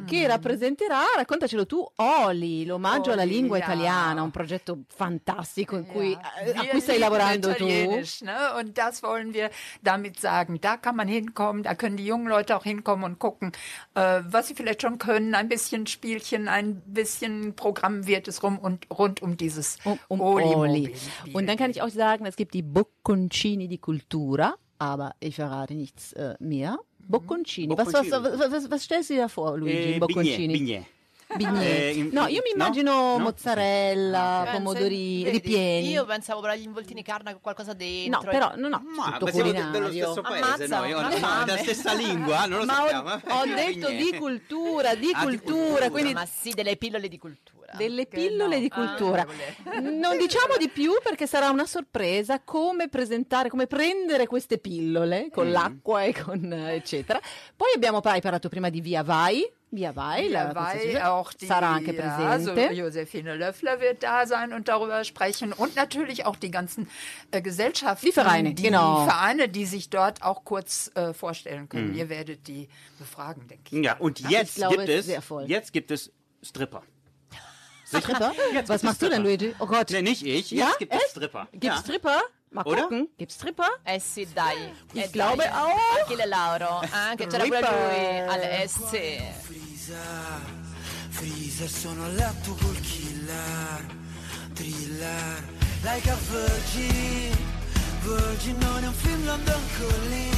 che 0.05 0.25
rappresenterà, 0.25 1.01
raccontacelo 1.17 1.65
tu, 1.65 1.85
Oli, 1.95 2.65
l'omaggio 2.65 3.11
alla 3.11 3.23
Oli, 3.23 3.31
lingua 3.31 3.57
ja. 3.57 3.63
italiana, 3.65 4.21
un 4.21 4.31
progetto 4.31 4.83
fantastico 4.87 5.75
in 5.75 5.85
cui, 5.85 6.11
Ja. 6.11 6.33
äh, 6.39 6.51
a 6.51 6.61
Wir 6.61 6.69
cui 6.69 6.79
stai 6.81 6.97
lavorando 6.97 7.53
tu. 7.53 7.65
Ne? 7.65 8.53
Und 8.57 8.77
das 8.77 9.03
wollen 9.03 9.33
wir 9.33 9.49
damit 9.81 10.19
sagen. 10.19 10.59
Da 10.61 10.77
kann 10.77 10.95
man 10.95 11.07
hinkommen, 11.07 11.63
da 11.63 11.75
können 11.75 11.97
die 11.97 12.05
jungen 12.05 12.27
Leute 12.27 12.55
auch 12.55 12.63
hinkommen 12.63 13.03
und 13.03 13.19
gucken, 13.19 13.51
äh, 13.95 14.21
was 14.25 14.47
sie 14.47 14.55
vielleicht 14.55 14.81
schon 14.81 14.97
können. 14.97 15.35
Ein 15.35 15.49
bisschen 15.49 15.87
Spielchen, 15.87 16.47
ein 16.47 16.81
bisschen 16.85 17.53
Programm 17.55 18.07
wird 18.07 18.27
es 18.27 18.43
rum 18.43 18.57
und 18.57 18.87
rund 18.89 19.21
um 19.21 19.35
dieses 19.35 19.77
um, 19.83 19.99
um 20.07 20.21
Oli-Mobil. 20.21 20.93
Oli. 21.25 21.33
Und 21.33 21.47
dann 21.47 21.57
kann 21.57 21.71
ich 21.71 21.81
auch 21.81 21.89
sagen, 21.89 22.25
es 22.25 22.35
gibt 22.37 22.53
die 22.53 22.63
Bocconcini 22.63 23.67
di 23.67 23.77
Cultura, 23.77 24.55
aber 24.79 25.15
ich 25.19 25.35
verrate 25.35 25.73
nichts 25.73 26.13
äh, 26.13 26.35
mehr. 26.39 26.77
Bocconcini. 27.07 27.75
Was, 27.75 27.87
was, 27.87 27.93
Bocconcini. 27.93 28.39
was, 28.39 28.51
was, 28.51 28.71
was 28.71 28.83
stellst 28.83 29.09
du 29.09 29.15
dir 29.15 29.29
vor, 29.29 29.57
Luigi? 29.57 29.93
Eh, 29.93 29.99
Bocconcini. 29.99 30.53
bignè, 30.53 30.77
bignè. 30.77 30.85
Bignè. 31.35 31.65
Eh, 31.65 31.89
in- 31.93 32.09
no, 32.13 32.21
io 32.27 32.41
mi 32.43 32.51
no? 32.55 32.63
immagino 32.63 33.17
No? 33.17 33.19
mozzarella, 33.19 34.41
Pensa- 34.43 34.51
pomodorini 34.57 35.23
vedi, 35.23 35.37
ripieni. 35.37 35.89
Io 35.89 36.05
pensavo 36.05 36.39
per 36.41 36.57
gli 36.57 36.63
involtini 36.63 37.03
carne 37.03 37.31
con 37.33 37.41
qualcosa 37.41 37.73
dentro. 37.73 38.21
No, 38.23 38.29
però 38.31 38.53
no, 38.55 38.67
no, 38.69 38.81
Ma, 38.95 39.11
tutto 39.11 39.25
ma 39.25 39.31
siamo 39.31 39.51
de- 39.51 39.69
dello 39.71 39.89
stesso 39.91 40.21
paese 40.21 40.43
Ammazza, 40.43 40.77
noi, 40.79 40.91
una 40.93 41.09
no, 41.09 41.15
fame. 41.17 41.45
della 41.45 41.57
stessa 41.57 41.93
lingua, 41.93 42.45
non 42.45 42.59
lo 42.59 42.65
Ma 42.65 42.73
sappiamo. 42.75 43.09
ho, 43.09 43.39
ho 43.41 43.45
detto 43.45 43.89
di 43.89 44.17
cultura, 44.17 44.95
di 44.95 45.11
Ah, 45.13 45.25
di 45.25 45.37
cultura, 45.37 45.57
cultura. 45.59 45.89
quindi 45.89 46.13
Ma 46.13 46.25
sì, 46.25 46.51
delle 46.51 46.77
pillole 46.77 47.07
di 47.09 47.17
cultura. 47.17 47.55
delle 47.75 48.05
pillole 48.05 48.59
di 48.61 48.69
cultura. 48.69 49.25
Ah, 49.65 49.79
non 49.81 50.17
diciamo 50.17 50.55
di 50.57 50.69
più 50.69 50.93
perché 51.03 51.27
sarà 51.27 51.49
una 51.49 51.65
sorpresa 51.65 52.39
come 52.39 52.87
presentare, 52.87 53.49
come 53.49 53.67
prendere 53.67 54.25
queste 54.27 54.57
pillole 54.57 55.27
con 55.29 55.51
l'acqua 55.51 56.03
e 56.03 56.13
con 56.13 56.49
eh, 56.53 56.75
eccetera. 56.75 57.19
Poi 57.55 57.67
abbiamo 57.75 57.99
preparato 57.99 58.47
prima 58.47 58.69
di 58.69 58.79
Via 58.79 59.03
Vai. 59.03 59.45
La 59.69 59.91
Dabei 59.91 60.23
Constituzione, 60.53 61.11
auch 61.11 61.33
die, 61.33 61.45
sarà 61.47 61.73
anche 61.75 61.93
ja, 61.93 62.29
also 62.29 62.53
presente. 62.53 62.73
Josephine 62.73 63.35
Löffler 63.35 63.81
wird 63.81 64.01
da 64.01 64.25
sein 64.25 64.53
und 64.53 64.69
darüber 64.69 65.03
sprechen 65.03 65.51
und 65.51 65.75
natürlich 65.75 66.25
auch 66.25 66.37
die 66.37 66.51
ganzen 66.51 66.89
äh, 67.31 67.41
Gesellschaften, 67.41 68.05
Die 68.05 68.13
Vereine, 68.13 68.53
die 68.53 68.63
genau. 68.63 69.03
Vereine, 69.03 69.49
die 69.49 69.65
sich 69.65 69.89
dort 69.89 70.23
auch 70.23 70.45
kurz 70.45 70.89
äh, 70.95 71.13
vorstellen 71.13 71.63
Mhm. 71.63 71.69
können. 71.69 71.95
Ihr 71.95 72.07
werdet 72.07 72.47
die 72.47 72.69
befragen, 72.97 73.45
denke 73.49 73.75
ich. 73.77 73.83
Ja, 73.83 73.97
und 73.97 74.21
jetzt 74.29 74.55
glaube, 74.55 74.77
gibt 74.77 74.87
es 74.89 74.93
es, 74.95 74.99
ist 75.01 75.05
sehr 75.07 75.21
voll. 75.21 75.43
jetzt 75.49 75.73
gibt 75.73 75.91
es 75.91 76.11
Stripper. 76.41 76.83
Stripper? 77.85 78.33
Jetzt 78.53 78.67
Was 78.67 78.67
gibt 78.67 78.69
es 78.69 78.83
machst 78.83 79.01
du 79.01 79.05
denn, 79.09 79.21
Stripper. 79.21 79.43
Luigi? 79.45 79.55
Oh 79.59 79.65
Gott. 79.65 79.89
Nee, 79.91 80.01
nicht 80.01 80.25
ich. 80.25 80.51
Ja? 80.51 80.67
Jetzt 80.67 80.79
gibt 80.79 80.93
es? 80.93 81.11
Stripper. 81.11 81.47
Gibt's 81.53 81.67
ja. 81.67 81.77
Stripper? 81.77 82.21
Mal 82.49 82.65
Oder? 82.65 82.83
gucken. 82.83 83.09
Gibt's 83.17 83.35
Stripper? 83.35 83.69
Eh 83.83 83.99
sì, 83.99 84.27
dai. 84.33 84.71
Ich 84.93 85.03
Eh, 85.03 85.07
glaube 85.09 85.43
dai. 85.43 85.51
auch. 85.51 86.01
Achille 86.03 86.25
Lauro, 86.25 86.81
anche 86.91 87.27
c'era 87.27 87.43
pure 87.43 87.59
lui 87.59 88.19
all'SC. 88.19 89.21
Frisa, 89.43 89.95
Frisa, 91.09 91.67
sono 91.67 92.05
a 92.05 92.07
letto 92.07 92.53
col 92.55 92.79
killer, 92.81 93.85
thriller, 94.53 95.43
like 95.83 96.09
a 96.09 96.15
virgin, 96.15 97.35
virgin 98.01 98.57
non 98.59 98.83
è 98.83 98.87
un 98.87 98.93
film 98.93 99.25
London 99.25 99.61
Calling, 99.77 100.35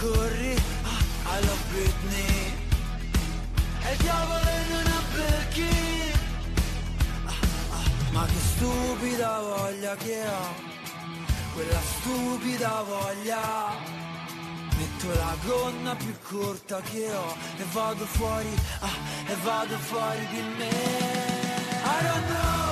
corri, 0.00 0.54
ah, 0.82 1.38
I 1.38 1.44
love 1.46 1.62
Britney, 1.70 2.52
è 3.82 3.90
il 3.92 3.96
diavolo 3.98 4.38
Birkin, 5.14 6.12
ah, 7.26 7.30
ah, 7.30 8.12
ma 8.12 8.24
che 8.26 8.40
stupida 8.54 9.40
voglia 9.40 9.94
che 9.96 10.22
ho, 10.26 10.54
quella 11.60 11.80
stupida 11.80 12.82
voglia. 12.86 13.38
Metto 14.78 15.08
la 15.12 15.36
gonna 15.44 15.94
più 15.94 16.14
corta 16.22 16.80
che 16.80 17.10
ho 17.12 17.34
e 17.58 17.64
vado 17.72 18.06
fuori, 18.06 18.48
ah, 18.80 18.96
e 19.26 19.34
vado 19.42 19.76
fuori 19.76 20.26
di 20.28 20.40
me. 20.56 20.70
I 21.82 22.02
don't 22.02 22.26
know, 22.28 22.69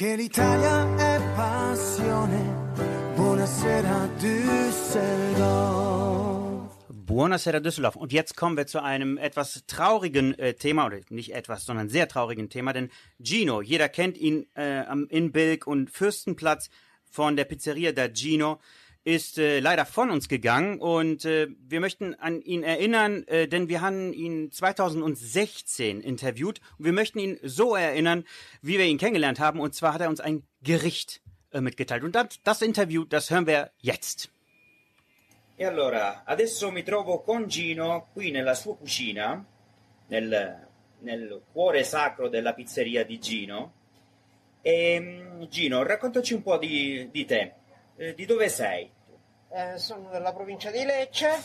che 0.00 0.16
l'Italia 0.16 0.96
è 0.96 1.20
passione. 1.36 2.72
Buonasera 3.16 4.08
Düsseldorf. 4.18 5.28
Buonasera 6.88 7.60
Düsseldorf. 7.60 7.96
Und 7.96 8.10
jetzt 8.10 8.34
kommen 8.34 8.56
wir 8.56 8.66
zu 8.66 8.82
einem 8.82 9.18
etwas 9.18 9.62
traurigen 9.66 10.38
äh, 10.38 10.54
Thema, 10.54 10.86
oder 10.86 11.00
nicht 11.10 11.34
etwas, 11.34 11.66
sondern 11.66 11.90
sehr 11.90 12.08
traurigen 12.08 12.48
Thema, 12.48 12.72
denn 12.72 12.88
Gino, 13.22 13.60
jeder 13.60 13.90
kennt 13.90 14.16
ihn 14.16 14.46
äh, 14.54 14.84
am 14.86 15.06
in 15.10 15.32
Bilk 15.32 15.66
und 15.66 15.90
Fürstenplatz 15.90 16.70
von 17.04 17.36
der 17.36 17.44
Pizzeria 17.44 17.92
da 17.92 18.08
Gino, 18.08 18.58
ist 19.04 19.38
äh, 19.38 19.60
leider 19.60 19.86
von 19.86 20.10
uns 20.10 20.28
gegangen 20.28 20.78
und 20.78 21.24
äh, 21.24 21.48
wir 21.58 21.80
möchten 21.80 22.14
an 22.14 22.42
ihn 22.42 22.62
erinnern, 22.62 23.24
äh, 23.28 23.48
denn 23.48 23.68
wir 23.68 23.80
haben 23.80 24.12
ihn 24.12 24.52
2016 24.52 26.00
interviewt 26.00 26.60
und 26.78 26.84
wir 26.84 26.92
möchten 26.92 27.18
ihn 27.18 27.38
so 27.42 27.74
erinnern, 27.74 28.24
wie 28.60 28.78
wir 28.78 28.84
ihn 28.84 28.98
kennengelernt 28.98 29.40
haben 29.40 29.60
und 29.60 29.74
zwar 29.74 29.94
hat 29.94 30.02
er 30.02 30.10
uns 30.10 30.20
ein 30.20 30.42
Gericht 30.62 31.22
äh, 31.52 31.60
mitgeteilt 31.60 32.04
und 32.04 32.14
das, 32.14 32.40
das 32.44 32.60
Interview, 32.62 33.04
das 33.04 33.30
hören 33.30 33.46
wir 33.46 33.70
jetzt. 33.80 34.30
E 35.56 35.64
allora, 35.66 36.22
adesso 36.24 36.70
mi 36.70 36.82
trovo 36.82 37.20
con 37.20 37.46
Gino 37.46 38.08
qui 38.14 38.30
nella 38.30 38.54
sua 38.54 38.76
cucina, 38.76 39.44
nel, 40.06 40.68
nel 41.00 41.42
cuore 41.52 41.84
sacro 41.84 42.30
della 42.30 42.54
pizzeria 42.54 43.04
di 43.04 43.20
Gino. 43.20 43.72
E 44.62 45.46
Gino, 45.50 45.82
raccontaci 45.82 46.32
un 46.32 46.42
po' 46.42 46.56
di, 46.56 47.08
di 47.10 47.24
te. 47.26 47.59
Eh, 48.00 48.14
di 48.14 48.24
dove 48.24 48.48
sei? 48.48 48.90
Eh, 49.50 49.76
sono 49.76 50.08
della 50.08 50.32
provincia 50.32 50.70
di 50.70 50.82
Lecce, 50.84 51.38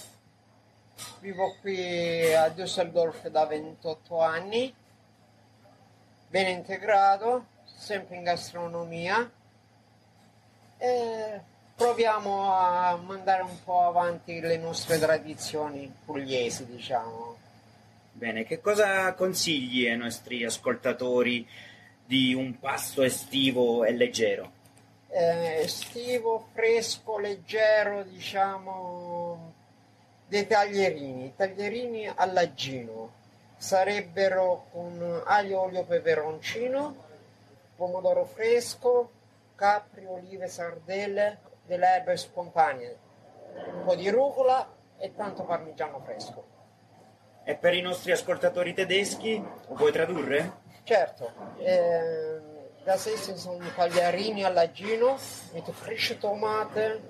vivo 1.20 1.58
qui 1.60 2.34
a 2.34 2.48
Düsseldorf 2.48 3.28
da 3.28 3.46
28 3.46 4.22
anni, 4.22 4.74
ben 6.30 6.48
integrato, 6.48 7.48
sempre 7.66 8.16
in 8.16 8.24
gastronomia. 8.24 9.30
E 10.78 11.42
proviamo 11.76 12.54
a 12.54 12.96
mandare 13.04 13.42
un 13.42 13.62
po' 13.62 13.88
avanti 13.88 14.40
le 14.40 14.56
nostre 14.56 14.98
tradizioni 14.98 15.94
pugliesi, 16.06 16.66
diciamo. 16.66 17.36
Bene, 18.14 18.46
che 18.46 18.62
cosa 18.62 19.14
consigli 19.14 19.88
ai 19.90 19.98
nostri 19.98 20.46
ascoltatori 20.46 21.46
di 22.06 22.34
un 22.34 22.58
pasto 22.60 23.04
estivo 23.04 23.84
e 23.84 23.92
leggero? 23.92 24.55
Eh, 25.08 25.62
estivo, 25.62 26.48
fresco, 26.54 27.18
leggero, 27.18 28.04
diciamo, 28.04 29.54
dei 30.28 30.46
taglierini, 30.46 31.34
taglierini 31.36 32.12
all'aggino. 32.14 33.24
Sarebbero 33.58 34.68
con 34.72 35.22
aglio, 35.26 35.62
olio, 35.62 35.84
peperoncino, 35.84 36.96
pomodoro 37.76 38.26
fresco, 38.26 39.12
capri, 39.56 40.06
olive, 40.06 40.48
sardelle, 40.48 41.40
delle 41.66 41.88
erbe 41.88 42.18
spontanee, 42.18 42.98
un 43.74 43.84
po' 43.86 43.96
di 43.96 44.10
rucola 44.10 44.68
e 44.98 45.16
tanto 45.16 45.44
parmigiano 45.44 46.00
fresco. 46.04 46.54
E 47.44 47.56
per 47.56 47.74
i 47.74 47.82
nostri 47.82 48.12
ascoltatori 48.12 48.74
tedeschi, 48.74 49.38
lo 49.38 49.74
puoi 49.76 49.92
tradurre? 49.92 50.64
Certo, 50.84 51.32
ehm, 52.86 52.92
das 52.94 53.08
Essen 53.08 53.38
sono 53.38 53.66
tagliarini 53.76 54.44
all'aggino 54.44 55.18
mit 55.54 55.70
frische 55.72 56.18
Tomate, 56.20 57.02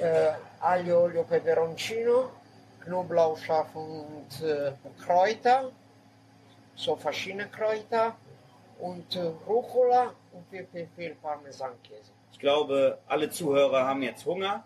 äh, 0.00 0.32
aglio, 0.60 1.00
olio, 1.00 1.24
peperoncino, 1.24 2.30
Knoblauch, 2.80 3.38
und 3.74 4.42
äh, 4.42 4.72
Kräuter, 5.04 5.70
so 6.74 6.96
verschiedene 6.96 7.48
Kräuter 7.48 8.16
und 8.78 9.14
äh, 9.16 9.20
Rucola 9.46 10.14
und 10.32 10.48
viel, 10.48 10.66
viel, 10.72 10.88
viel 10.96 11.14
Parmesankäse. 11.16 12.12
Ich 12.32 12.38
glaube, 12.38 12.98
alle 13.06 13.30
Zuhörer 13.30 13.86
haben 13.86 14.02
jetzt 14.02 14.24
Hunger. 14.24 14.64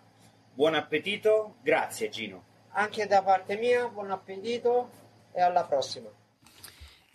Buon 0.55 0.75
appetito, 0.75 1.55
grazie 1.65 2.09
Gino. 2.09 2.41
Anche 2.71 3.05
da 3.07 3.21
parte 3.21 3.57
mia, 3.57 3.87
buon 3.87 4.11
appetito 4.11 4.89
e 5.33 5.41
alla 5.41 5.63
prossima. 5.63 6.09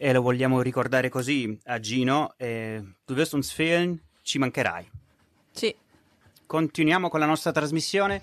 E 0.02 0.14
lo 0.14 0.22
vogliamo 0.22 0.62
ricordare 0.62 1.10
così 1.10 1.58
a 1.66 1.78
Gino, 1.78 2.32
eh, 2.38 2.82
du 3.04 3.12
wirst 3.12 3.34
uns 3.34 3.52
fehlen, 3.52 4.00
ci 4.22 4.38
mancherai. 4.38 4.90
Sì. 5.52 5.76
Continuiamo 6.46 7.10
con 7.10 7.20
la 7.20 7.26
nostra 7.26 7.52
trasmissione. 7.52 8.22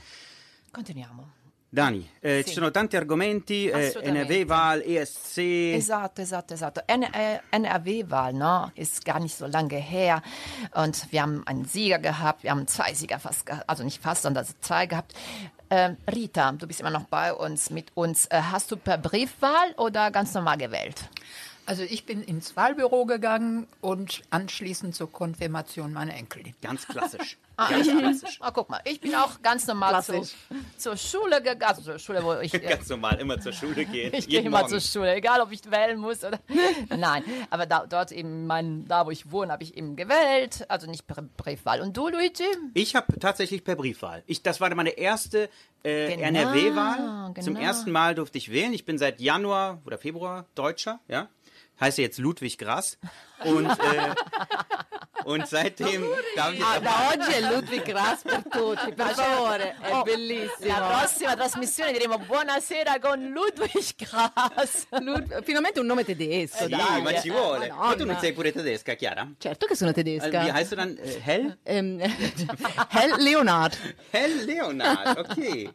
Continuiamo. 0.72 1.34
Dani, 1.70 2.10
eh, 2.20 2.42
Sì. 2.42 2.48
ci 2.48 2.54
sono 2.56 2.72
tanti 2.72 2.96
argomenti, 2.96 3.68
eh. 3.68 3.94
NRW-Wahl, 3.96 4.82
ESC. 4.88 5.38
Esatto, 5.76 6.22
esatto, 6.22 6.56
esatto. 6.56 6.82
NRW-Wahl 6.88 8.34
ne, 8.34 8.72
ist 8.74 9.06
gar 9.06 9.20
nicht 9.20 9.36
so 9.36 9.46
lange 9.46 9.78
her 9.78 10.24
und 10.74 11.06
wir 11.12 11.22
haben 11.22 11.44
einen 11.46 11.66
Sieger 11.66 12.00
gehabt, 12.00 12.42
wir 12.42 12.50
haben 12.50 12.66
zwei 12.66 12.96
Sieger 12.96 13.20
fast, 13.20 13.46
gehabt, 13.46 13.70
also 13.70 13.84
nicht 13.84 14.02
fast, 14.02 14.24
sondern 14.24 14.48
zwei 14.62 14.88
gehabt. 14.88 15.14
Ähm, 15.70 15.98
Rita, 16.08 16.54
du 16.54 16.66
bist 16.66 16.80
immer 16.80 16.90
noch 16.90 17.06
bei 17.06 17.32
uns, 17.32 17.70
mit 17.70 17.92
uns. 17.94 18.26
Äh, 18.32 18.42
hast 18.52 18.72
du 18.72 18.78
per 18.78 18.98
Briefwahl 18.98 19.74
oder 19.78 20.10
ganz 20.10 20.34
normal 20.34 20.58
gewählt? 20.58 21.08
Also 21.68 21.84
ich 21.84 22.06
bin 22.06 22.24
ins 22.24 22.56
Wahlbüro 22.56 23.06
gegangen 23.06 23.68
und 23.82 24.22
anschließend 24.30 24.96
zur 24.96 25.12
Konfirmation 25.12 25.92
meiner 25.92 26.16
Enkelin. 26.16 26.56
Ganz 26.62 26.88
klassisch. 26.88 27.38
Ah, 27.60 27.72
Ganz 27.72 27.88
ich, 27.88 27.98
klassisch. 27.98 28.38
ah, 28.40 28.52
guck 28.52 28.70
mal, 28.70 28.80
ich 28.86 29.02
bin 29.02 29.16
auch 29.16 29.42
ganz 29.42 29.66
normal 29.66 30.04
zu, 30.04 30.12
Klassisch. 30.12 30.36
zur 30.78 30.96
Schule 30.96 31.38
gegangen, 31.42 31.64
also 31.64 31.82
zur 31.82 31.98
Schule, 31.98 32.24
wo 32.24 32.36
ich... 32.36 32.54
äh, 32.54 32.60
Ganz 32.60 32.88
normal, 32.88 33.20
immer 33.20 33.42
zur 33.42 33.52
Schule 33.52 33.84
gehen. 33.86 34.14
Ich 34.14 34.28
gehe 34.28 34.42
immer 34.42 34.60
Morgen. 34.60 34.70
zur 34.70 34.80
Schule, 34.80 35.16
egal 35.16 35.42
ob 35.42 35.52
ich 35.52 35.62
wählen 35.72 35.98
muss 35.98 36.24
oder. 36.24 36.38
Nein, 36.96 37.24
aber 37.50 37.66
da, 37.66 37.88
dort 37.88 38.12
eben, 38.12 38.46
mein, 38.46 38.88
da 38.88 39.08
wo 39.08 39.10
ich 39.10 39.32
wohne, 39.32 39.52
habe 39.52 39.64
ich 39.64 39.76
eben 39.76 39.96
gewählt, 39.96 40.70
also 40.70 40.86
nicht 40.86 41.08
per 41.08 41.24
Briefwahl. 41.24 41.82
Und 41.82 41.98
du, 41.98 42.10
Luigi? 42.10 42.44
Ich 42.76 42.96
habe 42.96 43.20
tatsächlich 43.20 43.64
per 43.64 43.76
Briefwahl. 43.76 44.22
Ich, 44.28 44.44
das 44.44 44.62
war 44.62 44.72
meine 44.76 44.92
erste 44.92 45.50
äh, 45.82 46.16
Genau, 46.16 46.28
NRW-Wahl. 46.28 47.34
Zum 47.42 47.56
genau. 47.56 47.66
ersten 47.66 47.92
Mal 47.92 48.14
durfte 48.14 48.38
ich 48.38 48.52
wählen. 48.52 48.72
Ich 48.74 48.86
bin 48.86 49.00
seit 49.00 49.20
Januar 49.20 49.82
oder 49.84 49.98
Februar 49.98 50.46
Deutscher, 50.54 51.00
ja. 51.08 51.28
Heiße 51.80 52.02
jetzt 52.02 52.18
Ludwig 52.18 52.58
Grass. 52.58 52.98
Und, 53.44 53.70
äh, 53.70 54.14
und 55.26 55.48
seitdem 55.48 56.04
darf 56.36 56.54
ich 56.54 56.64
Ah, 56.64 56.80
da 56.80 57.10
oggi 57.14 57.32
è 57.34 57.42
Ludwig 57.54 57.84
Grass 57.84 58.22
per 58.24 58.44
tutti, 58.50 58.94
per 58.94 59.08
favore, 59.14 59.76
è 59.82 59.92
Oh, 59.94 60.04
bellissimo. 60.04 60.68
La 60.68 60.98
prossima 61.00 61.36
trasmissione 61.36 61.92
diremo 61.92 62.18
buonasera 62.18 63.00
con 63.00 63.20
Ludwig 63.30 63.96
Grass. 63.98 64.88
Lud- 65.02 65.44
finalmente 65.44 65.80
un 65.80 65.86
nome 65.86 66.04
tedesco, 66.04 66.64
Sì, 66.64 66.70
dai. 66.70 67.02
ma 67.02 67.20
ci 67.20 67.30
vuole. 67.30 67.68
Madonna. 67.70 67.88
Ma 67.88 67.96
tu 67.96 68.06
non 68.06 68.18
sei 68.20 68.34
pure 68.34 68.52
tedesca, 68.52 68.94
Chiara? 68.96 69.28
Certo 69.38 69.66
che 69.66 69.76
sono 69.76 69.92
tedesca. 69.92 70.44
Wie 70.44 70.52
heißt 70.52 70.72
du 70.72 70.76
dann? 70.76 70.98
Äh, 70.98 71.20
Hell? 71.24 71.58
Ähm, 71.66 72.00
Hell 72.90 73.16
Leonard. 73.22 73.78
Hell 74.12 74.46
Leonard, 74.46 75.18
okay. 75.20 75.70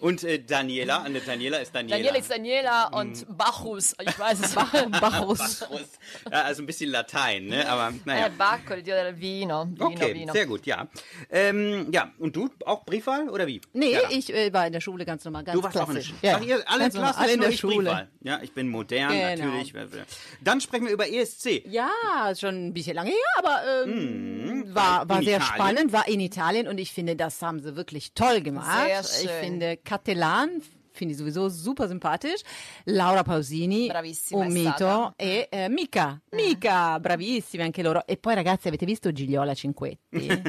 Und 0.00 0.22
äh, 0.22 0.38
Daniela, 0.38 1.02
eine 1.02 1.18
Daniela 1.20 1.58
ist 1.58 1.74
Daniela. 1.74 1.96
Daniela 1.96 2.18
ist 2.18 2.30
Daniela 2.30 2.86
und 2.92 3.26
Bacchus, 3.36 3.96
ich 4.00 4.16
weiß 4.16 4.38
es. 4.40 4.54
Bacchus. 5.00 5.58
Bacchus. 5.58 5.88
Ja, 6.30 6.42
also 6.42 6.62
ein 6.62 6.66
bisschen 6.66 6.90
Latein, 6.92 7.07
ne? 7.48 7.68
Aber 7.68 7.92
naja. 8.04 8.26
Eh, 8.26 8.30
Bacco, 8.36 8.74
il 8.74 8.82
dio 8.82 8.94
del 8.94 9.14
vino. 9.18 9.66
Vino, 9.66 9.86
Okay, 9.86 10.14
vino. 10.14 10.32
sehr 10.32 10.46
gut, 10.46 10.66
ja. 10.66 10.86
Ähm, 11.30 11.88
ja, 11.92 12.10
und 12.18 12.34
du 12.36 12.48
auch 12.64 12.84
Briefwahl 12.84 13.28
oder 13.28 13.46
wie? 13.46 13.60
Nee, 13.72 13.90
Chiara? 13.96 14.10
ich 14.10 14.32
äh, 14.34 14.52
war 14.52 14.66
in 14.66 14.72
der 14.72 14.80
Schule 14.80 15.04
ganz 15.04 15.24
normal, 15.24 15.44
ganz 15.44 15.56
Du 15.58 15.62
warst 15.62 15.76
auch 15.78 15.88
in 15.88 15.94
der 15.94 16.02
klassisch. 16.04 16.20
Schule. 16.20 16.34
Ach, 16.36 16.42
ihr, 16.42 16.70
alle 16.70 16.80
ganz 16.80 16.94
normal, 16.94 17.10
klassisch, 17.12 17.22
alle 17.24 17.32
in 17.34 17.40
der 17.40 17.50
ich 17.50 17.58
Schule. 17.60 17.76
Briefwahl. 17.76 18.08
Ja, 18.22 18.40
ich 18.42 18.52
bin 18.52 18.68
modern, 18.68 19.10
Genau. 19.12 19.44
natürlich. 19.52 19.72
Dann 20.42 20.60
sprechen 20.60 20.86
wir 20.86 20.92
über 20.92 21.08
ESC. 21.08 21.64
Ja, 21.66 21.88
schon 22.38 22.68
ein 22.68 22.74
bisschen 22.74 22.94
lange 22.94 23.10
her, 23.10 23.16
aber 23.38 23.60
ähm, 23.86 24.64
war, 24.74 25.08
war 25.08 25.18
in 25.20 25.24
sehr 25.24 25.36
Italien. 25.38 25.54
spannend, 25.54 25.92
war 25.92 26.08
in 26.08 26.20
Italien 26.20 26.68
und 26.68 26.78
ich 26.78 26.92
finde, 26.92 27.16
das 27.16 27.40
haben 27.42 27.60
sie 27.60 27.76
wirklich 27.76 28.12
toll 28.14 28.40
gemacht. 28.40 28.86
Sehr 28.86 29.00
Ich 29.00 29.30
schön. 29.30 29.40
finde 29.40 29.76
Catalan, 29.78 30.62
finde 30.98 31.14
ich 31.14 31.18
sowieso 31.18 31.48
super 31.48 31.88
sympathisch. 31.88 32.42
Laura 32.84 33.22
Pausini, 33.22 33.88
Bravissima 33.88 34.44
un 34.44 34.52
mito, 34.52 34.74
stata. 34.74 35.14
e 35.16 35.48
eh, 35.50 35.68
Mica, 35.68 36.20
Mica, 36.32 36.98
bravissimi 37.00 37.62
anche 37.62 37.82
loro. 37.82 38.06
E 38.06 38.16
poi 38.16 38.34
ragazzi, 38.34 38.68
avete 38.68 38.84
visto 38.84 39.10
Gigliola 39.12 39.54
Cinquetti? 39.54 39.98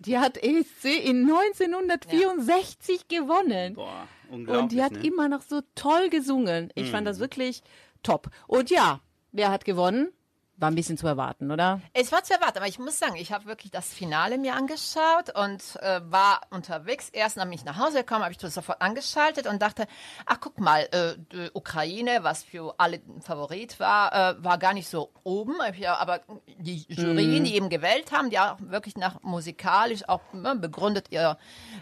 die 0.00 0.16
hat 0.16 0.38
ESC 0.42 0.84
in 0.84 1.28
1964 1.28 3.06
gewonnen. 3.08 3.74
Boah, 3.74 4.06
unglaublich. 4.30 4.62
Und 4.62 4.72
die 4.72 4.82
hat 4.82 4.92
ne? 4.92 5.06
immer 5.06 5.28
noch 5.28 5.42
so 5.42 5.60
toll 5.74 6.08
gesungen. 6.08 6.70
Ich 6.74 6.90
fand 6.90 7.06
das 7.06 7.18
wirklich 7.18 7.62
top. 8.02 8.30
Und 8.46 8.70
ja, 8.70 9.00
wer 9.32 9.50
hat 9.50 9.64
gewonnen? 9.64 10.12
War 10.60 10.70
ein 10.70 10.74
bisschen 10.74 10.98
zu 10.98 11.06
erwarten, 11.06 11.50
oder? 11.50 11.80
Es 11.94 12.12
war 12.12 12.22
zu 12.22 12.34
erwarten, 12.34 12.58
aber 12.58 12.68
ich 12.68 12.78
muss 12.78 12.98
sagen, 12.98 13.16
ich 13.16 13.32
habe 13.32 13.46
wirklich 13.46 13.70
das 13.70 13.94
Finale 13.94 14.36
mir 14.36 14.54
angeschaut 14.54 15.34
und 15.34 15.82
äh, 15.82 16.02
war 16.04 16.42
unterwegs. 16.50 17.08
Erst 17.08 17.38
nachdem 17.38 17.52
ich 17.52 17.64
nach 17.64 17.78
Hause 17.78 18.00
gekommen, 18.00 18.24
habe 18.24 18.32
ich 18.32 18.36
das 18.36 18.52
sofort 18.52 18.82
angeschaltet 18.82 19.46
und 19.46 19.62
dachte, 19.62 19.86
ach 20.26 20.36
guck 20.38 20.60
mal, 20.60 20.86
äh, 20.92 21.14
die 21.32 21.50
Ukraine, 21.54 22.18
was 22.24 22.44
für 22.44 22.74
alle 22.76 22.96
ein 22.96 23.22
Favorit 23.22 23.80
war, 23.80 24.12
äh, 24.12 24.44
war 24.44 24.58
gar 24.58 24.74
nicht 24.74 24.90
so 24.90 25.10
oben. 25.24 25.56
Aber 25.62 26.20
die 26.58 26.84
Jurien, 26.88 27.44
die 27.44 27.54
eben 27.54 27.70
gewählt 27.70 28.12
haben, 28.12 28.28
die 28.28 28.38
auch 28.38 28.58
wirklich 28.60 28.98
nach 28.98 29.22
musikalisch 29.22 30.06
auch 30.10 30.20
ne, 30.34 30.56
begründet 30.56 31.06
ihre, 31.08 31.38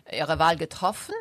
ihre 0.08 0.38
Wahl 0.38 0.56
getroffen. 0.56 1.14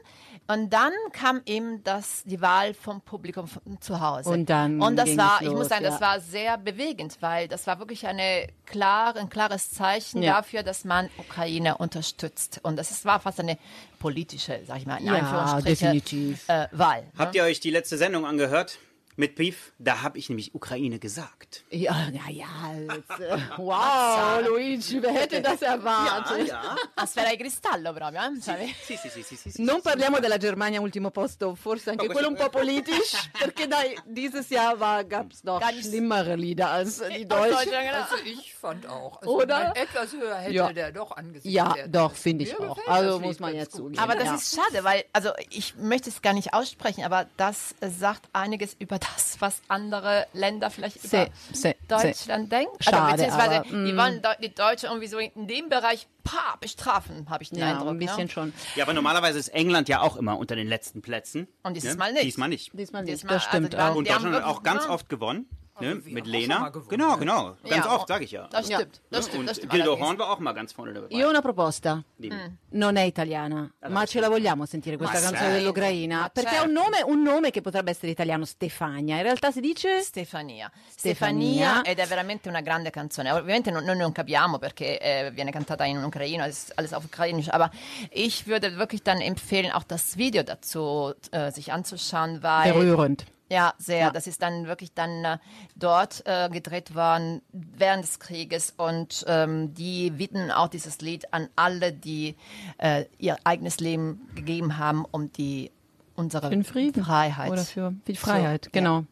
Und 0.47 0.71
dann 0.71 0.93
kam 1.11 1.41
eben 1.45 1.83
das, 1.83 2.23
die 2.25 2.41
Wahl 2.41 2.73
vom 2.73 3.01
Publikum 3.01 3.47
von 3.47 3.81
zu 3.81 3.99
Hause. 3.99 4.29
Und 4.29 4.49
dann 4.49 4.81
Und 4.81 4.95
das 4.95 5.17
war, 5.17 5.37
es 5.37 5.41
ich 5.41 5.49
muss 5.49 5.59
los, 5.59 5.69
sagen, 5.69 5.83
ja. 5.83 5.89
das 5.91 6.01
war 6.01 6.19
sehr 6.21 6.57
bewegend, 6.57 7.17
weil 7.19 7.47
das 7.49 7.67
war 7.67 7.79
wirklich 7.79 8.07
eine 8.07 8.47
klar, 8.65 9.15
ein 9.17 9.29
klares 9.29 9.71
Zeichen 9.71 10.23
Ja. 10.23 10.35
dafür, 10.37 10.63
dass 10.63 10.85
man 10.85 11.09
Ukraine 11.17 11.77
unterstützt. 11.77 12.61
Und 12.63 12.77
das 12.77 12.91
ist, 12.91 13.03
war 13.03 13.19
fast 13.19 13.39
eine 13.41 13.57
politische, 13.99 14.61
sag 14.65 14.77
ich 14.77 14.85
mal, 14.85 14.97
in 14.97 15.07
Ja, 15.07 15.59
definitiv. 15.61 16.47
Äh, 16.47 16.67
Wahl. 16.71 17.03
Habt 17.17 17.35
ihr 17.35 17.43
euch 17.43 17.59
die 17.59 17.71
letzte 17.71 17.97
Sendung 17.97 18.25
angehört? 18.25 18.77
Mit 19.19 19.33
Beef? 19.35 19.73
Da 19.79 20.03
habe 20.03 20.19
ich 20.19 20.29
nämlich 20.29 20.53
Ukraine 20.53 20.99
gesagt. 20.99 21.63
Ja, 21.71 22.07
ja, 22.13 22.29
ja. 22.29 22.95
Jetzt, 22.95 23.19
äh, 23.19 23.35
wow, 23.57 24.39
Luigi, 24.47 25.01
wer 25.01 25.11
hätte 25.11 25.41
das 25.41 25.59
erwartet? 25.63 26.47
ja. 26.47 26.75
Sfera 27.03 27.31
di 27.31 27.37
cristallo 27.37 27.93
proprio, 27.93 28.21
eh? 28.21 28.39
Sai? 28.39 28.75
Sì, 28.79 28.95
sì, 28.95 29.09
sì, 29.09 29.23
sì, 29.23 29.35
sì, 29.35 29.49
sì. 29.49 29.63
Non 29.63 29.81
parliamo 29.81 30.19
della 30.19 30.37
Germania 30.37 30.79
ultimo 30.81 31.09
posto, 31.09 31.55
forse 31.55 31.89
anche 31.89 32.07
quello 32.07 32.27
un 32.27 32.35
po' 32.35 32.49
politisch, 32.49 33.31
perché 33.39 33.65
dai, 33.67 33.97
dieses 34.05 34.49
Jahr 34.49 34.77
gab 35.07 35.31
es 35.31 35.41
noch 35.43 35.61
schlimmere 35.81 36.35
Lieder 36.35 36.69
als 36.69 36.99
die 36.99 37.27
Aus 37.27 37.49
Deutschen. 37.49 37.71
Genau. 37.71 38.01
Also 38.03 38.15
ich 38.23 38.53
fand 38.53 38.85
auch. 38.87 39.19
Also 39.21 39.35
Oder? 39.35 39.75
Etwas 39.75 40.11
höher 40.13 40.35
hätte 40.37 40.53
Ja. 40.53 40.71
der 40.71 40.91
doch 40.91 41.17
angesehen 41.17 41.51
Ja, 41.51 41.73
werden 41.73 41.91
doch, 41.91 42.13
finde 42.13 42.43
ich 42.43 42.51
Mir 42.59 42.69
auch. 42.69 42.77
Also 42.87 43.19
muss 43.19 43.39
man 43.39 43.55
jetzt 43.55 43.75
zugeben. 43.75 43.97
Aber 43.99 44.13
das 44.13 44.25
Ja. 44.25 44.35
ist 44.35 44.55
schade, 44.55 44.83
weil, 44.83 45.05
also 45.11 45.31
ich 45.49 45.75
möchte 45.75 46.11
es 46.11 46.21
gar 46.21 46.33
nicht 46.33 46.53
aussprechen, 46.53 47.03
aber 47.03 47.25
das 47.37 47.73
äh, 47.79 47.89
sagt 47.89 48.29
einiges 48.31 48.75
über 48.77 48.99
das, 49.15 49.37
was 49.39 49.61
andere 49.67 50.27
Länder 50.33 50.69
vielleicht 50.69 51.03
über 51.03 51.27
se, 51.53 51.75
Deutschland 51.87 52.51
denken. 52.51 52.75
Schade, 52.81 52.97
also, 52.97 53.15
beziehungsweise 53.17 53.55
aber, 53.59 53.67
mm. 53.67 53.85
die 53.85 53.97
wollen 53.97 54.21
Deu- 54.21 54.39
die 54.41 54.53
Deutschen 54.53 54.85
irgendwie 54.87 55.07
so 55.07 55.17
in 55.19 55.47
dem 55.47 55.69
Bereich 55.69 56.07
pa, 56.23 56.55
bestrafen, 56.59 57.29
habe 57.29 57.43
ich 57.43 57.49
den 57.49 57.59
Ja, 57.59 57.71
Eindruck. 57.71 57.89
ein 57.89 57.99
bisschen 57.99 58.25
ne? 58.25 58.29
schon. 58.29 58.53
Ja, 58.75 58.83
aber 58.83 58.93
normalerweise 58.93 59.39
ist 59.39 59.49
England 59.49 59.89
ja 59.89 60.01
auch 60.01 60.15
immer 60.17 60.37
unter 60.37 60.55
den 60.55 60.67
letzten 60.67 61.01
Plätzen. 61.01 61.47
Und 61.63 61.75
dieses 61.75 61.93
ne? 61.93 61.97
Mal 61.99 62.13
nicht. 62.13 62.25
Diesmal 62.25 62.49
nicht. 62.49 62.71
Diesmal 62.73 63.03
nicht, 63.03 63.13
Diesmal, 63.13 63.35
das 63.35 63.43
stimmt 63.45 63.75
also 63.75 63.77
dann- 63.77 63.91
auch. 63.91 63.95
Und 63.95 64.07
Die 64.07 64.13
haben 64.13 64.23
Deutschland 64.23 64.45
hat 64.45 64.51
auch 64.55 64.63
ganz 64.63 64.87
oft 64.87 65.09
gewonnen. 65.09 65.47
Ne? 65.79 66.05
wir 66.05 66.13
Mit 66.13 66.25
Lena. 66.27 66.69
genau, 66.89 67.11
ne? 67.13 67.17
genau. 67.19 67.55
Ganz 67.63 67.85
Ja, 67.85 67.95
oft, 67.95 68.07
sage 68.07 68.23
ich 68.23 68.31
ja. 68.31 68.47
Das 68.49 68.65
stimmt, 68.65 69.01
das 69.09 69.25
Ne? 69.25 69.29
stimmt, 69.31 69.49
das 69.49 69.57
Und 69.57 69.63
stimmt. 69.65 69.71
Gildo. 69.73 69.99
Horn 69.99 70.17
war 70.17 70.29
auch 70.31 70.39
mal 70.39 70.53
ganz 70.53 70.71
vorne 70.73 70.93
dabei. 70.93 71.07
Io 71.09 71.27
ho 71.27 71.29
una 71.29 71.41
proposta. 71.41 72.03
Dimmi. 72.15 72.57
Non 72.71 72.95
è 72.97 73.03
italiana, 73.03 73.71
ma 73.89 74.05
ce 74.05 74.19
la 74.19 74.29
vogliamo 74.29 74.65
sentire 74.65 74.97
questa 74.97 75.19
canzone 75.19 75.37
sai. 75.39 75.53
dell'Ucraina? 75.59 76.29
Perché 76.33 76.55
ha 76.57 76.63
un 76.63 76.73
certo. 76.75 76.81
nome, 76.81 77.01
un 77.03 77.21
nome 77.21 77.51
che 77.51 77.61
potrebbe 77.61 77.91
essere 77.91 78.11
italiano, 78.11 78.45
Stefania. 78.45 79.15
In 79.17 79.23
realtà 79.23 79.51
si 79.51 79.61
dice 79.61 80.01
Stefania. 80.01 80.71
Stefania. 80.89 81.67
Stefania 81.69 81.81
ed 81.83 81.99
è 81.99 82.05
veramente 82.07 82.49
una 82.49 82.61
grande 82.61 82.89
canzone. 82.89 83.31
Ovviamente 83.31 83.71
non- 83.71 83.83
noi 83.83 83.97
non 83.97 84.11
capiamo 84.11 84.57
perché 84.59 84.99
äh, 84.99 85.31
viene 85.31 85.51
cantata 85.51 85.85
in 85.85 86.03
Ucraino, 86.03 86.43
alles 86.43 86.93
auf 86.93 87.05
Ukrainisch, 87.05 87.47
aber 87.49 87.69
ich 88.11 88.45
würde 88.47 88.75
wirklich 88.77 89.03
dann 89.03 89.21
empfehlen, 89.21 89.71
auch 89.71 89.83
das 89.83 90.17
Video 90.17 90.43
dazu 90.43 91.13
äh, 91.31 91.51
sich 91.51 91.71
anzuschauen, 91.71 92.41
weil 92.41 92.73
berührend. 92.73 93.25
Ja, 93.49 93.73
sehr. 93.77 94.11
Das 94.11 94.27
ist 94.27 94.41
dann 94.41 94.67
wirklich 94.67 94.93
dann 94.93 95.23
äh, 95.23 95.37
dort 95.75 96.23
äh, 96.25 96.49
gedreht 96.49 96.95
worden 96.95 97.41
während 97.51 98.03
des 98.03 98.19
Krieges 98.19 98.73
und 98.75 99.23
ähm, 99.27 99.73
die 99.73 100.17
widmen 100.17 100.51
auch 100.51 100.67
dieses 100.67 101.01
Lied 101.01 101.33
an 101.33 101.49
alle, 101.55 101.93
die 101.93 102.35
äh, 102.77 103.05
ihr 103.17 103.37
eigenes 103.43 103.79
Leben 103.79 104.27
gegeben 104.35 104.77
haben, 104.77 105.05
um 105.11 105.31
die 105.31 105.71
unsere 106.15 106.47
Für 106.47 106.49
den 106.49 106.63
Frieden. 106.63 107.03
Freiheit. 107.03 107.51
Oder 107.51 107.63
für 107.63 107.93
die 108.07 108.15
Freiheit, 108.15 108.65
So, 108.65 108.71
genau. 108.71 109.05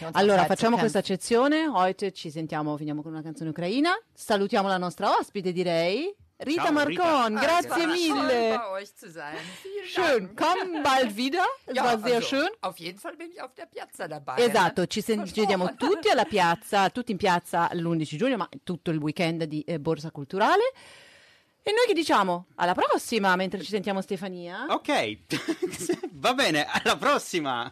Unsere 0.00 0.14
Allora, 0.14 0.44
facciamo 0.44 0.76
questa 0.76 0.98
accezione. 0.98 1.68
Heute 1.72 2.12
ci 2.12 2.30
sentiamo, 2.30 2.76
finiamo 2.76 3.02
con 3.02 3.12
una 3.12 3.22
canzone 3.22 3.50
ucraina. 3.50 3.90
Salutiamo 4.12 4.68
la 4.68 4.78
nostra 4.78 5.08
ospite, 5.18 5.52
direi. 5.52 6.14
Rita 6.40 6.62
Ciao, 6.64 6.72
Marcon, 6.72 7.34
Rita. 7.36 7.40
grazie 7.40 7.68
Toll, 7.84 7.86
mille. 7.92 8.56
bei 8.56 8.70
euch 8.70 8.94
zu 8.94 9.10
sein. 9.10 9.36
Schön, 9.86 10.36
komm 10.36 10.82
bald 10.84 11.16
wieder. 11.16 11.44
Es 11.66 11.74
Ja, 11.74 11.82
war 11.84 11.98
sehr 11.98 12.16
also, 12.16 12.28
schön. 12.28 12.48
Auf 12.60 12.78
jeden 12.78 12.98
Fall 13.00 13.16
bin 13.16 13.30
ich 13.32 13.42
auf 13.42 13.52
der 13.54 13.66
Piazza 13.66 14.06
dabei. 14.06 14.36
Esatto, 14.38 14.86
ci, 14.86 15.00
sen- 15.02 15.26
ci 15.26 15.40
vediamo 15.40 15.74
tutti 15.74 16.08
alla 16.08 16.24
piazza, 16.24 16.90
tutti 16.90 17.10
in 17.10 17.18
piazza 17.18 17.68
l'11 17.72 18.16
giugno, 18.16 18.36
ma 18.36 18.48
tutto 18.62 18.92
il 18.92 18.98
weekend 18.98 19.44
di 19.44 19.62
eh, 19.62 19.80
Borsa 19.80 20.12
Culturale. 20.12 20.62
E 21.60 21.72
noi 21.72 21.86
che 21.86 21.92
diciamo? 21.92 22.46
Alla 22.54 22.74
prossima, 22.74 23.34
mentre 23.34 23.60
ci 23.62 23.70
sentiamo 23.70 24.00
Stefania. 24.00 24.66
Ok, 24.70 25.18
va 26.12 26.34
bene, 26.34 26.66
alla 26.66 26.96
prossima. 26.96 27.70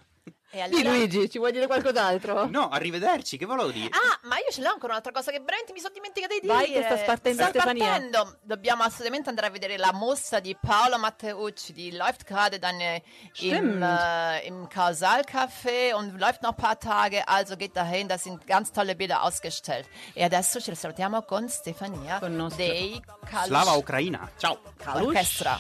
E 0.65 0.69
Di 0.69 0.81
allora- 0.81 0.97
Luigi, 0.97 1.31
ci 1.31 1.39
vuoi 1.39 1.53
dire 1.53 1.67
qualcos'altro? 1.67 2.47
No, 2.47 2.69
arrivederci, 2.69 3.37
che 3.37 3.47
volevo 3.47 3.71
dire? 3.71 3.89
Ah, 3.93 4.19
ma 4.23 4.37
io 4.37 4.51
ce 4.51 4.63
l'ho 4.63 4.71
ancora 4.71 4.93
un'altra 4.93 5.13
cosa 5.13 5.31
che 5.31 5.41
veramente 5.41 5.73
mi 5.73 5.81
sono 5.81 5.93
dimenticata 5.95 6.35
di 6.35 6.41
dire. 6.41 6.53
Vai, 6.53 6.73
che 6.73 6.83
sta 6.83 6.97
spartendo 6.97 7.43
Sta 7.43 7.51
Stefania. 7.51 7.85
spartendo. 7.85 8.39
Dobbiamo 8.43 8.83
assolutamente 8.83 9.29
andare 9.29 9.47
a 9.49 9.51
vedere 9.51 9.77
la 9.77 9.93
mostra 9.93 10.41
di 10.41 10.57
Paolo 10.61 10.99
Matteucci. 10.99 11.73
Die 11.73 11.93
läuft 11.97 12.25
gerade 12.27 12.59
dann 12.59 12.81
äh, 12.81 13.03
im, 13.41 13.83
äh, 13.83 14.47
im 14.47 14.69
Kausalcafé 14.69 15.95
und 15.95 16.19
läuft 16.19 16.43
noch 16.43 16.51
ein 16.53 16.57
paar 16.57 16.79
Tage. 16.79 17.27
Also 17.27 17.57
geht 17.57 17.77
dahin, 17.77 18.09
da 18.09 18.19
sind 18.19 18.47
ganz 18.47 18.73
tolle 18.73 18.95
Bilder 18.97 19.23
ausgestellt. 19.23 19.87
E 20.15 20.25
adesso 20.25 20.61
ci 20.61 20.75
salutiamo 20.75 21.23
con 21.23 21.49
Stefania 21.49 22.19
Con 22.19 22.37
nostro- 22.37 22.57
dei 22.65 23.01
Kalush 23.29 23.47
Slava 23.47 23.73
Ucraina. 23.73 24.29
Ciao. 24.39 24.59
Orchestra. 24.95 25.59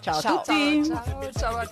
Ciao 0.00 0.16
a 0.16 0.20
Ciao. 0.20 0.36
tutti. 0.42 0.84
Ciao, 0.84 1.30
ciao 1.32 1.62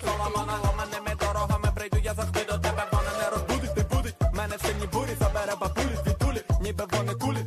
Ти 2.33 2.45
до 2.45 2.59
тебе 2.59 2.87
вона 2.93 3.11
не 3.22 3.31
розбудить, 3.31 3.76
не 3.76 3.83
будить. 3.83 4.14
Мене 4.35 4.57
в 4.57 4.61
сині 4.66 4.87
бурі 4.93 5.11
забере 5.20 5.53
бабулі, 5.61 5.97
звітулі, 6.05 6.43
ніби 6.61 6.85
вони 6.93 7.14
кулі. 7.14 7.39